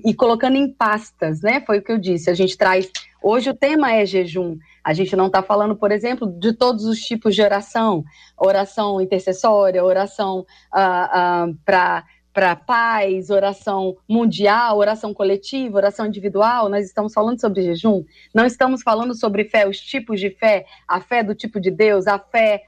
e, 0.05 0.13
colocando 0.13 0.55
em 0.55 0.71
pastas, 0.71 1.41
né? 1.41 1.61
Foi 1.61 1.79
o 1.79 1.81
que 1.81 1.91
eu 1.91 1.97
disse. 1.97 2.29
A 2.29 2.34
gente 2.34 2.57
traz. 2.57 2.89
Hoje 3.21 3.49
o 3.49 3.53
tema 3.53 3.93
é 3.93 4.05
jejum. 4.05 4.57
A 4.84 4.93
gente 4.93 5.15
não 5.15 5.27
está 5.27 5.41
falando, 5.41 5.75
por 5.75 5.91
exemplo, 5.91 6.27
de 6.27 6.53
todos 6.53 6.86
os 6.86 6.99
tipos 6.99 7.36
de 7.36 7.41
oração, 7.41 8.03
oração 8.38 9.01
intercessória, 9.01 9.84
oração 9.84 10.45
uh, 10.73 11.49
uh, 11.49 11.57
para 11.65 12.03
para 12.34 12.55
paz, 12.55 13.29
oração 13.29 13.95
mundial, 14.09 14.79
oração 14.79 15.13
coletiva, 15.13 15.77
oração 15.77 16.07
individual, 16.07 16.67
nós 16.67 16.84
estamos 16.84 17.13
falando 17.13 17.39
sobre 17.39 17.61
jejum, 17.61 18.03
não 18.34 18.43
estamos 18.43 18.81
falando 18.81 19.13
sobre 19.13 19.45
fé, 19.45 19.67
os 19.67 19.79
tipos 19.79 20.19
de 20.19 20.31
fé, 20.31 20.65
a 20.88 20.99
fé 20.99 21.23
do 21.23 21.36
tipo 21.36 21.59
de 21.59 21.69
Deus, 21.69 22.07
a 22.07 22.17
fé 22.17 22.63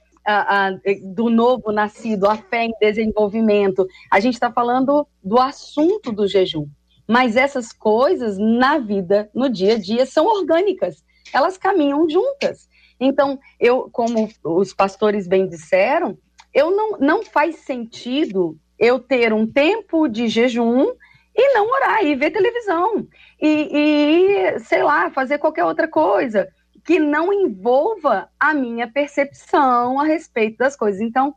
do 1.13 1.29
novo 1.29 1.71
nascido, 1.71 2.27
a 2.27 2.35
fé 2.35 2.65
em 2.65 2.73
desenvolvimento. 2.79 3.87
A 4.11 4.19
gente 4.19 4.33
está 4.33 4.51
falando 4.51 5.07
do 5.23 5.39
assunto 5.39 6.11
do 6.11 6.27
jejum. 6.27 6.67
Mas 7.07 7.35
essas 7.35 7.71
coisas 7.71 8.37
na 8.37 8.79
vida, 8.79 9.29
no 9.33 9.47
dia 9.47 9.75
a 9.75 9.77
dia, 9.77 10.05
são 10.05 10.25
orgânicas 10.25 11.03
elas 11.33 11.57
caminham 11.57 12.09
juntas. 12.09 12.69
Então, 12.99 13.39
eu, 13.59 13.89
como 13.91 14.29
os 14.43 14.73
pastores 14.73 15.27
bem 15.27 15.47
disseram, 15.47 16.17
eu 16.53 16.71
não, 16.71 16.91
não 16.97 17.23
faz 17.23 17.57
sentido 17.57 18.57
eu 18.79 18.99
ter 18.99 19.33
um 19.33 19.45
tempo 19.45 20.07
de 20.07 20.27
jejum 20.27 20.93
e 21.35 21.53
não 21.53 21.67
orar 21.69 22.05
e 22.05 22.15
ver 22.15 22.31
televisão 22.31 23.05
e, 23.41 23.69
e, 23.73 24.59
sei 24.59 24.81
lá, 24.81 25.09
fazer 25.11 25.37
qualquer 25.37 25.65
outra 25.65 25.87
coisa 25.87 26.47
que 26.85 26.99
não 26.99 27.33
envolva 27.33 28.29
a 28.39 28.53
minha 28.53 28.87
percepção 28.87 29.99
a 29.99 30.05
respeito 30.05 30.57
das 30.57 30.75
coisas. 30.75 31.01
Então, 31.01 31.33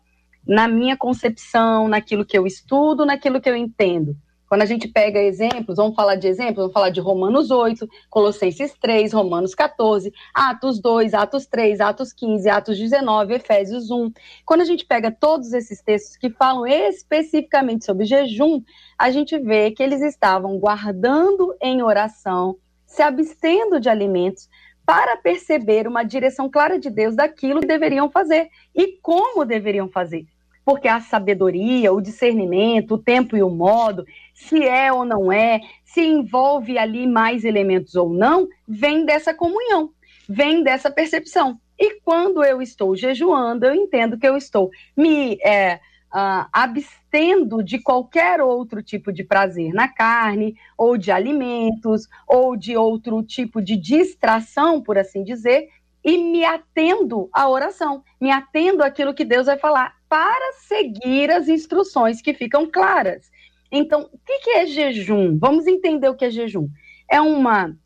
na 0.46 0.68
minha 0.68 0.96
concepção, 0.96 1.88
naquilo 1.88 2.24
que 2.24 2.36
eu 2.36 2.46
estudo, 2.46 3.06
naquilo 3.06 3.40
que 3.40 3.48
eu 3.48 3.56
entendo, 3.56 4.14
quando 4.48 4.62
a 4.62 4.66
gente 4.66 4.88
pega 4.88 5.20
exemplos, 5.20 5.76
vamos 5.76 5.94
falar 5.94 6.16
de 6.16 6.26
exemplos, 6.26 6.56
vamos 6.56 6.72
falar 6.72 6.88
de 6.88 7.00
Romanos 7.00 7.50
8, 7.50 7.86
Colossenses 8.08 8.74
3, 8.80 9.12
Romanos 9.12 9.54
14, 9.54 10.10
Atos 10.32 10.80
2, 10.80 11.12
Atos 11.12 11.46
3, 11.46 11.80
Atos 11.80 12.12
15, 12.14 12.48
Atos 12.48 12.78
19, 12.78 13.34
Efésios 13.34 13.90
1. 13.90 14.10
Quando 14.46 14.62
a 14.62 14.64
gente 14.64 14.86
pega 14.86 15.10
todos 15.10 15.52
esses 15.52 15.82
textos 15.82 16.16
que 16.16 16.30
falam 16.30 16.66
especificamente 16.66 17.84
sobre 17.84 18.06
jejum, 18.06 18.62
a 18.98 19.10
gente 19.10 19.38
vê 19.38 19.70
que 19.70 19.82
eles 19.82 20.00
estavam 20.00 20.58
guardando 20.58 21.54
em 21.60 21.82
oração, 21.82 22.56
se 22.86 23.02
abstendo 23.02 23.78
de 23.78 23.90
alimentos, 23.90 24.48
para 24.88 25.18
perceber 25.18 25.86
uma 25.86 26.02
direção 26.02 26.48
clara 26.48 26.78
de 26.78 26.88
Deus 26.88 27.14
daquilo 27.14 27.60
que 27.60 27.66
deveriam 27.66 28.10
fazer 28.10 28.48
e 28.74 28.98
como 29.02 29.44
deveriam 29.44 29.86
fazer 29.86 30.26
porque 30.64 30.86
a 30.86 31.00
sabedoria, 31.00 31.94
o 31.94 32.00
discernimento, 32.00 32.92
o 32.92 32.98
tempo 32.98 33.34
e 33.34 33.42
o 33.42 33.48
modo, 33.48 34.04
se 34.34 34.62
é 34.62 34.92
ou 34.92 35.02
não 35.02 35.32
é, 35.32 35.62
se 35.82 36.02
envolve 36.02 36.76
ali 36.76 37.06
mais 37.06 37.42
elementos 37.42 37.94
ou 37.94 38.10
não, 38.10 38.46
vem 38.68 39.06
dessa 39.06 39.32
comunhão, 39.32 39.88
vem 40.28 40.62
dessa 40.62 40.90
percepção. 40.90 41.58
E 41.78 41.98
quando 42.00 42.44
eu 42.44 42.60
estou 42.60 42.94
jejuando, 42.94 43.64
eu 43.64 43.74
entendo 43.74 44.18
que 44.18 44.28
eu 44.28 44.36
estou 44.36 44.70
me 44.94 45.38
é, 45.42 45.80
uh, 46.14 46.48
abstendo 46.52 47.62
de 47.62 47.78
qualquer 47.78 48.40
outro 48.40 48.82
tipo 48.82 49.12
de 49.12 49.24
prazer 49.24 49.72
na 49.72 49.88
carne, 49.88 50.56
ou 50.76 50.96
de 50.96 51.10
alimentos, 51.10 52.08
ou 52.26 52.56
de 52.56 52.76
outro 52.76 53.22
tipo 53.22 53.60
de 53.60 53.76
distração, 53.76 54.80
por 54.82 54.98
assim 54.98 55.22
dizer, 55.22 55.68
e 56.04 56.16
me 56.16 56.44
atendo 56.44 57.28
à 57.32 57.48
oração, 57.48 58.02
me 58.20 58.30
atendo 58.30 58.82
àquilo 58.82 59.14
que 59.14 59.24
Deus 59.24 59.46
vai 59.46 59.58
falar, 59.58 59.96
para 60.08 60.52
seguir 60.60 61.30
as 61.30 61.48
instruções 61.48 62.22
que 62.22 62.32
ficam 62.32 62.70
claras. 62.70 63.30
Então, 63.70 64.08
o 64.12 64.18
que 64.24 64.50
é 64.50 64.66
jejum? 64.66 65.38
Vamos 65.38 65.66
entender 65.66 66.08
o 66.08 66.16
que 66.16 66.24
é 66.24 66.30
jejum. 66.30 66.68
É, 67.10 67.20
uma, 67.20 67.76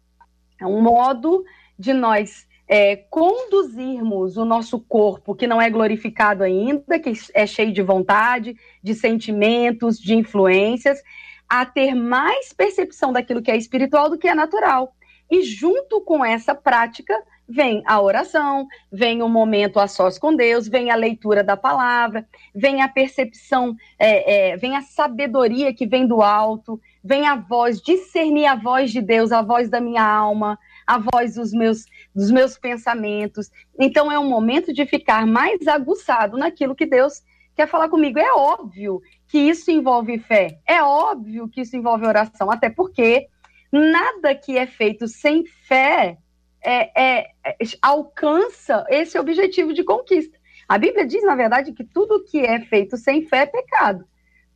é 0.61 0.67
um 0.67 0.81
modo 0.81 1.45
de 1.77 1.93
nós 1.93 2.47
é, 2.69 2.97
conduzirmos 2.97 4.37
o 4.37 4.45
nosso 4.45 4.81
corpo, 4.81 5.35
que 5.35 5.47
não 5.47 5.61
é 5.61 5.69
glorificado 5.69 6.43
ainda, 6.43 6.99
que 6.99 7.13
é 7.35 7.47
cheio 7.47 7.73
de 7.73 7.83
vontade, 7.83 8.57
de 8.83 8.95
sentimentos, 8.95 9.99
de 9.99 10.15
influências, 10.15 11.03
a 11.49 11.67
ter 11.67 11.95
mais 11.95 12.53
percepção 12.53 13.13
daquilo 13.13 13.43
que 13.43 13.51
é 13.51 13.57
espiritual 13.57 14.09
do 14.09 14.17
que 14.17 14.29
é 14.29 14.35
natural. 14.35 14.95
E 15.31 15.43
junto 15.43 16.01
com 16.01 16.25
essa 16.25 16.55
prática 16.55 17.15
vem 17.49 17.83
a 17.87 18.01
oração, 18.01 18.67
vem 18.91 19.23
o 19.23 19.29
momento 19.29 19.79
a 19.79 19.87
sós 19.87 20.19
com 20.19 20.35
Deus, 20.35 20.69
vem 20.69 20.91
a 20.91 20.95
leitura 20.95 21.45
da 21.45 21.57
palavra, 21.57 22.27
vem 22.55 22.81
a 22.81 22.89
percepção, 22.89 23.77
é, 23.99 24.53
é, 24.53 24.57
vem 24.57 24.77
a 24.77 24.81
sabedoria 24.83 25.75
que 25.75 25.87
vem 25.87 26.07
do 26.07 26.23
alto, 26.23 26.81
vem 27.05 27.27
a 27.27 27.37
voz, 27.37 27.81
discernir 27.83 28.47
a 28.47 28.55
voz 28.55 28.91
de 28.91 29.03
Deus, 29.03 29.33
a 29.33 29.43
voz 29.43 29.69
da 29.69 29.81
minha 29.81 30.05
alma, 30.05 30.59
a 30.87 30.99
voz 30.99 31.35
dos 31.35 31.53
meus, 31.53 31.85
dos 32.15 32.31
meus 32.31 32.59
pensamentos. 32.59 33.51
Então 33.79 34.11
é 34.11 34.19
um 34.19 34.29
momento 34.29 34.73
de 34.73 34.87
ficar 34.87 35.27
mais 35.27 35.67
aguçado 35.67 36.37
naquilo 36.37 36.75
que 36.75 36.87
Deus 36.87 37.23
quer 37.55 37.69
falar 37.69 37.89
comigo. 37.89 38.19
É 38.19 38.33
óbvio 38.33 39.01
que 39.29 39.39
isso 39.39 39.71
envolve 39.71 40.19
fé, 40.19 40.59
é 40.67 40.83
óbvio 40.83 41.49
que 41.49 41.63
isso 41.63 41.77
envolve 41.77 42.07
oração, 42.07 42.51
até 42.51 42.69
porque 42.69 43.29
nada 43.71 44.35
que 44.35 44.59
é 44.59 44.67
feito 44.67 45.09
sem 45.09 45.47
fé 45.47 46.19
é, 46.65 47.03
é, 47.03 47.31
é, 47.45 47.57
alcança 47.81 48.85
esse 48.89 49.19
objetivo 49.19 49.73
de 49.73 49.83
conquista. 49.83 50.39
A 50.69 50.79
Bíblia 50.79 51.07
diz, 51.07 51.23
na 51.25 51.35
verdade, 51.35 51.73
que 51.73 51.85
tudo 51.85 52.23
que 52.25 52.41
é 52.41 52.61
feito 52.61 52.97
sem 52.97 53.27
fé 53.27 53.39
é 53.39 53.47
pecado. 53.47 54.05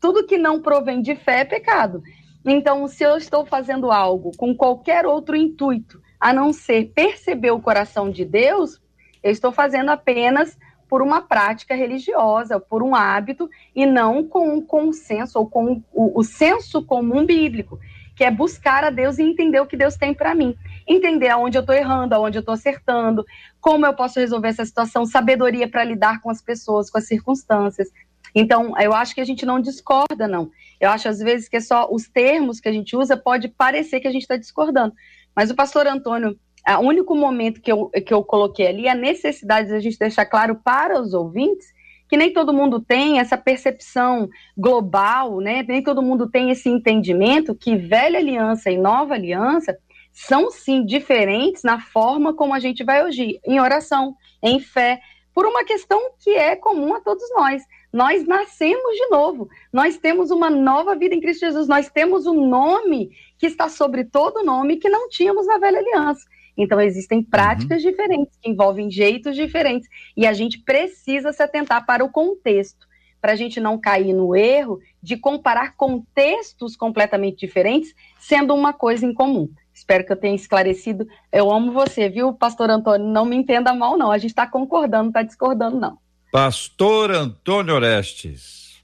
Tudo 0.01 0.27
que 0.27 0.39
não 0.39 0.63
provém 0.63 1.03
de 1.03 1.17
fé 1.17 1.41
é 1.41 1.45
pecado. 1.45 2.03
Então, 2.45 2.87
se 2.87 3.03
eu 3.03 3.17
estou 3.17 3.45
fazendo 3.45 3.91
algo 3.91 4.31
com 4.37 4.55
qualquer 4.55 5.05
outro 5.05 5.35
intuito, 5.35 6.01
a 6.27 6.33
não 6.33 6.53
ser 6.53 6.91
perceber 6.93 7.53
o 7.53 7.61
coração 7.61 8.11
de 8.11 8.25
Deus, 8.25 8.81
eu 9.23 9.31
estou 9.31 9.53
fazendo 9.53 9.91
apenas 9.91 10.59
por 10.89 11.01
uma 11.01 11.23
prática 11.23 11.73
religiosa, 11.73 12.59
por 12.59 12.83
um 12.83 12.97
hábito, 12.97 13.49
e 13.77 13.87
não 13.87 14.25
com 14.27 14.53
um 14.53 14.61
consenso 14.61 15.39
ou 15.39 15.49
com 15.49 15.81
o, 15.93 16.19
o 16.19 16.25
senso 16.25 16.85
comum 16.85 17.25
bíblico, 17.25 17.79
que 18.17 18.25
é 18.25 18.31
buscar 18.31 18.83
a 18.83 18.91
Deus 18.91 19.21
e 19.21 19.23
entender 19.23 19.61
o 19.61 19.67
que 19.67 19.77
Deus 19.77 19.95
tem 19.95 20.13
para 20.13 20.35
mim. 20.35 20.57
Entender 20.85 21.29
aonde 21.29 21.59
eu 21.59 21.61
estou 21.61 21.77
errando, 21.77 22.17
aonde 22.17 22.39
eu 22.39 22.41
estou 22.41 22.55
acertando, 22.55 23.25
como 23.61 23.87
eu 23.87 23.95
posso 23.95 24.19
resolver 24.19 24.49
essa 24.49 24.65
situação, 24.65 25.07
sabedoria 25.07 25.69
para 25.69 25.85
lidar 25.85 26.21
com 26.21 26.29
as 26.29 26.43
pessoas, 26.43 26.91
com 26.91 26.99
as 26.99 27.07
circunstâncias. 27.07 27.89
Então, 28.35 28.77
eu 28.81 28.93
acho 28.93 29.15
que 29.15 29.21
a 29.21 29.25
gente 29.25 29.47
não 29.47 29.61
discorda, 29.61 30.27
não. 30.27 30.51
Eu 30.81 30.91
acho, 30.91 31.09
às 31.09 31.21
vezes, 31.21 31.49
que 31.49 31.57
é 31.57 31.61
só 31.61 31.89
os 31.89 32.09
termos 32.09 32.59
que 32.59 32.69
a 32.69 32.73
gente 32.73 32.97
usa 32.97 33.17
pode 33.17 33.47
parecer 33.47 34.01
que 34.01 34.09
a 34.09 34.11
gente 34.11 34.23
está 34.23 34.37
discordando. 34.37 34.93
Mas 35.37 35.51
o 35.51 35.55
pastor 35.55 35.87
Antônio, 35.87 36.39
o 36.67 36.81
único 36.81 37.15
momento 37.15 37.61
que 37.61 37.71
eu, 37.71 37.91
que 37.91 38.15
eu 38.15 38.25
coloquei 38.25 38.67
ali, 38.67 38.89
a 38.89 38.95
necessidade 38.95 39.69
de 39.69 39.75
a 39.75 39.81
gente 39.81 39.99
deixar 39.99 40.25
claro 40.25 40.61
para 40.65 40.99
os 40.99 41.13
ouvintes 41.13 41.77
que 42.09 42.17
nem 42.17 42.33
todo 42.33 42.55
mundo 42.55 42.81
tem 42.81 43.19
essa 43.19 43.37
percepção 43.37 44.29
global, 44.57 45.41
né? 45.41 45.65
Nem 45.67 45.83
todo 45.83 46.03
mundo 46.03 46.31
tem 46.31 46.51
esse 46.51 46.69
entendimento 46.69 47.55
que 47.55 47.77
velha 47.77 48.19
aliança 48.19 48.71
e 48.71 48.79
nova 48.79 49.15
aliança 49.15 49.77
são 50.13 50.51
sim 50.51 50.85
diferentes 50.85 51.63
na 51.63 51.81
forma 51.81 52.33
como 52.33 52.55
a 52.55 52.59
gente 52.59 52.83
vai 52.85 53.01
agir, 53.01 53.39
em 53.45 53.61
oração, 53.61 54.15
em 54.43 54.59
fé, 54.59 55.01
por 55.35 55.45
uma 55.45 55.65
questão 55.65 56.01
que 56.19 56.31
é 56.31 56.57
comum 56.57 56.95
a 56.95 57.01
todos 57.01 57.29
nós. 57.35 57.63
Nós 57.93 58.27
nascemos 58.27 58.97
de 58.97 59.09
novo. 59.11 59.49
Nós 59.73 59.99
temos 59.99 60.31
uma 60.31 60.49
nova 60.49 60.95
vida 60.95 61.15
em 61.15 61.21
Cristo 61.21 61.41
Jesus. 61.41 61.69
Nós 61.69 61.91
temos 61.91 62.27
um 62.27 62.49
nome 62.49 63.11
que 63.39 63.47
está 63.47 63.69
sobre 63.69 64.05
todo 64.05 64.45
nome 64.45 64.77
que 64.77 64.89
não 64.89 65.09
tínhamos 65.09 65.47
na 65.47 65.59
velha 65.59 65.79
aliança. 65.79 66.25
Então, 66.57 66.81
existem 66.81 67.23
práticas 67.23 67.85
uhum. 67.85 67.91
diferentes, 67.91 68.39
que 68.41 68.49
envolvem 68.49 68.91
jeitos 68.91 69.37
diferentes. 69.37 69.89
E 70.17 70.27
a 70.27 70.33
gente 70.33 70.59
precisa 70.61 71.33
se 71.33 71.43
atentar 71.43 71.85
para 71.85 72.05
o 72.05 72.11
contexto, 72.11 72.87
para 73.21 73.33
a 73.33 73.37
gente 73.37 73.61
não 73.61 73.79
cair 73.79 74.15
no 74.15 74.35
erro 74.35 74.81
de 75.03 75.17
comparar 75.17 75.77
contextos 75.77 76.75
completamente 76.75 77.39
diferentes, 77.39 77.95
sendo 78.19 78.55
uma 78.55 78.73
coisa 78.73 79.05
em 79.05 79.13
comum. 79.13 79.51
Espero 79.75 80.07
que 80.07 80.13
eu 80.13 80.17
tenha 80.17 80.35
esclarecido. 80.35 81.07
Eu 81.31 81.51
amo 81.53 81.73
você, 81.73 82.09
viu, 82.09 82.33
pastor 82.33 82.71
Antônio? 82.71 83.07
Não 83.07 83.27
me 83.27 83.37
entenda 83.37 83.75
mal, 83.75 83.99
não. 83.99 84.11
A 84.11 84.17
gente 84.17 84.31
está 84.31 84.47
concordando, 84.47 85.05
não 85.05 85.11
está 85.11 85.23
discordando, 85.23 85.79
não. 85.79 85.99
Pastor 86.33 87.11
Antônio 87.11 87.75
Orestes. 87.75 88.83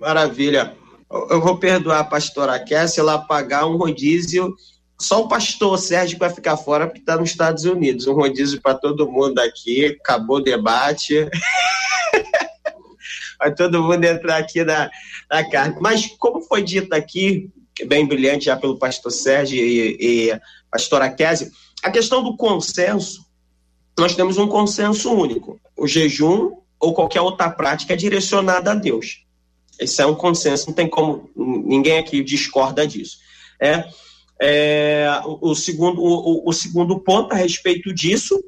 Maravilha. 0.00 0.74
Eu 1.10 1.40
vou 1.40 1.58
perdoar 1.58 2.00
a 2.00 2.04
pastora 2.04 2.58
Kessia 2.58 3.00
ela 3.00 3.18
pagar 3.18 3.66
um 3.66 3.76
rodízio. 3.76 4.54
Só 5.00 5.22
o 5.22 5.28
pastor 5.28 5.78
Sérgio 5.78 6.18
vai 6.18 6.28
ficar 6.28 6.56
fora 6.56 6.86
porque 6.86 7.00
está 7.00 7.16
nos 7.16 7.30
Estados 7.30 7.64
Unidos. 7.64 8.06
Um 8.06 8.14
rodízio 8.14 8.60
para 8.60 8.74
todo 8.74 9.10
mundo 9.10 9.38
aqui. 9.38 9.86
Acabou 9.86 10.36
o 10.36 10.42
debate. 10.42 11.28
vai 13.38 13.54
todo 13.54 13.82
mundo 13.82 14.04
entrar 14.04 14.38
aqui 14.38 14.64
na, 14.64 14.90
na 15.30 15.48
carne. 15.48 15.76
Mas, 15.80 16.06
como 16.18 16.42
foi 16.42 16.62
dito 16.62 16.92
aqui, 16.92 17.50
bem 17.86 18.06
brilhante 18.06 18.46
já 18.46 18.56
pelo 18.56 18.78
pastor 18.78 19.12
Sérgio 19.12 19.56
e, 19.56 19.96
e 20.00 20.40
pastora 20.70 21.08
Kézia, 21.08 21.48
a 21.82 21.90
questão 21.90 22.22
do 22.22 22.36
consenso 22.36 23.28
nós 23.98 24.14
temos 24.14 24.38
um 24.38 24.46
consenso 24.46 25.12
único. 25.12 25.60
O 25.76 25.86
jejum 25.86 26.52
ou 26.78 26.94
qualquer 26.94 27.20
outra 27.20 27.50
prática 27.50 27.94
é 27.94 27.96
direcionada 27.96 28.70
a 28.70 28.74
Deus. 28.74 29.26
Esse 29.78 30.02
é 30.02 30.06
um 30.06 30.14
consenso, 30.14 30.66
não 30.68 30.74
tem 30.74 30.88
como, 30.88 31.30
ninguém 31.36 31.98
aqui 31.98 32.22
discorda 32.22 32.86
disso. 32.86 33.18
É, 33.60 33.84
é 34.40 35.20
o, 35.24 35.50
o, 35.50 35.54
segundo, 35.54 36.00
o, 36.00 36.48
o, 36.48 36.52
segundo 36.52 36.98
ponto 37.00 37.32
a 37.32 37.36
respeito 37.36 37.92
disso 37.92 38.42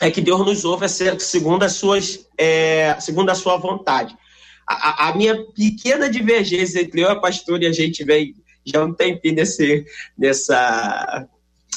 é 0.00 0.10
que 0.10 0.20
Deus 0.20 0.44
nos 0.44 0.64
ouve 0.64 0.86
segundo, 1.18 1.64
as 1.64 1.72
suas, 1.72 2.26
é, 2.36 2.96
segundo 3.00 3.30
a 3.30 3.34
sua 3.34 3.56
vontade. 3.56 4.16
A, 4.66 5.08
a, 5.08 5.16
minha 5.16 5.44
pequena 5.52 6.08
divergência 6.08 6.80
entre 6.80 7.00
eu 7.00 7.08
e 7.08 7.12
a 7.12 7.16
pastora 7.16 7.64
e 7.64 7.66
a 7.66 7.72
gente 7.72 8.02
vem 8.02 8.34
já 8.64 8.82
um 8.82 8.94
tempinho 8.94 9.34
nesse, 9.34 9.84
nessa 10.16 11.28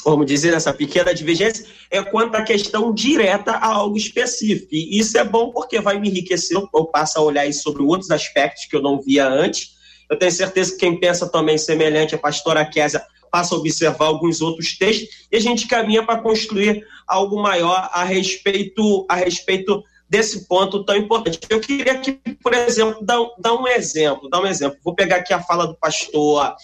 vamos 0.04 0.26
dizer, 0.26 0.54
essa 0.54 0.72
pequena 0.72 1.14
divergência, 1.14 1.66
é 1.90 2.02
quanto 2.02 2.34
à 2.36 2.42
questão 2.42 2.92
direta 2.92 3.52
a 3.52 3.66
algo 3.66 3.96
específico. 3.96 4.74
E 4.74 4.98
isso 4.98 5.16
é 5.18 5.24
bom 5.24 5.50
porque 5.50 5.80
vai 5.80 5.98
me 5.98 6.08
enriquecer, 6.08 6.56
eu 6.56 6.84
passo 6.86 7.18
a 7.18 7.22
olhar 7.22 7.50
sobre 7.52 7.82
outros 7.82 8.10
aspectos 8.10 8.66
que 8.66 8.76
eu 8.76 8.82
não 8.82 9.00
via 9.00 9.28
antes. 9.28 9.76
Eu 10.10 10.18
tenho 10.18 10.32
certeza 10.32 10.72
que 10.72 10.78
quem 10.78 10.98
pensa 10.98 11.28
também 11.28 11.58
semelhante 11.58 12.14
à 12.14 12.18
pastora 12.18 12.64
Késia 12.64 13.02
passa 13.30 13.54
a 13.54 13.58
observar 13.58 14.06
alguns 14.06 14.40
outros 14.40 14.76
textos 14.76 15.08
e 15.30 15.36
a 15.36 15.40
gente 15.40 15.68
caminha 15.68 16.02
para 16.02 16.20
construir 16.20 16.82
algo 17.06 17.40
maior 17.42 17.90
a 17.92 18.04
respeito, 18.04 19.04
a 19.08 19.16
respeito 19.16 19.82
desse 20.08 20.48
ponto 20.48 20.84
tão 20.84 20.96
importante. 20.96 21.38
Eu 21.50 21.60
queria 21.60 21.92
aqui, 21.92 22.18
por 22.42 22.54
exemplo, 22.54 23.04
dar, 23.04 23.18
dar 23.38 23.54
um 23.54 23.68
exemplo, 23.68 24.30
dar 24.30 24.40
um 24.40 24.46
exemplo. 24.46 24.78
Vou 24.82 24.94
pegar 24.94 25.16
aqui 25.16 25.34
a 25.34 25.42
fala 25.42 25.66
do 25.66 25.76
pastor 25.76 26.54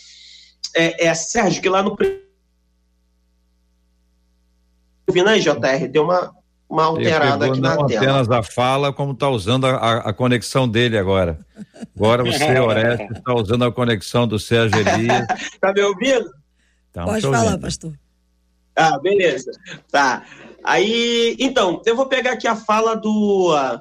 é, 0.74 1.07
é 1.07 1.14
Sérgio, 1.14 1.61
que 1.61 1.68
lá 1.68 1.82
no 1.82 1.97
ouvindo 5.07 5.28
aí, 5.28 5.40
JR? 5.40 5.88
Deu 5.90 6.05
uma, 6.05 6.34
uma 6.68 6.84
alterada 6.84 7.46
aqui 7.46 7.61
na 7.61 7.76
não 7.76 7.86
tela. 7.86 8.00
apenas 8.00 8.30
a 8.30 8.42
fala, 8.42 8.92
como 8.92 9.12
está 9.12 9.28
usando 9.28 9.66
a, 9.66 9.98
a, 9.98 10.12
conexão 10.12 10.68
dele 10.68 10.98
agora. 10.98 11.38
Agora 11.96 12.24
você, 12.24 12.44
Oreste, 12.59 13.12
está 13.12 13.34
usando 13.34 13.64
a 13.64 13.72
conexão 13.72 14.26
do 14.26 14.38
Sérgio 14.38 14.80
Elias. 14.80 15.26
Está 15.52 15.72
me 15.74 15.82
ouvindo? 15.82 16.30
Tá, 16.92 17.05
Pode 17.05 17.22
falar, 17.22 17.44
ouvindo. 17.44 17.61
pastor. 17.61 17.92
Ah, 18.76 18.98
beleza. 18.98 19.52
Tá. 19.90 20.24
Aí, 20.62 21.36
então, 21.38 21.80
eu 21.84 21.94
vou 21.94 22.07
pegar 22.07 22.32
aqui 22.32 22.48
a 22.48 22.57
fala 22.57 22.96
do, 22.96 23.55
uh, 23.55 23.80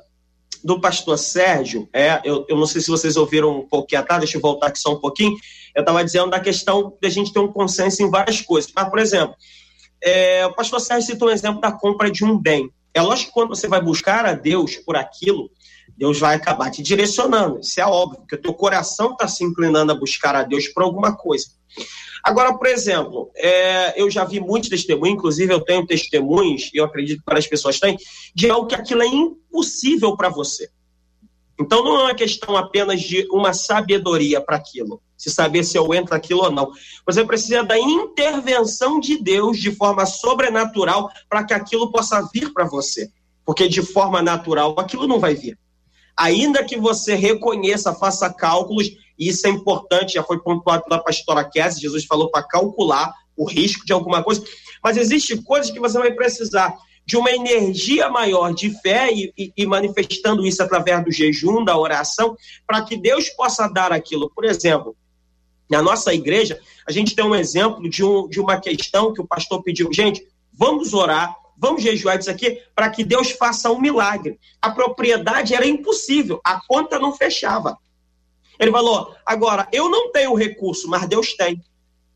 do 0.64 0.80
pastor 0.80 1.18
Sérgio. 1.18 1.90
É, 1.94 2.22
eu, 2.24 2.46
eu 2.48 2.58
não 2.58 2.66
sei 2.66 2.82
se 2.82 2.92
vocês 2.92 3.18
ouviram 3.18 3.60
um 3.60 3.68
pouquinho 3.68 4.02
atrás, 4.02 4.22
deixa 4.22 4.38
eu 4.38 4.42
voltar 4.42 4.68
aqui 4.68 4.80
só 4.80 4.94
um 4.94 5.00
pouquinho. 5.00 5.36
Eu 5.74 5.82
estava 5.82 6.04
dizendo 6.04 6.30
da 6.30 6.40
questão 6.40 6.96
de 7.02 7.08
a 7.08 7.10
gente 7.10 7.34
ter 7.34 7.40
um 7.40 7.52
consenso 7.52 8.04
em 8.04 8.10
várias 8.10 8.42
coisas. 8.42 8.72
Mas, 8.76 8.90
por 8.90 9.00
exemplo, 9.00 9.36
é, 10.04 10.46
o 10.46 10.54
pastor 10.54 10.82
Sérgio 10.82 11.12
citou 11.12 11.30
um 11.30 11.32
exemplo 11.32 11.62
da 11.62 11.72
compra 11.72 12.12
de 12.12 12.26
um 12.26 12.38
bem. 12.38 12.70
É 12.94 13.02
lógico 13.02 13.30
que 13.30 13.34
quando 13.34 13.50
você 13.50 13.68
vai 13.68 13.82
buscar 13.82 14.26
a 14.26 14.34
Deus 14.34 14.76
por 14.76 14.96
aquilo, 14.96 15.50
Deus 15.98 16.20
vai 16.20 16.36
acabar 16.36 16.70
te 16.70 16.84
direcionando. 16.84 17.60
Isso 17.60 17.80
é 17.80 17.86
óbvio, 17.86 18.20
porque 18.20 18.36
o 18.36 18.42
teu 18.42 18.54
coração 18.54 19.12
está 19.12 19.28
se 19.28 19.44
inclinando 19.44 19.92
a 19.92 19.96
buscar 19.96 20.36
a 20.36 20.44
Deus 20.44 20.68
por 20.68 20.84
alguma 20.84 21.16
coisa. 21.16 21.48
Agora, 22.24 22.54
por 22.58 22.68
exemplo, 22.68 23.32
é, 23.36 24.00
eu 24.02 24.10
já 24.10 24.24
vi 24.24 24.40
muitos 24.40 24.70
testemunhos, 24.70 25.16
inclusive 25.16 25.54
eu 25.54 25.60
tenho 25.60 25.86
testemunhos, 25.86 26.70
e 26.74 26.78
eu 26.78 26.86
acredito 26.86 27.20
que 27.20 27.26
várias 27.26 27.48
pessoas 27.48 27.80
têm, 27.80 27.98
de 28.34 28.50
algo 28.50 28.68
que 28.68 28.76
aquilo 28.76 29.02
é 29.02 29.08
impossível 29.08 30.16
para 30.16 30.30
você. 30.30 30.70
Então 31.60 31.84
não 31.84 32.00
é 32.00 32.04
uma 32.06 32.16
questão 32.16 32.58
apenas 32.58 33.02
de 33.02 33.28
uma 33.32 33.54
sabedoria 33.54 34.42
para 34.42 34.58
aquilo, 34.58 35.02
se 35.16 35.30
saber 35.30 35.64
se 35.64 35.78
eu 35.78 35.94
entro 35.94 36.16
aquilo 36.16 36.44
ou 36.44 36.52
não. 36.52 36.72
Você 37.06 37.24
precisa 37.24 37.64
da 37.64 37.78
intervenção 37.78 39.00
de 39.00 39.18
Deus 39.22 39.60
de 39.60 39.72
forma 39.72 40.06
sobrenatural 40.06 41.10
para 41.30 41.44
que 41.44 41.54
aquilo 41.54 41.92
possa 41.92 42.28
vir 42.34 42.52
para 42.54 42.66
você. 42.66 43.10
Porque 43.46 43.68
de 43.68 43.82
forma 43.82 44.22
natural 44.22 44.74
aquilo 44.78 45.08
não 45.08 45.20
vai 45.20 45.36
vir. 45.36 45.58
Ainda 46.18 46.64
que 46.64 46.78
você 46.78 47.16
reconheça, 47.16 47.94
faça 47.94 48.32
cálculos, 48.32 48.88
e 49.18 49.30
isso 49.30 49.46
é 49.48 49.50
importante, 49.50 50.14
já 50.14 50.24
foi 50.24 50.40
pontuado 50.40 50.84
pela 50.84 51.04
pastora 51.04 51.44
Kessie, 51.44 51.82
Jesus 51.82 52.06
falou 52.06 52.30
para 52.30 52.44
calcular 52.44 53.14
o 53.36 53.46
risco 53.46 53.86
de 53.86 53.94
alguma 53.94 54.24
coisa, 54.24 54.44
mas 54.84 54.98
existe 54.98 55.42
coisas 55.42 55.72
que 55.72 55.80
você 55.80 55.98
vai 55.98 56.12
precisar 56.12 56.74
de 57.06 57.18
uma 57.18 57.32
energia 57.32 58.10
maior 58.10 58.54
de 58.54 58.70
fé 58.82 59.12
e, 59.12 59.34
e, 59.38 59.54
e 59.58 59.66
manifestando 59.66 60.46
isso 60.46 60.64
através 60.64 61.04
do 61.04 61.12
jejum, 61.12 61.64
da 61.64 61.78
oração, 61.78 62.36
para 62.66 62.82
que 62.84 62.96
Deus 62.96 63.30
possa 63.30 63.68
dar 63.68 63.92
aquilo. 63.92 64.30
Por 64.34 64.46
exemplo, 64.46 64.96
na 65.70 65.82
nossa 65.82 66.14
igreja, 66.14 66.60
a 66.88 66.92
gente 66.92 67.16
tem 67.16 67.26
um 67.26 67.36
exemplo 67.36 67.90
de, 67.90 68.04
um, 68.04 68.28
de 68.28 68.40
uma 68.40 68.60
questão 68.60 69.14
que 69.14 69.22
o 69.22 69.28
pastor 69.28 69.62
pediu, 69.64 69.92
gente, 69.92 70.26
vamos 70.54 70.94
orar, 70.94 71.36
vamos 71.58 71.82
jejuar 71.82 72.20
isso 72.20 72.30
aqui 72.30 72.62
para 72.76 72.90
que 72.90 73.04
Deus 73.04 73.32
faça 73.32 73.72
um 73.72 73.80
milagre. 73.80 74.40
A 74.62 74.70
propriedade 74.70 75.54
era 75.54 75.66
impossível, 75.66 76.40
a 76.44 76.62
conta 76.68 77.00
não 77.00 77.16
fechava. 77.16 77.78
Ele 78.60 78.72
falou: 78.72 79.14
agora, 79.26 79.68
eu 79.72 79.90
não 79.90 80.12
tenho 80.12 80.36
recurso, 80.36 80.88
mas 80.88 81.08
Deus 81.08 81.34
tem. 81.34 81.62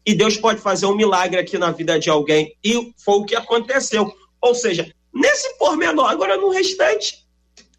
E 0.06 0.16
Deus 0.16 0.38
pode 0.38 0.62
fazer 0.62 0.86
um 0.86 0.96
milagre 0.96 1.38
aqui 1.38 1.58
na 1.58 1.72
vida 1.72 2.00
de 2.00 2.10
alguém. 2.10 2.56
E 2.64 2.94
foi 2.98 3.16
o 3.16 3.26
que 3.26 3.36
aconteceu. 3.36 4.14
Ou 4.42 4.56
seja, 4.56 4.92
nesse 5.14 5.58
pormenor, 5.58 6.10
agora 6.10 6.38
no 6.38 6.50
restante, 6.50 7.26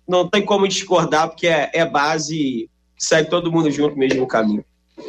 não 0.06 0.28
tem 0.28 0.44
como 0.44 0.66
discordar, 0.66 1.28
porque 1.28 1.46
é, 1.46 1.70
é 1.74 1.84
base 1.84 2.36
e 2.36 2.70
segue 2.96 3.30
todo 3.30 3.52
mundo 3.52 3.70
junto 3.70 3.96
mesmo 3.96 4.20
no 4.20 4.26
caminho. 4.26 4.64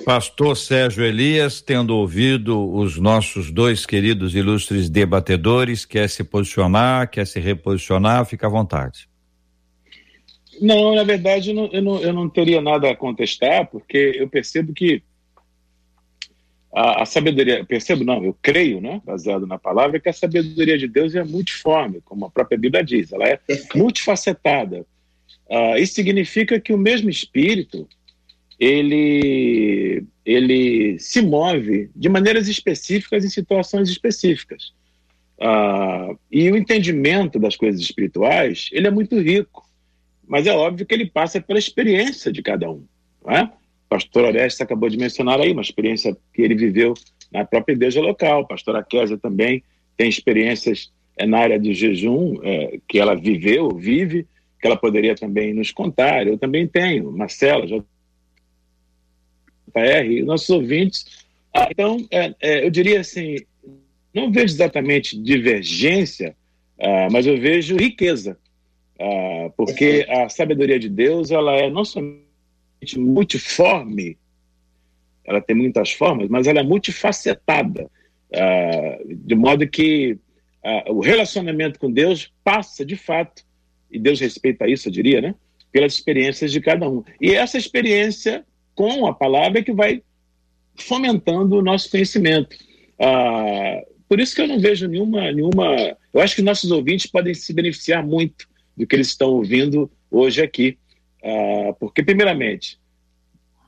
Pastor 0.06 0.56
Sérgio 0.56 1.04
Elias, 1.04 1.62
tendo 1.62 1.96
ouvido 1.96 2.72
os 2.74 2.98
nossos 2.98 3.52
dois 3.52 3.86
queridos 3.86 4.36
ilustres 4.36 4.90
debatedores, 4.90 5.84
quer 5.84 6.08
se 6.10 6.24
posicionar, 6.24 7.10
quer 7.10 7.26
se 7.26 7.40
reposicionar, 7.40 8.26
fica 8.26 8.48
à 8.48 8.50
vontade. 8.50 9.10
Não, 10.62 10.94
na 10.94 11.04
verdade, 11.04 11.50
eu 11.50 11.56
não, 11.56 11.70
eu 11.72 11.82
não, 11.82 12.00
eu 12.02 12.14
não 12.14 12.30
teria 12.30 12.62
nada 12.62 12.90
a 12.90 12.96
contestar, 12.96 13.68
porque 13.68 14.14
eu 14.16 14.30
percebo 14.30 14.74
que 14.74 15.02
a, 16.74 17.04
a, 17.04 17.06
sabedoria, 17.06 17.66
percebo 17.66 18.04
não, 18.04 18.24
eu 18.24 18.36
creio, 18.42 18.80
né, 18.80 19.02
baseado 19.04 19.48
na 19.48 19.58
palavra, 19.58 20.00
que 20.00 20.10
a 20.10 20.14
sabedoria 20.14 20.78
de 20.78 20.88
Deus 20.88 21.16
é 21.16 21.24
multiforme, 21.24 22.02
como 22.02 22.26
a 22.26 22.30
própria 22.30 22.58
Bíblia 22.58 22.84
diz, 22.84 23.12
ela 23.12 23.28
é 23.28 23.40
multifacetada. 23.76 24.86
Uh, 25.50 25.78
isso 25.78 25.96
significa 25.96 26.60
que 26.60 26.72
o 26.72 26.78
mesmo 26.78 27.10
Espírito, 27.10 27.88
ele, 28.60 30.04
ele 30.24 31.00
se 31.00 31.22
move 31.22 31.90
de 31.96 32.08
maneiras 32.08 32.48
específicas 32.48 33.26
em 33.26 33.30
situações 33.30 33.90
específicas. 33.90 34.72
Uh, 35.40 36.20
e 36.30 36.52
o 36.52 36.58
entendimento 36.58 37.40
das 37.40 37.56
coisas 37.56 37.82
espirituais, 37.82 38.70
ele 38.72 38.86
é 38.86 38.92
muito 38.92 39.20
rico, 39.20 39.68
mas 40.28 40.46
é 40.46 40.54
óbvio 40.54 40.86
que 40.86 40.94
ele 40.94 41.10
passa 41.10 41.42
pela 41.42 41.58
experiência 41.58 42.32
de 42.32 42.44
cada 42.44 42.70
um, 42.70 42.86
não 43.26 43.34
é? 43.34 43.52
Pastor 43.90 44.26
Orestes 44.26 44.62
acabou 44.62 44.88
de 44.88 44.98
mencionar 44.98 45.42
aí, 45.42 45.52
uma 45.52 45.62
experiência 45.62 46.16
que 46.34 46.42
ele 46.42 46.56
viveu 46.56 46.94
na 47.32 47.44
própria 47.44 47.74
igreja 47.74 48.00
local. 48.00 48.42
A 48.42 48.48
pastora 48.48 48.84
Kézia 48.84 49.18
também 49.18 49.64
tem 49.98 50.08
experiências 50.08 50.92
é, 51.18 51.26
na 51.26 51.40
área 51.40 51.60
do 51.60 51.74
jejum 51.74 52.40
é, 52.44 52.80
que 52.88 53.00
ela 53.00 53.16
viveu, 53.16 53.70
vive, 53.76 54.28
que 54.62 54.68
ela 54.68 54.78
poderia 54.78 55.16
também 55.16 55.54
nos 55.54 55.72
contar. 55.72 56.28
Eu 56.28 56.38
também 56.38 56.68
tenho, 56.68 57.12
Marcela, 57.12 57.66
JR, 57.66 57.84
nossos 60.24 60.50
ouvintes. 60.50 61.28
Ah, 61.54 61.68
então, 61.72 61.98
é, 62.12 62.36
é, 62.40 62.66
eu 62.66 62.70
diria 62.70 63.00
assim, 63.00 63.38
não 64.14 64.32
vejo 64.32 64.54
exatamente 64.54 65.20
divergência, 65.20 66.36
ah, 66.80 67.08
mas 67.12 67.26
eu 67.26 67.40
vejo 67.40 67.76
riqueza, 67.76 68.38
ah, 69.00 69.50
porque 69.58 70.06
a 70.08 70.30
sabedoria 70.30 70.78
de 70.80 70.90
Deus 70.90 71.32
ela 71.32 71.56
é 71.56 71.70
não 71.70 71.84
somente 71.84 72.29
multiforme, 72.98 74.18
ela 75.26 75.42
tem 75.42 75.56
muitas 75.56 75.92
formas, 75.92 76.28
mas 76.30 76.48
ela 76.48 76.60
é 76.60 76.64
multifacetada, 76.64 77.86
uh, 77.86 79.16
de 79.16 79.36
modo 79.36 79.68
que 79.68 80.14
uh, 80.64 80.94
o 80.94 81.02
relacionamento 81.02 81.80
com 81.80 81.92
Deus 81.92 82.32
passa 82.44 82.86
de 82.86 82.96
fato, 82.96 83.44
e 83.92 84.00
Deus 84.00 84.20
respeita 84.20 84.68
isso, 84.68 84.88
eu 84.88 84.92
diria, 84.92 85.22
né? 85.22 85.36
Pelas 85.72 85.94
experiências 85.94 86.52
de 86.52 86.62
cada 86.62 86.90
um. 86.90 87.04
E 87.22 87.32
essa 87.32 87.58
experiência 87.58 88.46
com 88.76 89.06
a 89.06 89.14
palavra 89.14 89.60
é 89.60 89.64
que 89.64 89.74
vai 89.74 90.02
fomentando 90.76 91.58
o 91.58 91.62
nosso 91.62 91.90
conhecimento. 91.92 92.56
Uh, 93.00 93.86
por 94.08 94.20
isso 94.20 94.36
que 94.36 94.42
eu 94.42 94.48
não 94.48 94.60
vejo 94.60 94.88
nenhuma, 94.88 95.32
nenhuma. 95.32 95.96
Eu 96.14 96.22
acho 96.22 96.36
que 96.36 96.42
nossos 96.42 96.72
ouvintes 96.72 97.06
podem 97.06 97.34
se 97.34 97.54
beneficiar 97.54 98.06
muito 98.06 98.48
do 98.76 98.88
que 98.88 98.96
eles 98.96 99.10
estão 99.10 99.30
ouvindo 99.30 99.92
hoje 100.10 100.42
aqui. 100.42 100.80
Uh, 101.22 101.74
porque, 101.80 102.04
primeiramente, 102.04 102.80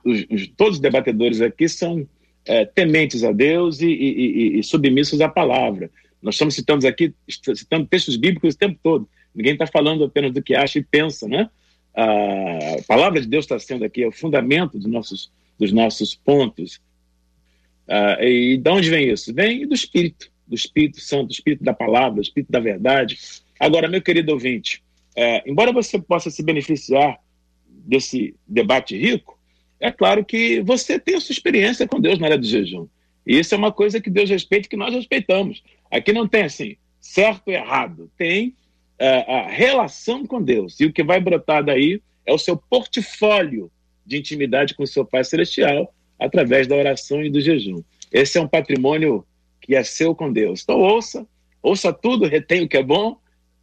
os, 0.04 0.24
os, 0.30 0.48
todos 0.48 0.74
os 0.76 0.80
debatedores 0.80 1.40
aqui 1.40 1.68
são 1.68 2.06
é, 2.44 2.64
tementes 2.64 3.22
a 3.22 3.32
Deus 3.32 3.80
e, 3.80 3.86
e, 3.86 4.58
e, 4.58 4.62
submissos 4.62 5.20
à 5.20 5.28
palavra. 5.28 5.90
Nós 6.20 6.34
estamos 6.34 6.54
citando 6.54 6.86
aqui, 6.86 7.14
citando 7.28 7.86
textos 7.86 8.16
bíblicos 8.16 8.54
o 8.54 8.58
tempo 8.58 8.78
todo. 8.82 9.08
Ninguém 9.34 9.52
está 9.52 9.66
falando 9.66 10.04
apenas 10.04 10.32
do 10.32 10.42
que 10.42 10.54
acha 10.54 10.78
e 10.78 10.84
pensa, 10.84 11.28
né? 11.28 11.48
A 11.94 12.82
palavra 12.86 13.20
de 13.20 13.26
Deus 13.26 13.44
está 13.44 13.58
sendo 13.58 13.84
aqui 13.84 14.02
é 14.02 14.08
o 14.08 14.12
fundamento 14.12 14.78
dos 14.78 14.90
nossos, 14.90 15.32
dos 15.58 15.72
nossos 15.72 16.14
pontos. 16.14 16.80
Uh, 17.88 18.22
e 18.22 18.56
de 18.56 18.70
onde 18.70 18.88
vem 18.88 19.10
isso? 19.10 19.34
Vem 19.34 19.66
do 19.66 19.74
Espírito, 19.74 20.30
do 20.46 20.54
Espírito 20.54 21.00
Santo, 21.00 21.26
do 21.28 21.32
Espírito 21.32 21.64
da 21.64 21.74
palavra, 21.74 22.16
do 22.16 22.22
Espírito 22.22 22.50
da 22.50 22.60
verdade. 22.60 23.18
Agora, 23.58 23.88
meu 23.88 24.00
querido 24.00 24.32
ouvinte, 24.32 24.82
uh, 25.16 25.42
embora 25.48 25.72
você 25.72 26.00
possa 26.00 26.30
se 26.30 26.42
beneficiar 26.42 27.18
desse 27.84 28.34
debate 28.46 28.96
rico, 28.96 29.38
é 29.80 29.90
claro 29.90 30.24
que 30.24 30.60
você 30.60 30.98
tem 30.98 31.16
a 31.16 31.20
sua 31.20 31.32
experiência 31.32 31.88
com 31.88 32.00
Deus 32.00 32.18
na 32.18 32.26
área 32.26 32.38
do 32.38 32.46
jejum. 32.46 32.86
E 33.26 33.38
isso 33.38 33.54
é 33.54 33.58
uma 33.58 33.72
coisa 33.72 34.00
que 34.00 34.10
Deus 34.10 34.30
respeita 34.30 34.66
e 34.66 34.70
que 34.70 34.76
nós 34.76 34.94
respeitamos. 34.94 35.62
Aqui 35.90 36.12
não 36.12 36.26
tem 36.26 36.44
assim, 36.44 36.76
certo 37.00 37.50
e 37.50 37.54
errado. 37.54 38.10
Tem 38.16 38.48
uh, 39.00 39.30
a 39.30 39.48
relação 39.48 40.26
com 40.26 40.40
Deus. 40.42 40.78
E 40.80 40.86
o 40.86 40.92
que 40.92 41.02
vai 41.02 41.20
brotar 41.20 41.64
daí 41.64 42.00
é 42.24 42.32
o 42.32 42.38
seu 42.38 42.56
portfólio 42.56 43.70
de 44.06 44.18
intimidade 44.18 44.74
com 44.74 44.84
o 44.84 44.86
seu 44.86 45.04
Pai 45.04 45.24
Celestial 45.24 45.92
através 46.18 46.66
da 46.66 46.76
oração 46.76 47.22
e 47.22 47.30
do 47.30 47.40
jejum. 47.40 47.82
Esse 48.12 48.38
é 48.38 48.40
um 48.40 48.48
patrimônio 48.48 49.24
que 49.60 49.74
é 49.74 49.82
seu 49.82 50.14
com 50.14 50.32
Deus. 50.32 50.62
Então 50.62 50.80
ouça, 50.80 51.26
ouça 51.62 51.92
tudo, 51.92 52.26
retém 52.26 52.62
o 52.62 52.68
que 52.68 52.76
é 52.76 52.82
bom 52.82 53.16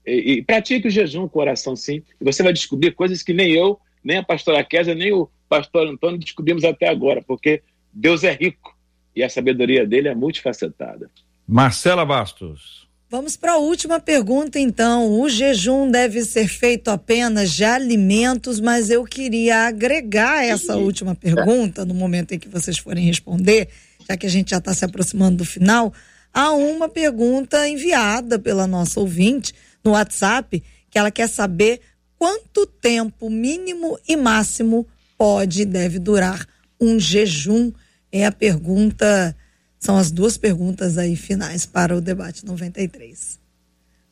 e, 0.05 0.33
e 0.33 0.41
pratique 0.41 0.87
o 0.87 0.91
jejum 0.91 1.27
com 1.27 1.39
oração 1.39 1.75
sim. 1.75 2.01
E 2.19 2.23
você 2.23 2.43
vai 2.43 2.51
descobrir 2.51 2.91
coisas 2.91 3.23
que 3.23 3.33
nem 3.33 3.51
eu 3.51 3.79
nem 4.03 4.17
a 4.17 4.23
pastora 4.23 4.63
Kézia, 4.63 4.95
nem 4.95 5.13
o 5.13 5.29
pastor 5.47 5.87
Antônio 5.87 6.19
descobrimos 6.19 6.63
até 6.63 6.87
agora, 6.87 7.21
porque 7.21 7.61
Deus 7.93 8.23
é 8.23 8.31
rico 8.31 8.75
e 9.15 9.23
a 9.23 9.29
sabedoria 9.29 9.85
dele 9.85 10.07
é 10.07 10.15
multifacetada. 10.15 11.09
Marcela 11.47 12.05
Bastos. 12.05 12.87
Vamos 13.11 13.35
para 13.35 13.53
a 13.53 13.57
última 13.57 13.99
pergunta, 13.99 14.59
então. 14.59 15.19
O 15.19 15.27
jejum 15.27 15.89
deve 15.89 16.23
ser 16.23 16.47
feito 16.47 16.89
apenas 16.89 17.51
de 17.51 17.63
alimentos, 17.63 18.59
mas 18.59 18.91
eu 18.91 19.03
queria 19.03 19.65
agregar 19.65 20.45
essa 20.45 20.77
última 20.77 21.15
pergunta, 21.15 21.83
no 21.83 21.95
momento 21.95 22.33
em 22.33 22.39
que 22.39 22.47
vocês 22.47 22.77
forem 22.77 23.03
responder, 23.03 23.67
já 24.07 24.15
que 24.15 24.27
a 24.27 24.29
gente 24.29 24.51
já 24.51 24.57
está 24.57 24.75
se 24.75 24.85
aproximando 24.85 25.37
do 25.37 25.45
final, 25.45 25.91
a 26.31 26.51
uma 26.51 26.87
pergunta 26.87 27.67
enviada 27.67 28.37
pela 28.37 28.67
nossa 28.67 28.99
ouvinte 28.99 29.53
no 29.83 29.91
WhatsApp, 29.91 30.63
que 30.91 30.99
ela 30.99 31.09
quer 31.09 31.27
saber 31.27 31.81
quanto 32.19 32.65
tempo 32.65 33.29
mínimo 33.29 33.97
e 34.05 34.17
máximo 34.17 34.85
pode 35.17 35.61
e 35.61 35.65
deve 35.65 35.97
durar 35.97 36.45
um 36.79 36.99
jejum? 36.99 37.71
É 38.11 38.25
a 38.25 38.31
pergunta, 38.31 39.35
são 39.79 39.97
as 39.97 40.11
duas 40.11 40.37
perguntas 40.37 40.97
aí 40.97 41.15
finais 41.15 41.65
para 41.65 41.95
o 41.95 42.01
debate 42.01 42.45
93. 42.45 43.39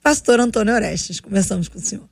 Pastor 0.01 0.39
Antônio 0.39 0.73
Orestes, 0.73 1.19
começamos 1.19 1.67
com 1.67 1.77
o 1.77 1.81
senhor. 1.81 2.07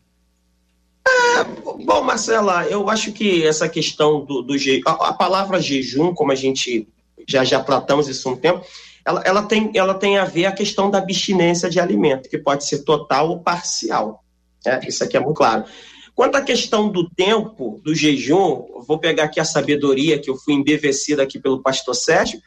É, 1.07 1.43
bom, 1.85 2.03
Marcela, 2.03 2.65
eu 2.65 2.89
acho 2.89 3.13
que 3.13 3.45
essa 3.45 3.69
questão 3.69 4.25
do, 4.25 4.41
do 4.41 4.55
a, 4.85 4.91
a, 4.91 5.13
palavra 5.13 5.61
jejum, 5.61 6.13
como 6.13 6.31
a 6.31 6.35
gente 6.35 6.87
já 7.27 7.45
já 7.45 7.63
tratamos 7.63 8.09
isso 8.09 8.27
há 8.27 8.33
um 8.33 8.35
tempo, 8.35 8.65
ela, 9.05 9.21
ela, 9.23 9.43
tem, 9.43 9.71
ela 9.75 9.93
tem 9.93 10.17
a 10.17 10.25
ver 10.25 10.47
a 10.47 10.51
questão 10.51 10.89
da 10.89 10.97
abstinência 10.97 11.69
de 11.69 11.79
alimento, 11.79 12.27
que 12.27 12.37
pode 12.37 12.65
ser 12.65 12.79
total 12.79 13.29
ou 13.29 13.39
parcial. 13.39 14.24
É, 14.65 14.79
isso 14.87 15.03
aqui 15.03 15.17
é 15.17 15.19
muito 15.19 15.37
claro. 15.37 15.65
Quanto 16.13 16.35
à 16.35 16.41
questão 16.41 16.89
do 16.89 17.09
tempo, 17.09 17.81
do 17.83 17.93
jejum, 17.93 18.65
vou 18.87 18.97
pegar 18.97 19.25
aqui 19.25 19.39
a 19.39 19.45
sabedoria 19.45 20.17
que 20.17 20.29
eu 20.29 20.37
fui 20.37 20.53
embevecida 20.53 21.21
aqui 21.21 21.37
pelo 21.37 21.61
pastor 21.61 21.93
Sérgio, 21.93 22.39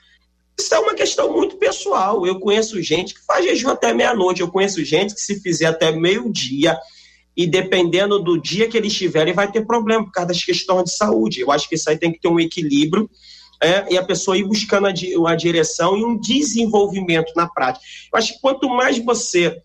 isso 0.59 0.75
é 0.75 0.79
uma 0.79 0.95
questão 0.95 1.33
muito 1.33 1.57
pessoal. 1.57 2.27
Eu 2.27 2.41
conheço 2.41 2.83
gente 2.83 3.15
que 3.15 3.25
faz 3.25 3.45
jejum 3.45 3.69
até 3.69 3.93
meia-noite, 3.93 4.41
eu 4.41 4.49
conheço 4.49 4.83
gente 4.85 5.15
que 5.15 5.21
se 5.21 5.41
fizer 5.41 5.67
até 5.67 5.93
meio-dia 5.93 6.79
e 7.37 7.47
dependendo 7.47 8.19
do 8.19 8.41
dia 8.41 8.69
que 8.69 8.77
eles 8.77 8.93
tiverem, 8.93 9.33
vai 9.33 9.53
ter 9.53 9.65
problema 9.65 10.05
por 10.05 10.11
causa 10.11 10.29
das 10.29 10.43
questões 10.43 10.85
de 10.85 10.97
saúde. 10.97 11.41
Eu 11.41 11.53
acho 11.53 11.69
que 11.69 11.77
isso 11.77 11.89
aí 11.89 11.97
tem 11.97 12.11
que 12.11 12.21
ter 12.21 12.27
um 12.27 12.41
equilíbrio 12.41 13.09
é, 13.63 13.93
e 13.93 13.99
a 13.99 14.03
pessoa 14.03 14.37
ir 14.37 14.45
buscando 14.45 14.89
uma 15.17 15.37
direção 15.37 15.97
e 15.97 16.05
um 16.05 16.19
desenvolvimento 16.19 17.33
na 17.37 17.49
prática. 17.49 17.85
Eu 18.13 18.19
acho 18.19 18.35
que 18.35 18.41
quanto 18.41 18.69
mais 18.69 18.99
você 18.99 19.63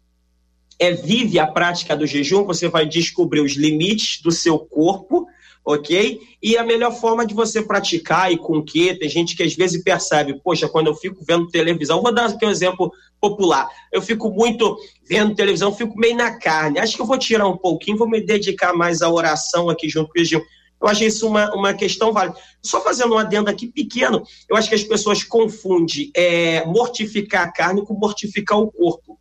é, 0.83 0.91
vive 0.91 1.39
a 1.39 1.47
prática 1.47 1.95
do 1.95 2.05
jejum, 2.05 2.43
você 2.43 2.67
vai 2.67 2.85
descobrir 2.85 3.39
os 3.39 3.53
limites 3.53 4.21
do 4.21 4.31
seu 4.31 4.59
corpo, 4.59 5.25
ok? 5.63 6.19
E 6.41 6.57
a 6.57 6.63
melhor 6.63 6.91
forma 6.91 7.25
de 7.25 7.33
você 7.33 7.61
praticar 7.61 8.33
e 8.33 8.37
com 8.37 8.61
que 8.61 8.93
tem 8.95 9.07
gente 9.07 9.33
que 9.33 9.43
às 9.43 9.55
vezes 9.55 9.81
percebe, 9.81 10.41
poxa, 10.43 10.67
quando 10.67 10.87
eu 10.87 10.95
fico 10.95 11.23
vendo 11.25 11.47
televisão, 11.47 12.01
vou 12.01 12.13
dar 12.13 12.25
aqui 12.25 12.45
um 12.45 12.49
exemplo 12.49 12.91
popular, 13.21 13.69
eu 13.93 14.01
fico 14.01 14.29
muito 14.29 14.77
vendo 15.07 15.33
televisão, 15.33 15.73
fico 15.73 15.97
meio 15.97 16.17
na 16.17 16.37
carne, 16.37 16.79
acho 16.79 16.97
que 16.97 17.01
eu 17.01 17.05
vou 17.05 17.17
tirar 17.17 17.47
um 17.47 17.55
pouquinho, 17.57 17.97
vou 17.97 18.09
me 18.09 18.19
dedicar 18.19 18.73
mais 18.73 19.01
à 19.01 19.09
oração 19.09 19.69
aqui 19.69 19.87
junto 19.87 20.11
com 20.11 20.19
o 20.19 20.23
jejum. 20.23 20.41
Eu 20.81 20.89
achei 20.89 21.07
isso 21.07 21.25
uma, 21.25 21.49
uma 21.55 21.73
questão 21.73 22.11
válida. 22.11 22.37
Só 22.61 22.81
fazendo 22.81 23.13
um 23.13 23.17
adendo 23.17 23.49
aqui 23.49 23.67
pequeno, 23.67 24.21
eu 24.49 24.57
acho 24.57 24.67
que 24.67 24.75
as 24.75 24.83
pessoas 24.83 25.23
confundem 25.23 26.11
é, 26.13 26.65
mortificar 26.65 27.47
a 27.47 27.51
carne 27.53 27.85
com 27.85 27.93
mortificar 27.93 28.59
o 28.59 28.69
corpo. 28.69 29.17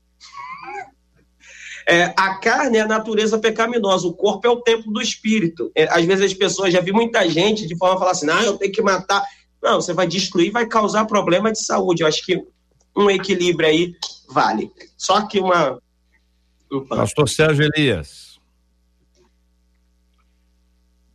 É, 1.86 2.12
a 2.16 2.34
carne 2.34 2.78
é 2.78 2.82
a 2.82 2.86
natureza 2.86 3.38
pecaminosa, 3.38 4.06
o 4.06 4.14
corpo 4.14 4.46
é 4.46 4.50
o 4.50 4.60
templo 4.60 4.92
do 4.92 5.00
espírito. 5.00 5.70
É, 5.74 5.84
às 5.84 6.04
vezes 6.04 6.24
as 6.24 6.34
pessoas, 6.34 6.72
já 6.72 6.80
vi 6.80 6.92
muita 6.92 7.28
gente 7.28 7.66
de 7.66 7.76
forma 7.76 7.96
a 7.96 7.98
falar 7.98 8.10
assim, 8.12 8.26
não, 8.26 8.40
eu 8.42 8.56
tenho 8.56 8.72
que 8.72 8.82
matar. 8.82 9.22
Não, 9.62 9.80
você 9.80 9.92
vai 9.92 10.06
destruir, 10.06 10.50
vai 10.50 10.66
causar 10.66 11.04
problema 11.06 11.52
de 11.52 11.64
saúde. 11.64 12.02
Eu 12.02 12.08
acho 12.08 12.24
que 12.24 12.42
um 12.96 13.10
equilíbrio 13.10 13.68
aí 13.68 13.94
vale. 14.28 14.70
Só 14.96 15.26
que 15.26 15.40
uma. 15.40 15.80
Pastor 16.88 17.28
Sérgio 17.28 17.68
Elias. 17.74 18.32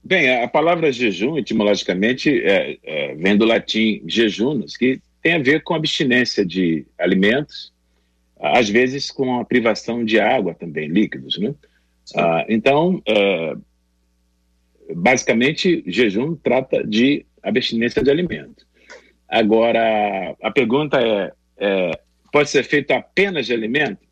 Bem, 0.04 0.42
a 0.42 0.48
palavra 0.48 0.90
jejum, 0.90 1.38
etimologicamente, 1.38 2.30
é, 2.42 2.78
é, 2.82 3.16
vem 3.16 3.36
do 3.36 3.44
latim 3.44 4.02
jejunos, 4.08 4.78
que 4.78 5.02
tem 5.22 5.34
a 5.34 5.40
ver 5.40 5.64
com 5.64 5.74
abstinência 5.74 6.46
de 6.46 6.86
alimentos, 6.98 7.74
às 8.40 8.70
vezes 8.70 9.12
com 9.12 9.40
a 9.40 9.46
privação 9.46 10.04
de 10.04 10.20
água 10.20 10.54
também, 10.54 10.88
líquidos, 10.88 11.38
né? 11.38 11.54
Ah, 12.16 12.46
então, 12.48 13.02
é, 13.08 13.56
basicamente, 14.96 15.84
jejum 15.88 16.36
trata 16.36 16.84
de 16.84 17.26
abstinência 17.44 18.04
de 18.04 18.10
alimentos. 18.10 18.66
Agora, 19.28 20.36
a 20.42 20.52
pergunta 20.52 21.00
é, 21.02 21.34
é 21.58 21.92
pode 22.32 22.50
ser 22.50 22.64
feito 22.64 22.92
apenas 22.92 23.46
de 23.48 23.54
alimento? 23.54 24.06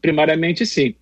Primariamente, 0.00 0.66
sim. 0.66 0.94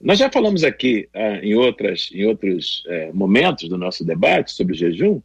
Nós 0.00 0.18
já 0.18 0.30
falamos 0.30 0.62
aqui 0.62 1.08
ah, 1.12 1.40
em, 1.42 1.54
outras, 1.54 2.08
em 2.12 2.24
outros 2.24 2.84
eh, 2.86 3.10
momentos 3.12 3.68
do 3.68 3.76
nosso 3.76 4.04
debate 4.04 4.52
sobre 4.52 4.74
o 4.74 4.76
jejum, 4.76 5.20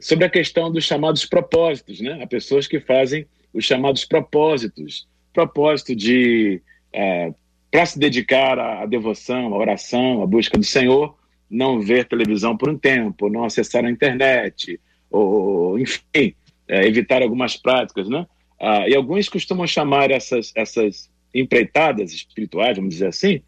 sobre 0.00 0.24
a 0.24 0.30
questão 0.30 0.72
dos 0.72 0.84
chamados 0.84 1.26
propósitos, 1.26 2.00
né? 2.00 2.22
Há 2.22 2.26
pessoas 2.26 2.66
que 2.66 2.80
fazem 2.80 3.26
os 3.52 3.64
chamados 3.64 4.04
propósitos, 4.04 5.06
propósito 5.38 5.94
de 5.94 6.60
eh, 6.92 7.32
para 7.70 7.86
se 7.86 7.96
dedicar 7.96 8.58
à, 8.58 8.84
devoção, 8.86 9.54
à 9.54 9.56
oração, 9.56 10.20
à 10.20 10.26
busca 10.26 10.58
do 10.58 10.64
Senhor, 10.64 11.16
não 11.48 11.80
ver 11.80 12.08
televisão 12.08 12.56
por 12.56 12.68
um 12.68 12.76
tempo, 12.76 13.28
não 13.28 13.44
acessar 13.44 13.84
a 13.84 13.90
internet, 13.90 14.80
ou 15.08 15.78
enfim, 15.78 16.34
eh, 16.66 16.86
evitar 16.86 17.22
algumas 17.22 17.56
práticas, 17.56 18.08
né? 18.08 18.26
Ah, 18.60 18.88
e 18.88 18.96
alguns 18.96 19.28
costumam 19.28 19.64
chamar 19.64 20.10
essas 20.10 20.52
essas 20.56 21.08
empreitadas 21.32 22.12
espirituais, 22.12 22.76
vamos 22.76 22.94
dizer 22.94 23.06
assim, 23.06 23.40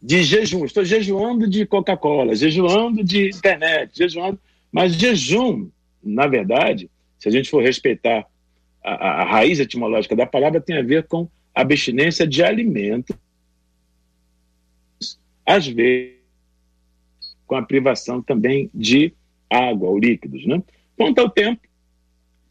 de 0.00 0.22
jejum. 0.22 0.64
Estou 0.64 0.84
jejuando 0.84 1.48
de 1.48 1.66
Coca-Cola, 1.66 2.36
jejuando 2.36 3.02
de 3.02 3.30
internet, 3.30 3.90
jejuando. 3.96 4.38
Mas 4.70 4.94
jejum, 4.94 5.68
na 6.00 6.28
verdade, 6.28 6.88
se 7.18 7.28
a 7.28 7.32
gente 7.32 7.50
for 7.50 7.62
respeitar 7.62 8.26
a, 8.82 9.22
a, 9.22 9.24
raiz 9.24 9.60
etimológica 9.60 10.16
da 10.16 10.26
palavra, 10.26 10.60
tem 10.60 10.76
a 10.76 10.82
ver 10.82 11.06
com 11.06 11.28
abstinência 11.54 12.26
de 12.26 12.42
alimento, 12.42 13.18
às 15.46 15.66
vezes 15.66 16.22
com 17.46 17.56
a 17.56 17.62
privação 17.62 18.22
também 18.22 18.70
de 18.72 19.12
água 19.50 19.90
ou 19.90 19.98
líquidos. 19.98 20.46
Né? 20.46 20.62
Quanto 20.96 21.18
ao 21.18 21.28
tempo, 21.28 21.60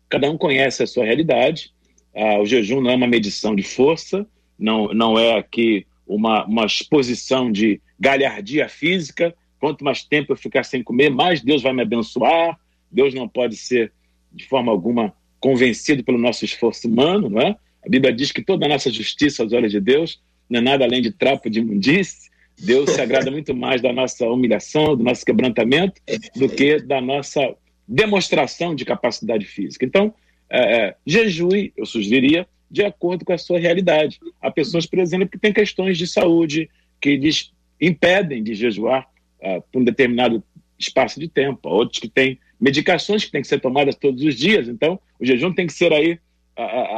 cada 0.08 0.30
um 0.30 0.38
conhece 0.38 0.84
a 0.84 0.88
sua 0.88 1.06
realidade. 1.06 1.74
Ah, 2.16 2.40
o 2.40 2.46
jejum 2.46 2.82
não 2.82 2.92
é 2.92 2.96
uma 2.96 3.08
medição 3.08 3.56
de 3.56 3.64
força, 3.64 4.28
não, 4.60 4.90
não 4.90 5.18
é 5.18 5.40
aqui 5.40 5.88
uma, 6.06 6.46
uma 6.46 6.66
exposição 6.66 7.52
de 7.52 7.82
galhardia 8.00 8.70
física. 8.70 9.34
Quanto 9.60 9.84
mais 9.84 10.04
tempo 10.04 10.34
eu 10.34 10.38
ficar 10.38 10.64
sem 10.64 10.84
comer, 10.84 11.10
mais 11.10 11.42
Deus 11.42 11.64
vai 11.64 11.74
me 11.74 11.82
abençoar. 11.82 12.60
Deus 12.92 13.14
não 13.14 13.28
pode 13.28 13.56
ser, 13.56 13.92
de 14.32 14.46
forma 14.46 14.72
alguma, 14.72 15.14
convencido 15.42 16.04
pelo 16.04 16.18
nosso 16.18 16.46
esforço 16.46 16.88
humano, 16.88 17.30
não 17.30 17.42
é? 17.42 17.56
A 17.86 17.90
Bíblia 17.90 18.14
diz 18.14 18.32
que 18.32 18.44
toda 18.44 18.66
a 18.66 18.70
nossa 18.70 18.92
justiça 18.92 19.44
aos 19.44 19.52
olhos 19.52 19.72
de 19.72 19.82
Deus 19.82 20.22
não 20.50 20.60
é 20.60 20.62
nada 20.62 20.86
além 20.86 21.02
de 21.02 21.12
trapo 21.12 21.50
de 21.50 21.60
imundície. 21.60 22.30
Deus 22.58 22.92
se 22.92 23.02
agrada 23.02 23.30
muito 23.32 23.56
mais 23.56 23.82
da 23.82 23.92
nossa 23.92 24.26
humilhação, 24.28 24.96
do 24.96 25.04
nosso 25.04 25.26
quebrantamento, 25.26 26.00
do 26.36 26.48
que 26.48 26.80
da 26.80 27.02
nossa 27.02 27.56
demonstração 27.88 28.76
de 28.76 28.86
capacidade 28.86 29.46
física. 29.46 29.84
Então, 29.84 30.14
é, 30.50 30.60
é, 30.60 30.96
jejue, 31.06 31.74
eu 31.76 31.86
sugeriria, 31.86 32.48
de 32.70 32.84
acordo 32.84 33.26
com 33.26 33.34
a 33.34 33.38
sua 33.38 33.60
realidade. 33.60 34.20
Há 34.40 34.52
pessoas, 34.52 34.86
por 34.86 35.00
exemplo, 35.00 35.28
que 35.28 35.40
têm 35.40 35.52
questões 35.52 35.98
de 35.98 36.06
saúde 36.06 36.70
que 37.02 37.18
lhes 37.18 37.52
impedem 37.82 38.44
de 38.44 38.54
jejuar 38.54 39.08
uh, 39.42 39.62
por 39.72 39.82
um 39.82 39.84
determinado 39.84 40.44
espaço 40.78 41.20
de 41.20 41.28
tempo. 41.28 41.68
Há 41.68 41.74
outros 41.74 42.00
que 42.00 42.08
têm 42.08 42.40
medicações 42.62 43.26
que 43.26 43.32
têm 43.32 43.42
que 43.42 43.48
ser 43.48 43.60
tomadas 43.60 43.96
todos 43.96 44.24
os 44.24 44.36
dias. 44.36 44.68
Então, 44.68 45.00
o 45.20 45.26
jejum 45.26 45.52
tem 45.52 45.66
que 45.66 45.74
ser 45.74 45.92
aí 45.92 46.20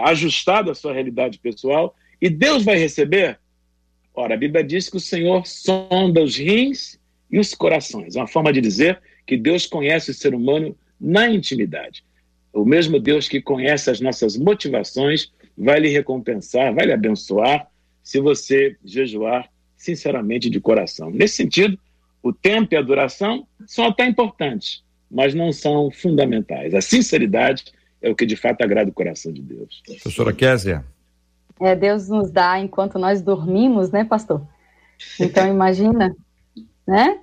ajustado 0.04 0.70
à 0.70 0.76
sua 0.76 0.94
realidade 0.94 1.40
pessoal. 1.40 1.96
E 2.22 2.30
Deus 2.30 2.64
vai 2.64 2.78
receber. 2.78 3.40
Ora, 4.14 4.34
a 4.34 4.38
Bíblia 4.38 4.64
diz 4.64 4.90
que 4.90 4.98
o 4.98 5.00
Senhor 5.00 5.48
sonda 5.48 6.22
os 6.22 6.36
rins 6.36 7.00
e 7.32 7.40
os 7.40 7.56
corações. 7.56 8.16
É 8.16 8.20
uma 8.20 8.28
forma 8.28 8.52
de 8.52 8.60
dizer 8.60 9.02
que 9.26 9.38
Deus 9.38 9.66
conhece 9.66 10.12
o 10.12 10.14
ser 10.14 10.36
humano 10.36 10.76
na 11.00 11.30
intimidade. 11.30 12.04
O 12.52 12.66
mesmo 12.66 13.00
Deus 13.00 13.28
que 13.28 13.42
conhece 13.42 13.90
as 13.90 14.00
nossas 14.02 14.38
motivações 14.38 15.32
vai 15.58 15.80
lhe 15.80 15.90
recompensar, 15.90 16.74
vai 16.74 16.86
lhe 16.86 16.92
abençoar, 16.92 17.68
se 18.04 18.20
você 18.20 18.76
jejuar 18.84 19.50
sinceramente 19.78 20.50
de 20.50 20.60
coração. 20.60 21.10
Nesse 21.10 21.36
sentido, 21.36 21.80
o 22.22 22.32
tempo 22.34 22.74
e 22.74 22.78
a 22.78 22.82
duração 22.82 23.48
são 23.66 23.86
até 23.86 24.06
importantes, 24.06 24.83
mas 25.14 25.36
não 25.36 25.54
são 25.54 25.92
fundamentais. 25.92 26.74
A 26.74 26.82
sinceridade 26.82 27.66
é 28.02 28.10
o 28.10 28.16
que 28.16 28.26
de 28.26 28.36
fato 28.36 28.64
agrada 28.64 28.90
o 28.90 28.94
coração 28.94 29.32
de 29.32 29.42
Deus. 29.42 29.82
Professora 29.86 30.34
Késia. 30.34 30.84
É, 31.62 31.76
Deus 31.76 32.10
nos 32.10 32.32
dá 32.32 32.60
enquanto 32.60 32.98
nós 32.98 33.22
dormimos, 33.22 33.92
né, 33.92 34.04
pastor? 34.04 34.42
Então 35.20 35.48
imagina, 35.48 36.16
né? 36.86 37.20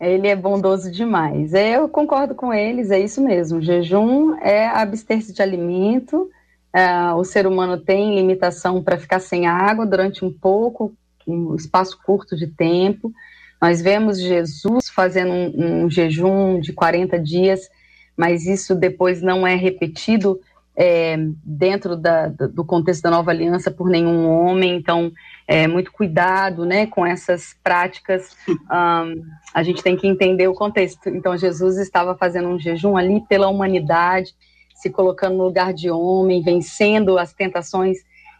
Ele 0.00 0.28
é 0.28 0.36
bondoso 0.36 0.90
demais. 0.90 1.54
Eu 1.54 1.88
concordo 1.88 2.34
com 2.34 2.52
eles, 2.52 2.90
é 2.90 3.00
isso 3.00 3.22
mesmo. 3.22 3.58
O 3.58 3.62
jejum 3.62 4.36
é 4.36 4.66
abster-se 4.66 5.32
de 5.32 5.42
alimento, 5.42 6.30
é, 6.72 7.12
o 7.14 7.24
ser 7.24 7.46
humano 7.46 7.78
tem 7.78 8.14
limitação 8.14 8.82
para 8.82 8.98
ficar 8.98 9.20
sem 9.20 9.46
água 9.46 9.86
durante 9.86 10.24
um 10.24 10.32
pouco, 10.32 10.94
um 11.26 11.54
espaço 11.54 11.98
curto 12.04 12.36
de 12.36 12.46
tempo. 12.46 13.12
Nós 13.60 13.80
vemos 13.80 14.20
Jesus 14.20 14.88
fazendo 14.88 15.32
um, 15.32 15.84
um 15.84 15.90
jejum 15.90 16.60
de 16.60 16.72
40 16.72 17.18
dias, 17.18 17.68
mas 18.16 18.46
isso 18.46 18.74
depois 18.74 19.20
não 19.22 19.46
é 19.46 19.54
repetido 19.54 20.40
é, 20.76 21.16
dentro 21.44 21.96
da, 21.96 22.28
do 22.28 22.64
contexto 22.64 23.02
da 23.02 23.10
nova 23.10 23.32
aliança 23.32 23.68
por 23.68 23.88
nenhum 23.88 24.28
homem. 24.28 24.76
Então, 24.76 25.10
é, 25.46 25.66
muito 25.66 25.90
cuidado 25.90 26.64
né, 26.64 26.86
com 26.86 27.04
essas 27.04 27.54
práticas. 27.62 28.36
Um, 28.68 29.24
a 29.54 29.62
gente 29.62 29.82
tem 29.82 29.96
que 29.96 30.06
entender 30.06 30.46
o 30.46 30.52
contexto. 30.52 31.08
Então, 31.08 31.36
Jesus 31.38 31.78
estava 31.78 32.14
fazendo 32.14 32.48
um 32.48 32.58
jejum 32.58 32.98
ali 32.98 33.22
pela 33.26 33.48
humanidade 33.48 34.34
se 34.78 34.90
colocando 34.90 35.36
no 35.36 35.44
lugar 35.44 35.72
de 35.72 35.90
homem, 35.90 36.42
vencendo 36.42 37.18
as 37.18 37.32
tentações 37.32 37.98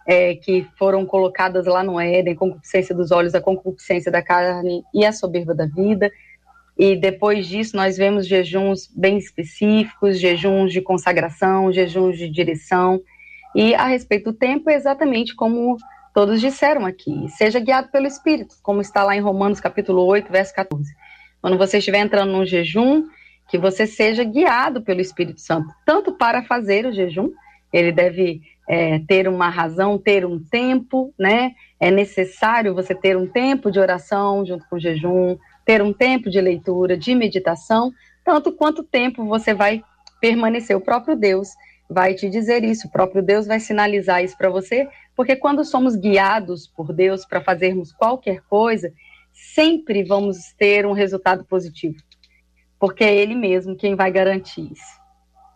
é, 0.09 0.35
que 0.35 0.67
foram 0.79 1.05
colocadas 1.05 1.67
lá 1.67 1.85
no 1.85 2.01
Éden, 2.01 2.35
concupiscência 2.35 2.95
dos 2.95 3.11
olhos, 3.11 3.35
a 3.35 3.43
concupiscência 3.43 4.11
da 4.11 4.23
carne 4.23 4.83
e 4.95 5.05
a 5.05 5.13
soberba 5.13 5.55
da 5.55 5.67
vida. 5.67 6.11
E 6.79 6.97
depois 6.97 7.47
disso, 7.47 7.77
nós 7.77 7.99
vemos 7.99 8.27
jejuns 8.27 8.91
bem 8.97 9.19
específicos, 9.19 10.19
jejuns 10.19 10.73
de 10.73 10.81
consagração, 10.81 11.71
jejuns 11.71 12.17
de 12.17 12.27
direção. 12.27 12.99
E 13.55 13.75
a 13.75 13.87
respeito 13.87 14.33
do 14.33 14.39
tempo, 14.39 14.71
é 14.71 14.77
exatamente 14.77 15.37
como 15.37 15.77
todos 16.15 16.41
disseram 16.41 16.87
aqui, 16.87 17.29
seja 17.29 17.61
guiado 17.61 17.91
pelo 17.91 18.07
Espírito, 18.07 18.55
como 18.63 18.81
está 18.81 19.05
lá 19.05 19.15
em 19.15 19.21
Romanos 19.21 19.61
capítulo 19.61 20.07
8, 20.07 20.33
verso 20.33 20.55
14. 20.55 20.91
Quando 21.43 21.59
você 21.59 21.79
estiver 21.79 21.99
entrando 21.99 22.33
num 22.33 22.47
jejum, 22.47 23.05
que 23.47 23.59
você 23.59 23.87
seja 23.87 24.25
guiado 24.25 24.81
pelo 24.81 25.03
Espírito 25.03 25.41
Santo, 25.41 25.69
tanto 25.85 26.13
para 26.13 26.43
fazer 26.45 26.87
o 26.87 26.93
jejum, 26.93 27.31
ele 27.71 27.93
deve 27.93 28.41
é, 28.69 28.99
ter 28.99 29.27
uma 29.27 29.49
razão, 29.49 29.99
ter 29.99 30.27
um 30.27 30.39
tempo, 30.39 31.15
né? 31.19 31.53
É 31.81 31.91
necessário 31.91 32.75
você 32.75 32.95
ter 32.95 33.17
um 33.17 33.27
tempo 33.27 33.71
de 33.71 33.81
oração 33.81 34.45
junto 34.45 34.69
com 34.69 34.79
jejum, 34.79 35.39
ter 35.65 35.81
um 35.81 35.93
tempo 35.93 36.29
de 36.29 36.39
leitura, 36.39 36.97
de 36.97 37.15
meditação, 37.15 37.91
tanto 38.23 38.53
quanto 38.53 38.85
tempo 38.85 39.25
você 39.25 39.55
vai 39.55 39.83
permanecer. 40.21 40.77
O 40.77 40.83
próprio 40.83 41.17
Deus 41.17 41.49
vai 41.89 42.13
te 42.13 42.29
dizer 42.29 42.63
isso, 42.63 42.89
o 42.89 42.91
próprio 42.91 43.23
Deus 43.23 43.47
vai 43.47 43.59
sinalizar 43.59 44.23
isso 44.23 44.37
para 44.37 44.51
você, 44.51 44.87
porque 45.17 45.35
quando 45.35 45.65
somos 45.65 45.97
guiados 45.97 46.67
por 46.67 46.93
Deus 46.93 47.25
para 47.25 47.41
fazermos 47.41 47.91
qualquer 47.91 48.43
coisa, 48.43 48.93
sempre 49.33 50.05
vamos 50.05 50.53
ter 50.59 50.85
um 50.85 50.93
resultado 50.93 51.45
positivo, 51.45 51.97
porque 52.79 53.03
é 53.03 53.17
Ele 53.17 53.35
mesmo 53.35 53.77
quem 53.77 53.95
vai 53.95 54.11
garantir 54.13 54.71
isso. 54.71 54.98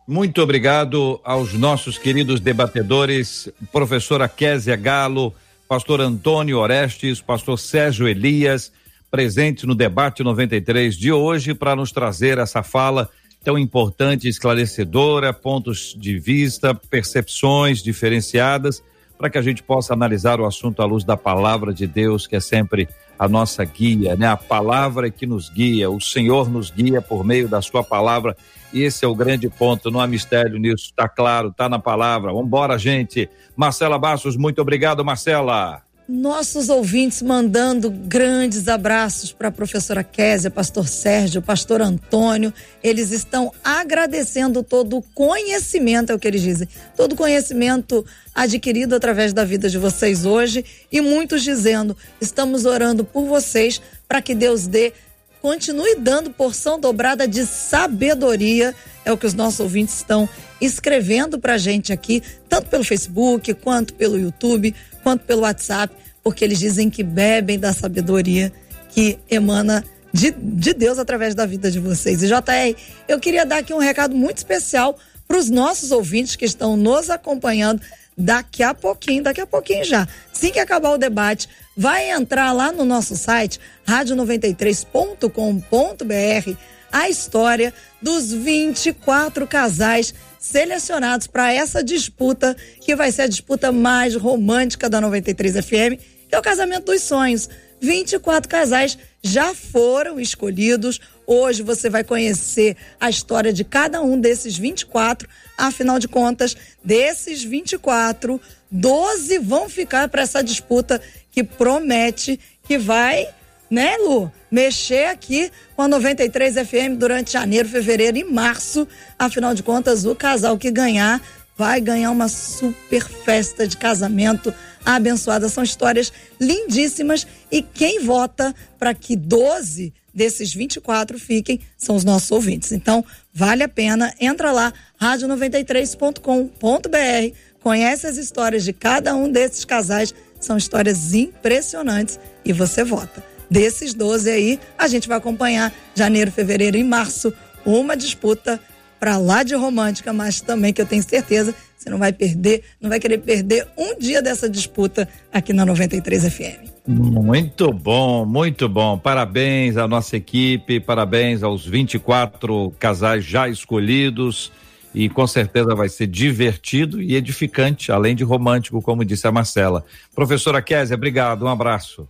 Muito 0.06 0.42
obrigado 0.42 1.20
aos 1.22 1.54
nossos 1.54 1.96
queridos 1.96 2.40
debatedores, 2.40 3.48
professora 3.70 4.28
Késia 4.28 4.74
Galo, 4.74 5.32
pastor 5.68 6.00
Antônio 6.00 6.58
Orestes, 6.58 7.20
pastor 7.20 7.56
Sérgio 7.56 8.08
Elias, 8.08 8.72
presentes 9.12 9.62
no 9.62 9.76
debate 9.76 10.24
93 10.24 10.96
de 10.96 11.12
hoje 11.12 11.54
para 11.54 11.76
nos 11.76 11.92
trazer 11.92 12.38
essa 12.38 12.64
fala 12.64 13.08
tão 13.44 13.56
importante, 13.56 14.26
esclarecedora, 14.26 15.32
pontos 15.32 15.96
de 15.96 16.18
vista, 16.18 16.74
percepções 16.74 17.80
diferenciadas, 17.80 18.82
para 19.16 19.30
que 19.30 19.38
a 19.38 19.42
gente 19.42 19.62
possa 19.62 19.94
analisar 19.94 20.40
o 20.40 20.46
assunto 20.46 20.82
à 20.82 20.84
luz 20.84 21.04
da 21.04 21.16
palavra 21.16 21.72
de 21.72 21.86
Deus, 21.86 22.26
que 22.26 22.34
é 22.34 22.40
sempre 22.40 22.88
a 23.22 23.28
nossa 23.28 23.64
guia, 23.64 24.16
né? 24.16 24.26
A 24.26 24.36
palavra 24.36 25.08
que 25.08 25.26
nos 25.26 25.48
guia, 25.48 25.88
o 25.88 26.00
Senhor 26.00 26.50
nos 26.50 26.72
guia 26.72 27.00
por 27.00 27.24
meio 27.24 27.48
da 27.48 27.62
sua 27.62 27.84
palavra. 27.84 28.36
E 28.72 28.82
esse 28.82 29.04
é 29.04 29.08
o 29.08 29.14
grande 29.14 29.48
ponto, 29.48 29.92
não 29.92 30.00
há 30.00 30.08
mistério 30.08 30.58
nisso, 30.58 30.86
está 30.86 31.08
claro, 31.08 31.50
está 31.50 31.68
na 31.68 31.78
palavra. 31.78 32.32
Vamos 32.32 32.46
embora, 32.46 32.76
gente. 32.76 33.30
Marcela 33.54 33.96
Bastos, 33.96 34.36
muito 34.36 34.60
obrigado, 34.60 35.04
Marcela 35.04 35.82
nossos 36.12 36.68
ouvintes 36.68 37.22
mandando 37.22 37.90
grandes 37.90 38.68
abraços 38.68 39.32
para 39.32 39.48
a 39.48 39.50
professora 39.50 40.04
Késia, 40.04 40.50
pastor 40.50 40.86
Sérgio, 40.86 41.40
pastor 41.40 41.80
Antônio. 41.80 42.52
Eles 42.84 43.10
estão 43.10 43.50
agradecendo 43.64 44.62
todo 44.62 44.98
o 44.98 45.02
conhecimento, 45.02 46.12
é 46.12 46.14
o 46.14 46.18
que 46.18 46.28
eles 46.28 46.42
dizem, 46.42 46.68
todo 46.94 47.14
o 47.14 47.16
conhecimento 47.16 48.04
adquirido 48.34 48.94
através 48.94 49.32
da 49.32 49.42
vida 49.42 49.70
de 49.70 49.78
vocês 49.78 50.26
hoje 50.26 50.62
e 50.92 51.00
muitos 51.00 51.42
dizendo: 51.42 51.96
estamos 52.20 52.66
orando 52.66 53.04
por 53.04 53.24
vocês 53.24 53.80
para 54.06 54.20
que 54.20 54.34
Deus 54.34 54.66
dê, 54.66 54.92
continue 55.40 55.94
dando 55.94 56.30
porção 56.30 56.78
dobrada 56.78 57.26
de 57.26 57.46
sabedoria. 57.46 58.74
É 59.02 59.10
o 59.10 59.16
que 59.16 59.26
os 59.26 59.34
nossos 59.34 59.60
ouvintes 59.60 59.96
estão 59.96 60.28
escrevendo 60.60 61.40
para 61.40 61.54
a 61.54 61.58
gente 61.58 61.90
aqui, 61.90 62.22
tanto 62.50 62.68
pelo 62.68 62.84
Facebook 62.84 63.54
quanto 63.54 63.94
pelo 63.94 64.18
YouTube 64.18 64.74
quanto 65.02 65.24
pelo 65.24 65.42
WhatsApp 65.42 66.01
porque 66.22 66.44
eles 66.44 66.58
dizem 66.58 66.88
que 66.88 67.02
bebem 67.02 67.58
da 67.58 67.72
sabedoria 67.72 68.52
que 68.90 69.18
emana 69.30 69.84
de, 70.12 70.30
de 70.30 70.74
Deus 70.74 70.98
através 70.98 71.34
da 71.34 71.46
vida 71.46 71.70
de 71.70 71.80
vocês. 71.80 72.22
E 72.22 72.26
JR, 72.26 72.76
eu 73.08 73.18
queria 73.18 73.46
dar 73.46 73.58
aqui 73.58 73.72
um 73.72 73.78
recado 73.78 74.14
muito 74.14 74.38
especial 74.38 74.98
para 75.26 75.38
os 75.38 75.48
nossos 75.48 75.90
ouvintes 75.90 76.36
que 76.36 76.44
estão 76.44 76.76
nos 76.76 77.08
acompanhando 77.08 77.80
daqui 78.16 78.62
a 78.62 78.74
pouquinho, 78.74 79.22
daqui 79.22 79.40
a 79.40 79.46
pouquinho 79.46 79.84
já. 79.84 80.06
Assim 80.30 80.52
que 80.52 80.58
acabar 80.58 80.90
o 80.90 80.98
debate, 80.98 81.48
vai 81.74 82.10
entrar 82.10 82.52
lá 82.52 82.70
no 82.70 82.84
nosso 82.84 83.16
site, 83.16 83.58
rádio93.com.br, 83.88 86.58
a 86.92 87.08
história 87.08 87.72
dos 88.02 88.30
24 88.30 89.46
casais 89.46 90.14
selecionados 90.38 91.26
para 91.26 91.54
essa 91.54 91.82
disputa, 91.82 92.54
que 92.82 92.94
vai 92.94 93.10
ser 93.10 93.22
a 93.22 93.28
disputa 93.28 93.72
mais 93.72 94.14
romântica 94.14 94.90
da 94.90 95.00
93 95.00 95.64
FM 95.64 96.11
que 96.32 96.36
é 96.36 96.38
o 96.38 96.42
casamento 96.42 96.86
dos 96.86 97.02
sonhos. 97.02 97.46
24 97.78 98.48
casais 98.48 98.96
já 99.22 99.54
foram 99.54 100.18
escolhidos. 100.18 100.98
Hoje 101.26 101.62
você 101.62 101.90
vai 101.90 102.02
conhecer 102.02 102.74
a 102.98 103.10
história 103.10 103.52
de 103.52 103.64
cada 103.64 104.00
um 104.00 104.18
desses 104.18 104.56
24. 104.56 105.28
Afinal 105.58 105.98
de 105.98 106.08
contas, 106.08 106.56
desses 106.82 107.44
24, 107.44 108.40
12 108.70 109.38
vão 109.40 109.68
ficar 109.68 110.08
para 110.08 110.22
essa 110.22 110.42
disputa 110.42 111.02
que 111.30 111.44
promete 111.44 112.40
que 112.66 112.78
vai, 112.78 113.28
né, 113.70 113.98
Lu, 113.98 114.32
mexer 114.50 115.08
aqui 115.08 115.50
com 115.76 115.82
a 115.82 115.88
93 115.88 116.54
FM 116.66 116.96
durante 116.96 117.32
janeiro, 117.32 117.68
fevereiro 117.68 118.16
e 118.16 118.24
março. 118.24 118.88
Afinal 119.18 119.52
de 119.52 119.62
contas, 119.62 120.06
o 120.06 120.14
casal 120.14 120.56
que 120.56 120.70
ganhar 120.70 121.20
vai 121.58 121.78
ganhar 121.78 122.10
uma 122.10 122.28
super 122.28 123.04
festa 123.04 123.68
de 123.68 123.76
casamento 123.76 124.52
abençoada. 124.84 125.48
São 125.48 125.62
histórias 125.62 126.12
lindíssimas 126.40 127.26
e 127.50 127.62
quem 127.62 128.00
vota 128.00 128.54
para 128.78 128.94
que 128.94 129.16
12 129.16 129.92
desses 130.14 130.52
24 130.52 131.18
fiquem 131.18 131.60
são 131.76 131.96
os 131.96 132.04
nossos 132.04 132.30
ouvintes. 132.30 132.72
Então, 132.72 133.04
vale 133.32 133.62
a 133.62 133.68
pena, 133.68 134.12
entra 134.20 134.52
lá, 134.52 134.72
rádio93.com.br, 135.00 137.36
conhece 137.62 138.06
as 138.06 138.16
histórias 138.16 138.64
de 138.64 138.72
cada 138.72 139.14
um 139.14 139.30
desses 139.30 139.64
casais, 139.64 140.14
são 140.38 140.56
histórias 140.56 141.14
impressionantes 141.14 142.18
e 142.44 142.52
você 142.52 142.84
vota. 142.84 143.24
Desses 143.50 143.94
12 143.94 144.30
aí, 144.30 144.60
a 144.78 144.88
gente 144.88 145.08
vai 145.08 145.18
acompanhar 145.18 145.72
janeiro, 145.94 146.32
fevereiro 146.32 146.76
e 146.76 146.84
março 146.84 147.32
uma 147.64 147.96
disputa 147.96 148.60
para 148.98 149.18
lá 149.18 149.42
de 149.42 149.54
romântica, 149.54 150.12
mas 150.12 150.40
também 150.40 150.72
que 150.72 150.80
eu 150.80 150.86
tenho 150.86 151.02
certeza 151.02 151.54
você 151.82 151.90
não 151.90 151.98
vai 151.98 152.12
perder, 152.12 152.62
não 152.80 152.88
vai 152.88 153.00
querer 153.00 153.18
perder 153.18 153.66
um 153.76 153.98
dia 153.98 154.22
dessa 154.22 154.48
disputa 154.48 155.08
aqui 155.32 155.52
na 155.52 155.66
93 155.66 156.32
FM. 156.32 156.70
Muito 156.86 157.72
bom, 157.72 158.24
muito 158.24 158.68
bom. 158.68 158.96
Parabéns 158.98 159.76
à 159.76 159.88
nossa 159.88 160.16
equipe, 160.16 160.80
parabéns 160.80 161.42
aos 161.42 161.66
24 161.66 162.72
casais 162.78 163.24
já 163.24 163.48
escolhidos. 163.48 164.52
E 164.94 165.08
com 165.08 165.26
certeza 165.26 165.74
vai 165.74 165.88
ser 165.88 166.06
divertido 166.06 167.00
e 167.00 167.16
edificante, 167.16 167.90
além 167.90 168.14
de 168.14 168.24
romântico, 168.24 168.82
como 168.82 169.04
disse 169.04 169.26
a 169.26 169.32
Marcela. 169.32 169.84
Professora 170.14 170.60
Kézia, 170.60 170.96
obrigado, 170.96 171.46
um 171.46 171.48
abraço. 171.48 172.06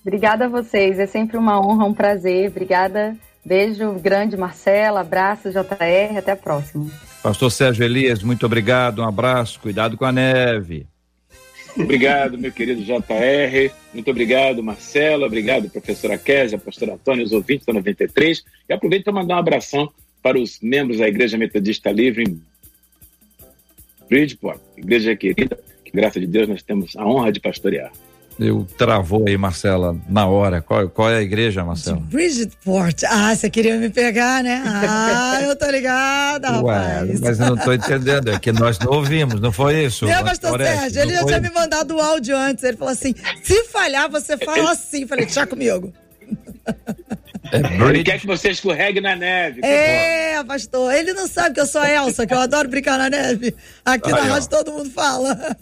Obrigada 0.00 0.46
a 0.46 0.48
vocês, 0.48 0.98
é 0.98 1.06
sempre 1.06 1.36
uma 1.36 1.60
honra, 1.60 1.84
um 1.84 1.92
prazer. 1.92 2.48
Obrigada 2.48 3.14
Beijo 3.46 3.92
grande, 3.92 4.36
Marcela. 4.36 5.02
Abraço, 5.02 5.52
JR. 5.52 6.18
Até 6.18 6.32
a 6.32 6.36
próxima. 6.36 6.90
Pastor 7.22 7.50
Sérgio 7.50 7.84
Elias, 7.84 8.22
muito 8.22 8.46
obrigado. 8.46 9.02
Um 9.02 9.08
abraço. 9.08 9.60
Cuidado 9.60 9.96
com 9.96 10.04
a 10.04 10.12
neve. 10.12 10.86
Obrigado, 11.76 12.38
meu 12.38 12.50
querido 12.50 12.82
JR. 12.82 13.70
Muito 13.92 14.10
obrigado, 14.10 14.62
Marcela. 14.62 15.26
Obrigado, 15.26 15.68
professora 15.68 16.16
Késia, 16.16 16.58
pastor 16.58 16.88
Antônio, 16.90 17.24
os 17.24 17.32
ouvintes 17.32 17.66
da 17.66 17.72
93. 17.72 18.44
E 18.68 18.72
aproveito 18.72 19.04
para 19.04 19.12
mandar 19.12 19.36
um 19.36 19.38
abração 19.38 19.92
para 20.22 20.38
os 20.38 20.58
membros 20.60 20.98
da 20.98 21.08
Igreja 21.08 21.36
Metodista 21.36 21.90
Livre 21.92 22.24
em 22.24 22.40
Bridgeport, 24.08 24.60
igreja 24.76 25.14
querida, 25.14 25.58
que 25.84 25.90
graças 25.92 26.22
a 26.22 26.26
Deus 26.26 26.48
nós 26.48 26.62
temos 26.62 26.96
a 26.96 27.06
honra 27.06 27.30
de 27.30 27.40
pastorear. 27.40 27.92
Eu 28.38 28.66
travou 28.76 29.24
aí, 29.26 29.36
Marcela, 29.36 29.96
na 30.08 30.26
hora. 30.26 30.60
Qual, 30.60 30.88
qual 30.90 31.10
é 31.10 31.16
a 31.16 31.22
igreja, 31.22 31.64
Marcela? 31.64 31.96
Bridgetport. 31.96 33.02
Ah, 33.08 33.34
você 33.34 33.48
queria 33.48 33.78
me 33.78 33.88
pegar, 33.88 34.42
né? 34.44 34.62
Ah, 34.66 35.40
eu 35.42 35.56
tô 35.56 35.70
ligada, 35.70 36.62
Ué, 36.62 36.76
rapaz. 36.76 37.20
Mas 37.20 37.40
eu 37.40 37.46
não 37.46 37.56
tô 37.56 37.72
entendendo. 37.72 38.30
É 38.30 38.38
que 38.38 38.52
nós 38.52 38.78
não 38.78 38.92
ouvimos, 38.92 39.40
não 39.40 39.50
foi 39.50 39.84
isso? 39.84 40.04
Meu 40.04 40.22
pastor 40.22 40.60
Sérgio, 40.60 41.00
ele 41.02 41.14
já 41.14 41.24
tinha 41.24 41.40
me 41.40 41.50
mandado 41.50 41.96
o 41.96 42.00
áudio 42.00 42.36
antes. 42.36 42.62
Ele 42.62 42.76
falou 42.76 42.92
assim: 42.92 43.14
se 43.42 43.64
falhar, 43.64 44.10
você 44.10 44.36
fala 44.36 44.72
assim. 44.72 45.06
Falei, 45.06 45.24
deixa 45.24 45.46
comigo. 45.46 45.92
É 47.52 47.88
ele 47.88 48.04
quer 48.04 48.20
que 48.20 48.26
você 48.26 48.50
escorregue 48.50 49.00
na 49.00 49.14
neve. 49.16 49.60
É, 49.64 50.42
pastor. 50.44 50.92
Ele 50.92 51.12
não 51.12 51.26
sabe 51.26 51.54
que 51.54 51.60
eu 51.60 51.66
sou 51.66 51.80
a 51.80 51.90
Elsa, 51.90 52.26
que 52.26 52.34
eu 52.34 52.38
adoro 52.38 52.68
brincar 52.68 52.98
na 52.98 53.10
neve. 53.10 53.54
Aqui 53.84 54.12
Aí, 54.12 54.20
na 54.20 54.34
rádio 54.34 54.48
todo 54.48 54.72
mundo 54.72 54.90
fala. 54.90 55.36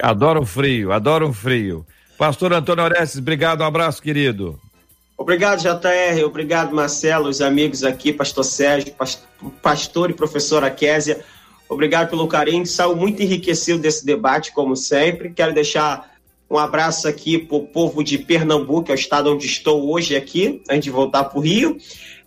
Adoro 0.00 0.40
o 0.40 0.46
frio, 0.46 0.90
adoro 0.90 1.28
o 1.28 1.32
frio. 1.32 1.86
Pastor 2.18 2.52
Antônio 2.52 2.82
Orestes, 2.82 3.18
obrigado, 3.18 3.60
um 3.60 3.64
abraço, 3.64 4.02
querido. 4.02 4.58
Obrigado, 5.16 5.60
JR, 5.60 6.24
obrigado, 6.24 6.74
Marcelo, 6.74 7.28
os 7.28 7.40
amigos 7.40 7.84
aqui, 7.84 8.12
pastor 8.12 8.42
Sérgio, 8.42 8.92
pastor 9.62 10.10
e 10.10 10.14
professora 10.14 10.68
Késia. 10.70 11.20
Obrigado 11.68 12.10
pelo 12.10 12.26
carinho, 12.26 12.66
saiu 12.66 12.96
muito 12.96 13.22
enriquecido 13.22 13.78
desse 13.78 14.04
debate, 14.04 14.50
como 14.52 14.74
sempre. 14.74 15.30
Quero 15.30 15.54
deixar 15.54 16.11
um 16.52 16.58
abraço 16.58 17.08
aqui 17.08 17.38
para 17.38 17.56
o 17.56 17.66
povo 17.66 18.04
de 18.04 18.18
Pernambuco, 18.18 18.84
que 18.84 18.92
é 18.92 18.94
o 18.94 18.96
estado 18.96 19.32
onde 19.32 19.46
estou 19.46 19.90
hoje 19.90 20.14
aqui, 20.14 20.60
antes 20.68 20.84
de 20.84 20.90
voltar 20.90 21.24
para 21.24 21.38
o 21.38 21.40
Rio. 21.40 21.78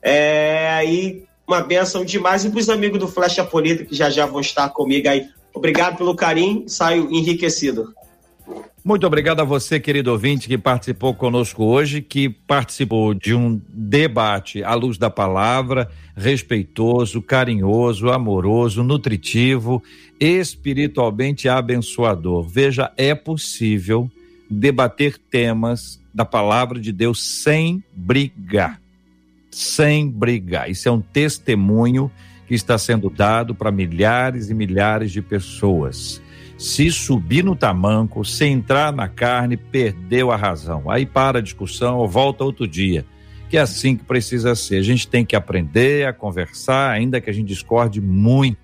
É, 0.01 0.83
e 0.83 1.23
uma 1.47 1.61
benção 1.61 2.03
demais. 2.03 2.43
E 2.43 2.49
para 2.49 2.59
os 2.59 2.67
amigos 2.67 2.99
do 2.99 3.07
Flecha 3.07 3.45
Política, 3.45 3.85
que 3.85 3.95
já 3.95 4.09
já 4.09 4.25
vão 4.25 4.41
estar 4.41 4.69
comigo 4.69 5.07
aí. 5.07 5.27
Obrigado 5.53 5.97
pelo 5.97 6.15
carinho, 6.15 6.67
saio 6.67 7.07
enriquecido. 7.11 7.93
Muito 8.83 9.05
obrigado 9.05 9.39
a 9.39 9.43
você, 9.43 9.79
querido 9.79 10.11
ouvinte, 10.11 10.47
que 10.47 10.57
participou 10.57 11.13
conosco 11.13 11.63
hoje, 11.63 12.01
que 12.01 12.29
participou 12.29 13.13
de 13.13 13.33
um 13.33 13.59
debate 13.67 14.63
à 14.63 14.73
luz 14.73 14.97
da 14.97 15.09
palavra, 15.09 15.89
respeitoso, 16.15 17.21
carinhoso, 17.21 18.09
amoroso, 18.09 18.83
nutritivo, 18.83 19.81
espiritualmente 20.19 21.47
abençoador. 21.49 22.47
Veja, 22.47 22.91
é 22.95 23.15
possível 23.15 24.09
debater 24.49 25.17
temas 25.17 26.01
da 26.13 26.25
palavra 26.25 26.79
de 26.79 26.91
Deus 26.91 27.21
sem 27.43 27.83
brigar. 27.93 28.81
Sem 29.51 30.09
brigar. 30.09 30.69
Isso 30.69 30.87
é 30.87 30.91
um 30.91 31.01
testemunho 31.01 32.11
que 32.47 32.53
está 32.53 32.77
sendo 32.77 33.09
dado 33.09 33.55
para 33.55 33.71
milhares 33.71 34.49
e 34.49 34.53
milhares 34.53 35.11
de 35.11 35.21
pessoas 35.21 36.21
se 36.57 36.89
subir 36.89 37.43
no 37.43 37.55
tamanco, 37.55 38.23
se 38.23 38.45
entrar 38.45 38.93
na 38.93 39.07
carne, 39.07 39.57
perdeu 39.57 40.31
a 40.31 40.35
razão. 40.35 40.89
Aí 40.89 41.05
para 41.05 41.39
a 41.39 41.41
discussão 41.41 41.97
ou 41.97 42.07
volta 42.07 42.43
outro 42.43 42.67
dia. 42.67 43.05
Que 43.49 43.57
é 43.57 43.61
assim 43.61 43.95
que 43.95 44.03
precisa 44.03 44.55
ser. 44.55 44.77
A 44.77 44.83
gente 44.83 45.07
tem 45.07 45.25
que 45.25 45.35
aprender 45.35 46.07
a 46.07 46.13
conversar, 46.13 46.91
ainda 46.91 47.21
que 47.21 47.29
a 47.29 47.33
gente 47.33 47.47
discorde 47.47 48.01
muito, 48.01 48.57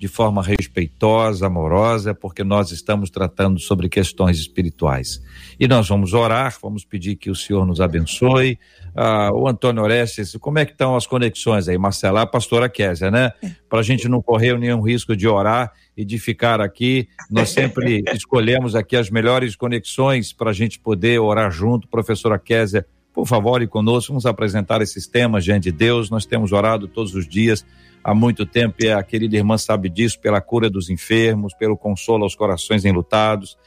de 0.00 0.08
forma 0.08 0.42
respeitosa, 0.42 1.46
amorosa, 1.46 2.14
porque 2.14 2.42
nós 2.42 2.72
estamos 2.72 3.10
tratando 3.10 3.60
sobre 3.60 3.86
questões 3.86 4.38
espirituais. 4.38 5.22
E 5.58 5.68
nós 5.68 5.86
vamos 5.90 6.14
orar, 6.14 6.56
vamos 6.62 6.86
pedir 6.86 7.16
que 7.16 7.28
o 7.28 7.34
Senhor 7.34 7.66
nos 7.66 7.82
abençoe. 7.82 8.58
Ah, 8.96 9.28
o 9.30 9.46
Antônio 9.46 9.82
Orestes, 9.82 10.34
como 10.40 10.58
é 10.58 10.64
que 10.64 10.72
estão 10.72 10.96
as 10.96 11.06
conexões 11.06 11.68
aí? 11.68 11.76
Marcela, 11.76 12.22
a 12.22 12.26
pastora 12.26 12.66
Késia, 12.66 13.10
né? 13.10 13.30
Para 13.68 13.80
a 13.80 13.82
gente 13.82 14.08
não 14.08 14.22
correr 14.22 14.58
nenhum 14.58 14.80
risco 14.80 15.14
de 15.14 15.28
orar 15.28 15.70
e 15.94 16.02
de 16.02 16.18
ficar 16.18 16.62
aqui. 16.62 17.06
Nós 17.30 17.50
sempre 17.50 18.02
escolhemos 18.14 18.74
aqui 18.74 18.96
as 18.96 19.10
melhores 19.10 19.54
conexões 19.54 20.32
para 20.32 20.48
a 20.48 20.54
gente 20.54 20.78
poder 20.78 21.20
orar 21.20 21.50
junto. 21.50 21.86
Professora 21.88 22.38
Késia, 22.38 22.86
por 23.12 23.26
favor, 23.26 23.60
e 23.60 23.66
conosco, 23.66 24.12
vamos 24.12 24.26
apresentar 24.26 24.80
esses 24.80 25.06
temas 25.06 25.44
diante 25.44 25.64
de 25.64 25.72
Deus. 25.72 26.10
Nós 26.10 26.24
temos 26.24 26.52
orado 26.52 26.86
todos 26.86 27.14
os 27.14 27.28
dias 27.28 27.64
há 28.02 28.14
muito 28.14 28.46
tempo 28.46 28.76
e 28.80 28.90
a 28.90 29.02
querida 29.02 29.36
irmã 29.36 29.58
sabe 29.58 29.88
disso, 29.88 30.18
pela 30.20 30.40
cura 30.40 30.70
dos 30.70 30.88
enfermos, 30.88 31.54
pelo 31.54 31.76
consolo 31.76 32.24
aos 32.24 32.34
corações 32.34 32.84
enlutados. 32.84 33.58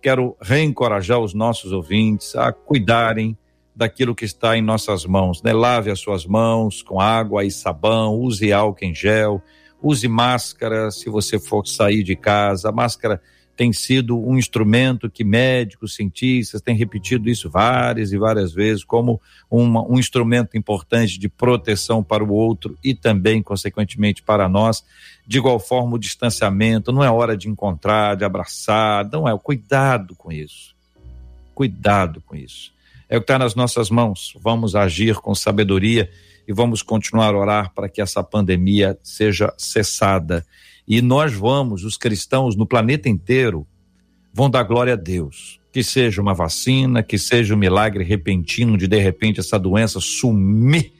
Quero 0.00 0.36
reencorajar 0.40 1.18
os 1.18 1.34
nossos 1.34 1.72
ouvintes 1.72 2.34
a 2.36 2.52
cuidarem 2.52 3.36
daquilo 3.74 4.14
que 4.14 4.24
está 4.24 4.56
em 4.56 4.62
nossas 4.62 5.04
mãos, 5.04 5.42
né? 5.42 5.52
Lave 5.52 5.90
as 5.90 6.00
suas 6.00 6.26
mãos 6.26 6.82
com 6.82 7.00
água 7.00 7.44
e 7.44 7.50
sabão, 7.50 8.18
use 8.18 8.52
álcool 8.52 8.84
em 8.84 8.94
gel, 8.94 9.42
use 9.82 10.06
máscara 10.08 10.90
se 10.90 11.08
você 11.08 11.38
for 11.38 11.66
sair 11.66 12.02
de 12.02 12.16
casa. 12.16 12.70
Máscara 12.72 13.20
tem 13.60 13.74
sido 13.74 14.18
um 14.18 14.38
instrumento 14.38 15.10
que 15.10 15.22
médicos, 15.22 15.94
cientistas 15.94 16.62
têm 16.62 16.74
repetido 16.74 17.28
isso 17.28 17.50
várias 17.50 18.10
e 18.10 18.16
várias 18.16 18.54
vezes 18.54 18.82
como 18.82 19.20
uma, 19.50 19.86
um 19.86 19.98
instrumento 19.98 20.56
importante 20.56 21.18
de 21.18 21.28
proteção 21.28 22.02
para 22.02 22.24
o 22.24 22.32
outro 22.32 22.78
e 22.82 22.94
também, 22.94 23.42
consequentemente, 23.42 24.22
para 24.22 24.48
nós. 24.48 24.82
De 25.26 25.36
igual 25.36 25.60
forma, 25.60 25.96
o 25.96 25.98
distanciamento 25.98 26.90
não 26.90 27.04
é 27.04 27.10
hora 27.10 27.36
de 27.36 27.50
encontrar, 27.50 28.16
de 28.16 28.24
abraçar, 28.24 29.06
não 29.12 29.28
é. 29.28 29.38
Cuidado 29.38 30.14
com 30.16 30.32
isso. 30.32 30.74
Cuidado 31.54 32.22
com 32.22 32.34
isso. 32.34 32.72
É 33.10 33.18
o 33.18 33.20
que 33.20 33.24
está 33.24 33.38
nas 33.38 33.54
nossas 33.54 33.90
mãos. 33.90 34.34
Vamos 34.40 34.74
agir 34.74 35.16
com 35.16 35.34
sabedoria 35.34 36.10
e 36.48 36.52
vamos 36.54 36.80
continuar 36.80 37.34
a 37.34 37.38
orar 37.38 37.74
para 37.74 37.90
que 37.90 38.00
essa 38.00 38.22
pandemia 38.22 38.98
seja 39.02 39.52
cessada. 39.58 40.46
E 40.90 41.00
nós 41.00 41.32
vamos, 41.32 41.84
os 41.84 41.96
cristãos 41.96 42.56
no 42.56 42.66
planeta 42.66 43.08
inteiro, 43.08 43.64
vão 44.34 44.50
dar 44.50 44.64
glória 44.64 44.94
a 44.94 44.96
Deus. 44.96 45.60
Que 45.72 45.84
seja 45.84 46.20
uma 46.20 46.34
vacina, 46.34 47.00
que 47.00 47.16
seja 47.16 47.54
um 47.54 47.56
milagre 47.56 48.02
repentino 48.02 48.76
de 48.76 48.88
de 48.88 48.98
repente 48.98 49.38
essa 49.38 49.56
doença 49.56 50.00
sumir 50.00 50.92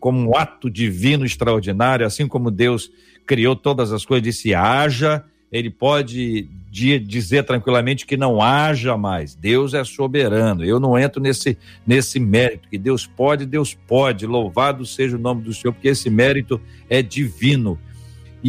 como 0.00 0.18
um 0.18 0.36
ato 0.36 0.68
divino 0.68 1.24
extraordinário, 1.24 2.04
assim 2.04 2.26
como 2.26 2.50
Deus 2.50 2.90
criou 3.24 3.54
todas 3.54 3.92
as 3.92 4.04
coisas, 4.04 4.24
disse 4.24 4.52
haja 4.52 5.24
ele 5.50 5.70
pode 5.70 6.48
dizer 6.70 7.44
tranquilamente 7.44 8.04
que 8.04 8.16
não 8.16 8.42
haja 8.42 8.96
mais. 8.96 9.34
Deus 9.34 9.72
é 9.72 9.84
soberano. 9.84 10.64
Eu 10.64 10.78
não 10.78 10.98
entro 10.98 11.22
nesse, 11.22 11.56
nesse 11.86 12.20
mérito 12.20 12.68
que 12.68 12.76
Deus 12.76 13.06
pode, 13.06 13.46
Deus 13.46 13.72
pode. 13.72 14.26
Louvado 14.26 14.84
seja 14.84 15.16
o 15.16 15.20
nome 15.20 15.42
do 15.42 15.54
Senhor, 15.54 15.72
porque 15.72 15.88
esse 15.88 16.10
mérito 16.10 16.60
é 16.90 17.00
divino. 17.00 17.78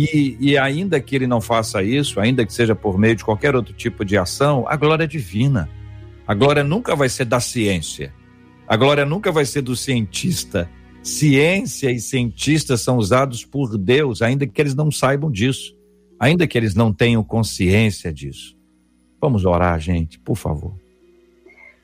E, 0.06 0.38
e 0.40 0.58
ainda 0.58 1.00
que 1.00 1.16
ele 1.16 1.26
não 1.26 1.42
faça 1.42 1.82
isso, 1.82 2.20
ainda 2.20 2.46
que 2.46 2.54
seja 2.54 2.76
por 2.76 2.98
meio 2.98 3.16
de 3.16 3.24
qualquer 3.24 3.56
outro 3.56 3.74
tipo 3.74 4.04
de 4.04 4.18
ação, 4.18 4.66
a 4.68 4.76
glória 4.76 5.06
é 5.06 5.08
divina. 5.08 5.70
A 6.28 6.34
glória 6.34 6.64
nunca 6.64 6.96
vai 6.96 7.10
ser 7.10 7.26
da 7.26 7.40
ciência. 7.40 8.14
A 8.68 8.76
glória 8.76 9.06
nunca 9.06 9.32
vai 9.32 9.46
ser 9.46 9.62
do 9.62 9.76
cientista. 9.76 10.70
Ciência 11.02 11.90
e 11.90 12.00
cientistas 12.00 12.82
são 12.82 12.98
usados 12.98 13.46
por 13.46 13.78
Deus, 13.78 14.22
ainda 14.22 14.46
que 14.46 14.62
eles 14.62 14.76
não 14.76 14.92
saibam 14.92 15.32
disso 15.32 15.78
ainda 16.20 16.48
que 16.48 16.58
eles 16.58 16.76
não 16.76 16.94
tenham 16.94 17.24
consciência 17.24 18.12
disso. 18.12 18.58
Vamos 19.22 19.46
orar, 19.46 19.80
gente, 19.80 20.20
por 20.20 20.36
favor. 20.36 20.74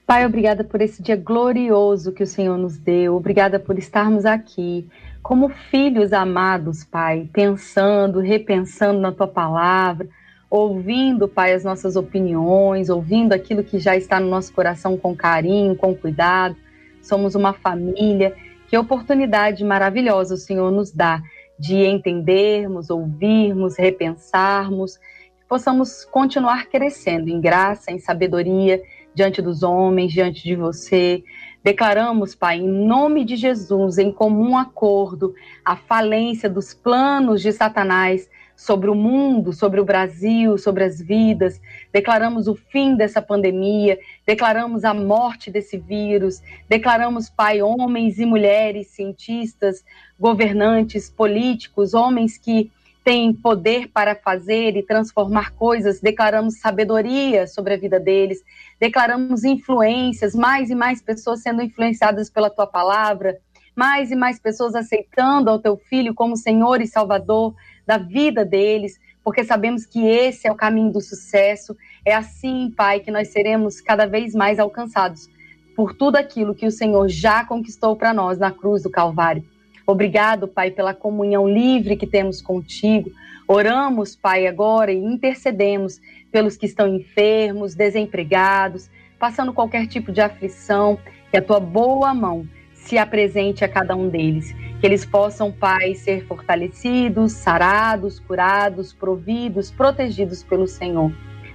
Pai, 0.06 0.26
obrigada 0.26 0.64
por 0.64 0.82
esse 0.82 1.02
dia 1.02 1.16
glorioso 1.16 2.12
que 2.12 2.24
o 2.24 2.28
Senhor 2.28 2.58
nos 2.58 2.78
deu. 2.78 3.16
Obrigada 3.16 3.60
por 3.60 3.78
estarmos 3.78 4.26
aqui 4.26 4.88
como 5.24 5.48
filhos 5.48 6.12
amados, 6.12 6.84
Pai, 6.84 7.30
pensando, 7.32 8.20
repensando 8.20 9.00
na 9.00 9.12
tua 9.12 9.28
palavra, 9.28 10.08
ouvindo, 10.50 11.30
Pai, 11.30 11.54
as 11.54 11.64
nossas 11.64 11.96
opiniões, 11.96 12.90
ouvindo 12.90 13.32
aquilo 13.32 13.64
que 13.64 13.80
já 13.80 13.96
está 13.96 14.20
no 14.20 14.30
nosso 14.30 14.52
coração 14.54 14.98
com 14.98 15.16
carinho, 15.16 15.78
com 15.78 15.96
cuidado. 15.96 16.58
Somos 17.02 17.36
uma 17.36 17.54
família. 17.54 18.36
Que 18.68 18.78
oportunidade 18.78 19.64
maravilhosa 19.64 20.36
o 20.36 20.38
Senhor 20.38 20.70
nos 20.72 20.92
dá 20.92 21.22
de 21.58 21.78
entendermos, 21.86 22.90
ouvirmos, 22.90 23.78
repensarmos, 23.78 24.98
que 24.98 25.46
possamos 25.48 26.04
continuar 26.04 26.68
crescendo 26.68 27.30
em 27.30 27.40
graça, 27.40 27.92
em 27.92 27.98
sabedoria 27.98 28.82
diante 29.16 29.42
dos 29.42 29.64
homens, 29.64 30.12
diante 30.12 30.44
de 30.44 30.56
você. 30.56 31.24
Declaramos, 31.64 32.36
Pai, 32.36 32.58
em 32.58 32.68
nome 32.68 33.24
de 33.24 33.38
Jesus, 33.38 33.98
em 33.98 34.12
comum 34.12 34.58
acordo, 34.58 35.34
a 35.64 35.78
falência 35.78 36.50
dos 36.50 36.74
planos 36.74 37.42
de 37.42 37.54
Satanás 37.54 38.30
sobre 38.54 38.90
o 38.90 38.96
mundo, 38.96 39.54
sobre 39.54 39.80
o 39.80 39.86
Brasil, 39.86 40.58
sobre 40.58 40.84
as 40.84 41.02
vidas. 41.02 41.62
Declaramos 41.92 42.50
o 42.50 42.56
fim 42.56 42.98
dessa 42.98 43.22
pandemia, 43.22 43.98
declaramos 44.28 44.84
a 44.84 44.94
morte 44.94 45.50
desse 45.50 45.78
vírus, 45.78 46.42
declaramos, 46.68 47.30
Pai, 47.30 47.62
homens 47.62 48.20
e 48.20 48.26
mulheres, 48.26 48.88
cientistas, 48.88 49.86
governantes, 50.20 51.10
políticos, 51.10 51.94
homens 51.94 52.38
que 52.38 52.70
têm 53.04 53.34
poder 53.34 53.90
para 53.90 54.16
fazer 54.16 54.76
e 54.78 54.84
transformar 54.84 55.52
coisas, 55.52 56.00
declaramos 56.00 56.60
sabedoria 56.60 57.46
sobre 57.48 57.74
a 57.74 57.78
vida 57.78 58.00
deles, 58.00 58.42
declaramos 58.80 59.44
influências, 59.44 60.34
mais 60.34 60.70
e 60.70 60.76
mais 60.76 61.02
pessoas 61.02 61.42
sendo 61.42 61.62
influenciadas 61.62 62.30
pela 62.30 62.50
tua 62.50 62.66
palavra, 62.66 63.38
mais 63.76 64.12
e 64.12 64.16
mais 64.16 64.40
pessoas 64.40 64.76
aceitando 64.76 65.50
ao 65.50 65.60
teu 65.60 65.76
filho 65.76 66.14
como 66.14 66.38
Senhor 66.38 66.82
e 66.82 66.88
Salvador 66.88 67.54
da 67.86 67.98
vida 67.98 68.46
deles, 68.46 69.00
porque 69.24 69.44
sabemos 69.44 69.86
que 69.86 70.06
esse 70.06 70.48
é 70.48 70.52
o 70.52 70.56
caminho 70.56 70.92
do 70.92 71.02
sucesso. 71.02 71.76
É 72.06 72.14
assim, 72.14 72.72
Pai, 72.76 73.00
que 73.00 73.12
nós 73.12 73.30
seremos 73.30 73.82
cada 73.82 74.06
vez 74.06 74.34
mais 74.34 74.60
alcançados 74.60 75.30
por 75.76 75.94
tudo 75.94 76.18
aquilo 76.18 76.54
que 76.54 76.68
o 76.68 76.72
Senhor 76.72 77.08
já 77.10 77.46
conquistou 77.46 77.96
para 77.96 78.14
nós 78.14 78.38
na 78.38 78.52
cruz 78.52 78.84
do 78.84 78.90
Calvário. 78.90 79.44
Obrigado, 79.86 80.48
Pai, 80.48 80.72
pela 80.72 80.94
comunhão 80.94 81.48
livre 81.48 81.96
que 81.96 82.08
temos 82.08 82.42
contigo. 82.42 83.12
Oramos, 83.48 84.16
Pai, 84.16 84.48
agora 84.48 84.92
e 84.92 84.98
intercedemos 84.98 86.00
pelos 86.32 86.56
que 86.56 86.66
estão 86.66 86.88
enfermos, 86.88 87.76
desempregados, 87.76 88.90
passando 89.20 89.54
qualquer 89.54 89.88
tipo 89.88 90.12
de 90.12 90.22
aflição, 90.22 90.98
que 91.30 91.38
a 91.38 91.42
tua 91.42 91.60
boa 91.60 92.14
mão 92.14 92.48
se 92.74 92.98
apresente 92.98 93.64
a 93.64 93.70
cada 93.70 93.96
um 93.96 94.10
deles 94.10 94.54
que 94.84 94.88
eles 94.88 95.06
possam, 95.06 95.50
Pai, 95.50 95.96
ser 95.96 96.26
fortalecidos, 96.28 97.32
sarados, 97.32 98.20
curados, 98.20 98.92
providos, 98.92 99.72
protegidos 99.72 100.44
pelo 100.44 100.68
Senhor. 100.68 101.10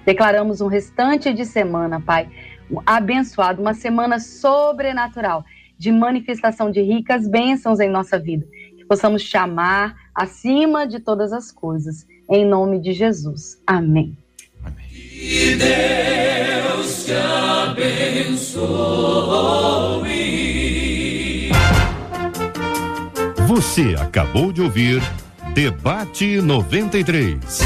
Declaramos 0.06 0.62
um 0.62 0.66
restante 0.66 1.34
de 1.34 1.44
semana, 1.44 2.00
Pai, 2.00 2.26
abençoado, 2.86 3.60
uma 3.60 3.74
semana 3.74 4.18
sobrenatural, 4.18 5.44
de 5.78 5.92
manifestação 5.92 6.70
de 6.70 6.82
ricas 6.82 7.28
bênçãos 7.28 7.80
em 7.80 7.88
nossa 7.88 8.18
vida. 8.18 8.46
Que 8.76 8.84
possamos 8.84 9.22
chamar 9.22 9.94
acima 10.14 10.86
de 10.86 10.98
todas 10.98 11.32
as 11.32 11.52
coisas, 11.52 12.06
em 12.28 12.44
nome 12.44 12.80
de 12.80 12.92
Jesus. 12.92 13.62
Amém. 13.66 14.16
Que 14.88 15.56
Deus 15.56 17.04
te 17.04 17.12
abençoe. 17.12 18.58
Você 23.46 23.94
acabou 23.98 24.52
de 24.52 24.60
ouvir 24.60 25.00
Debate 25.54 26.40
93. 26.40 27.60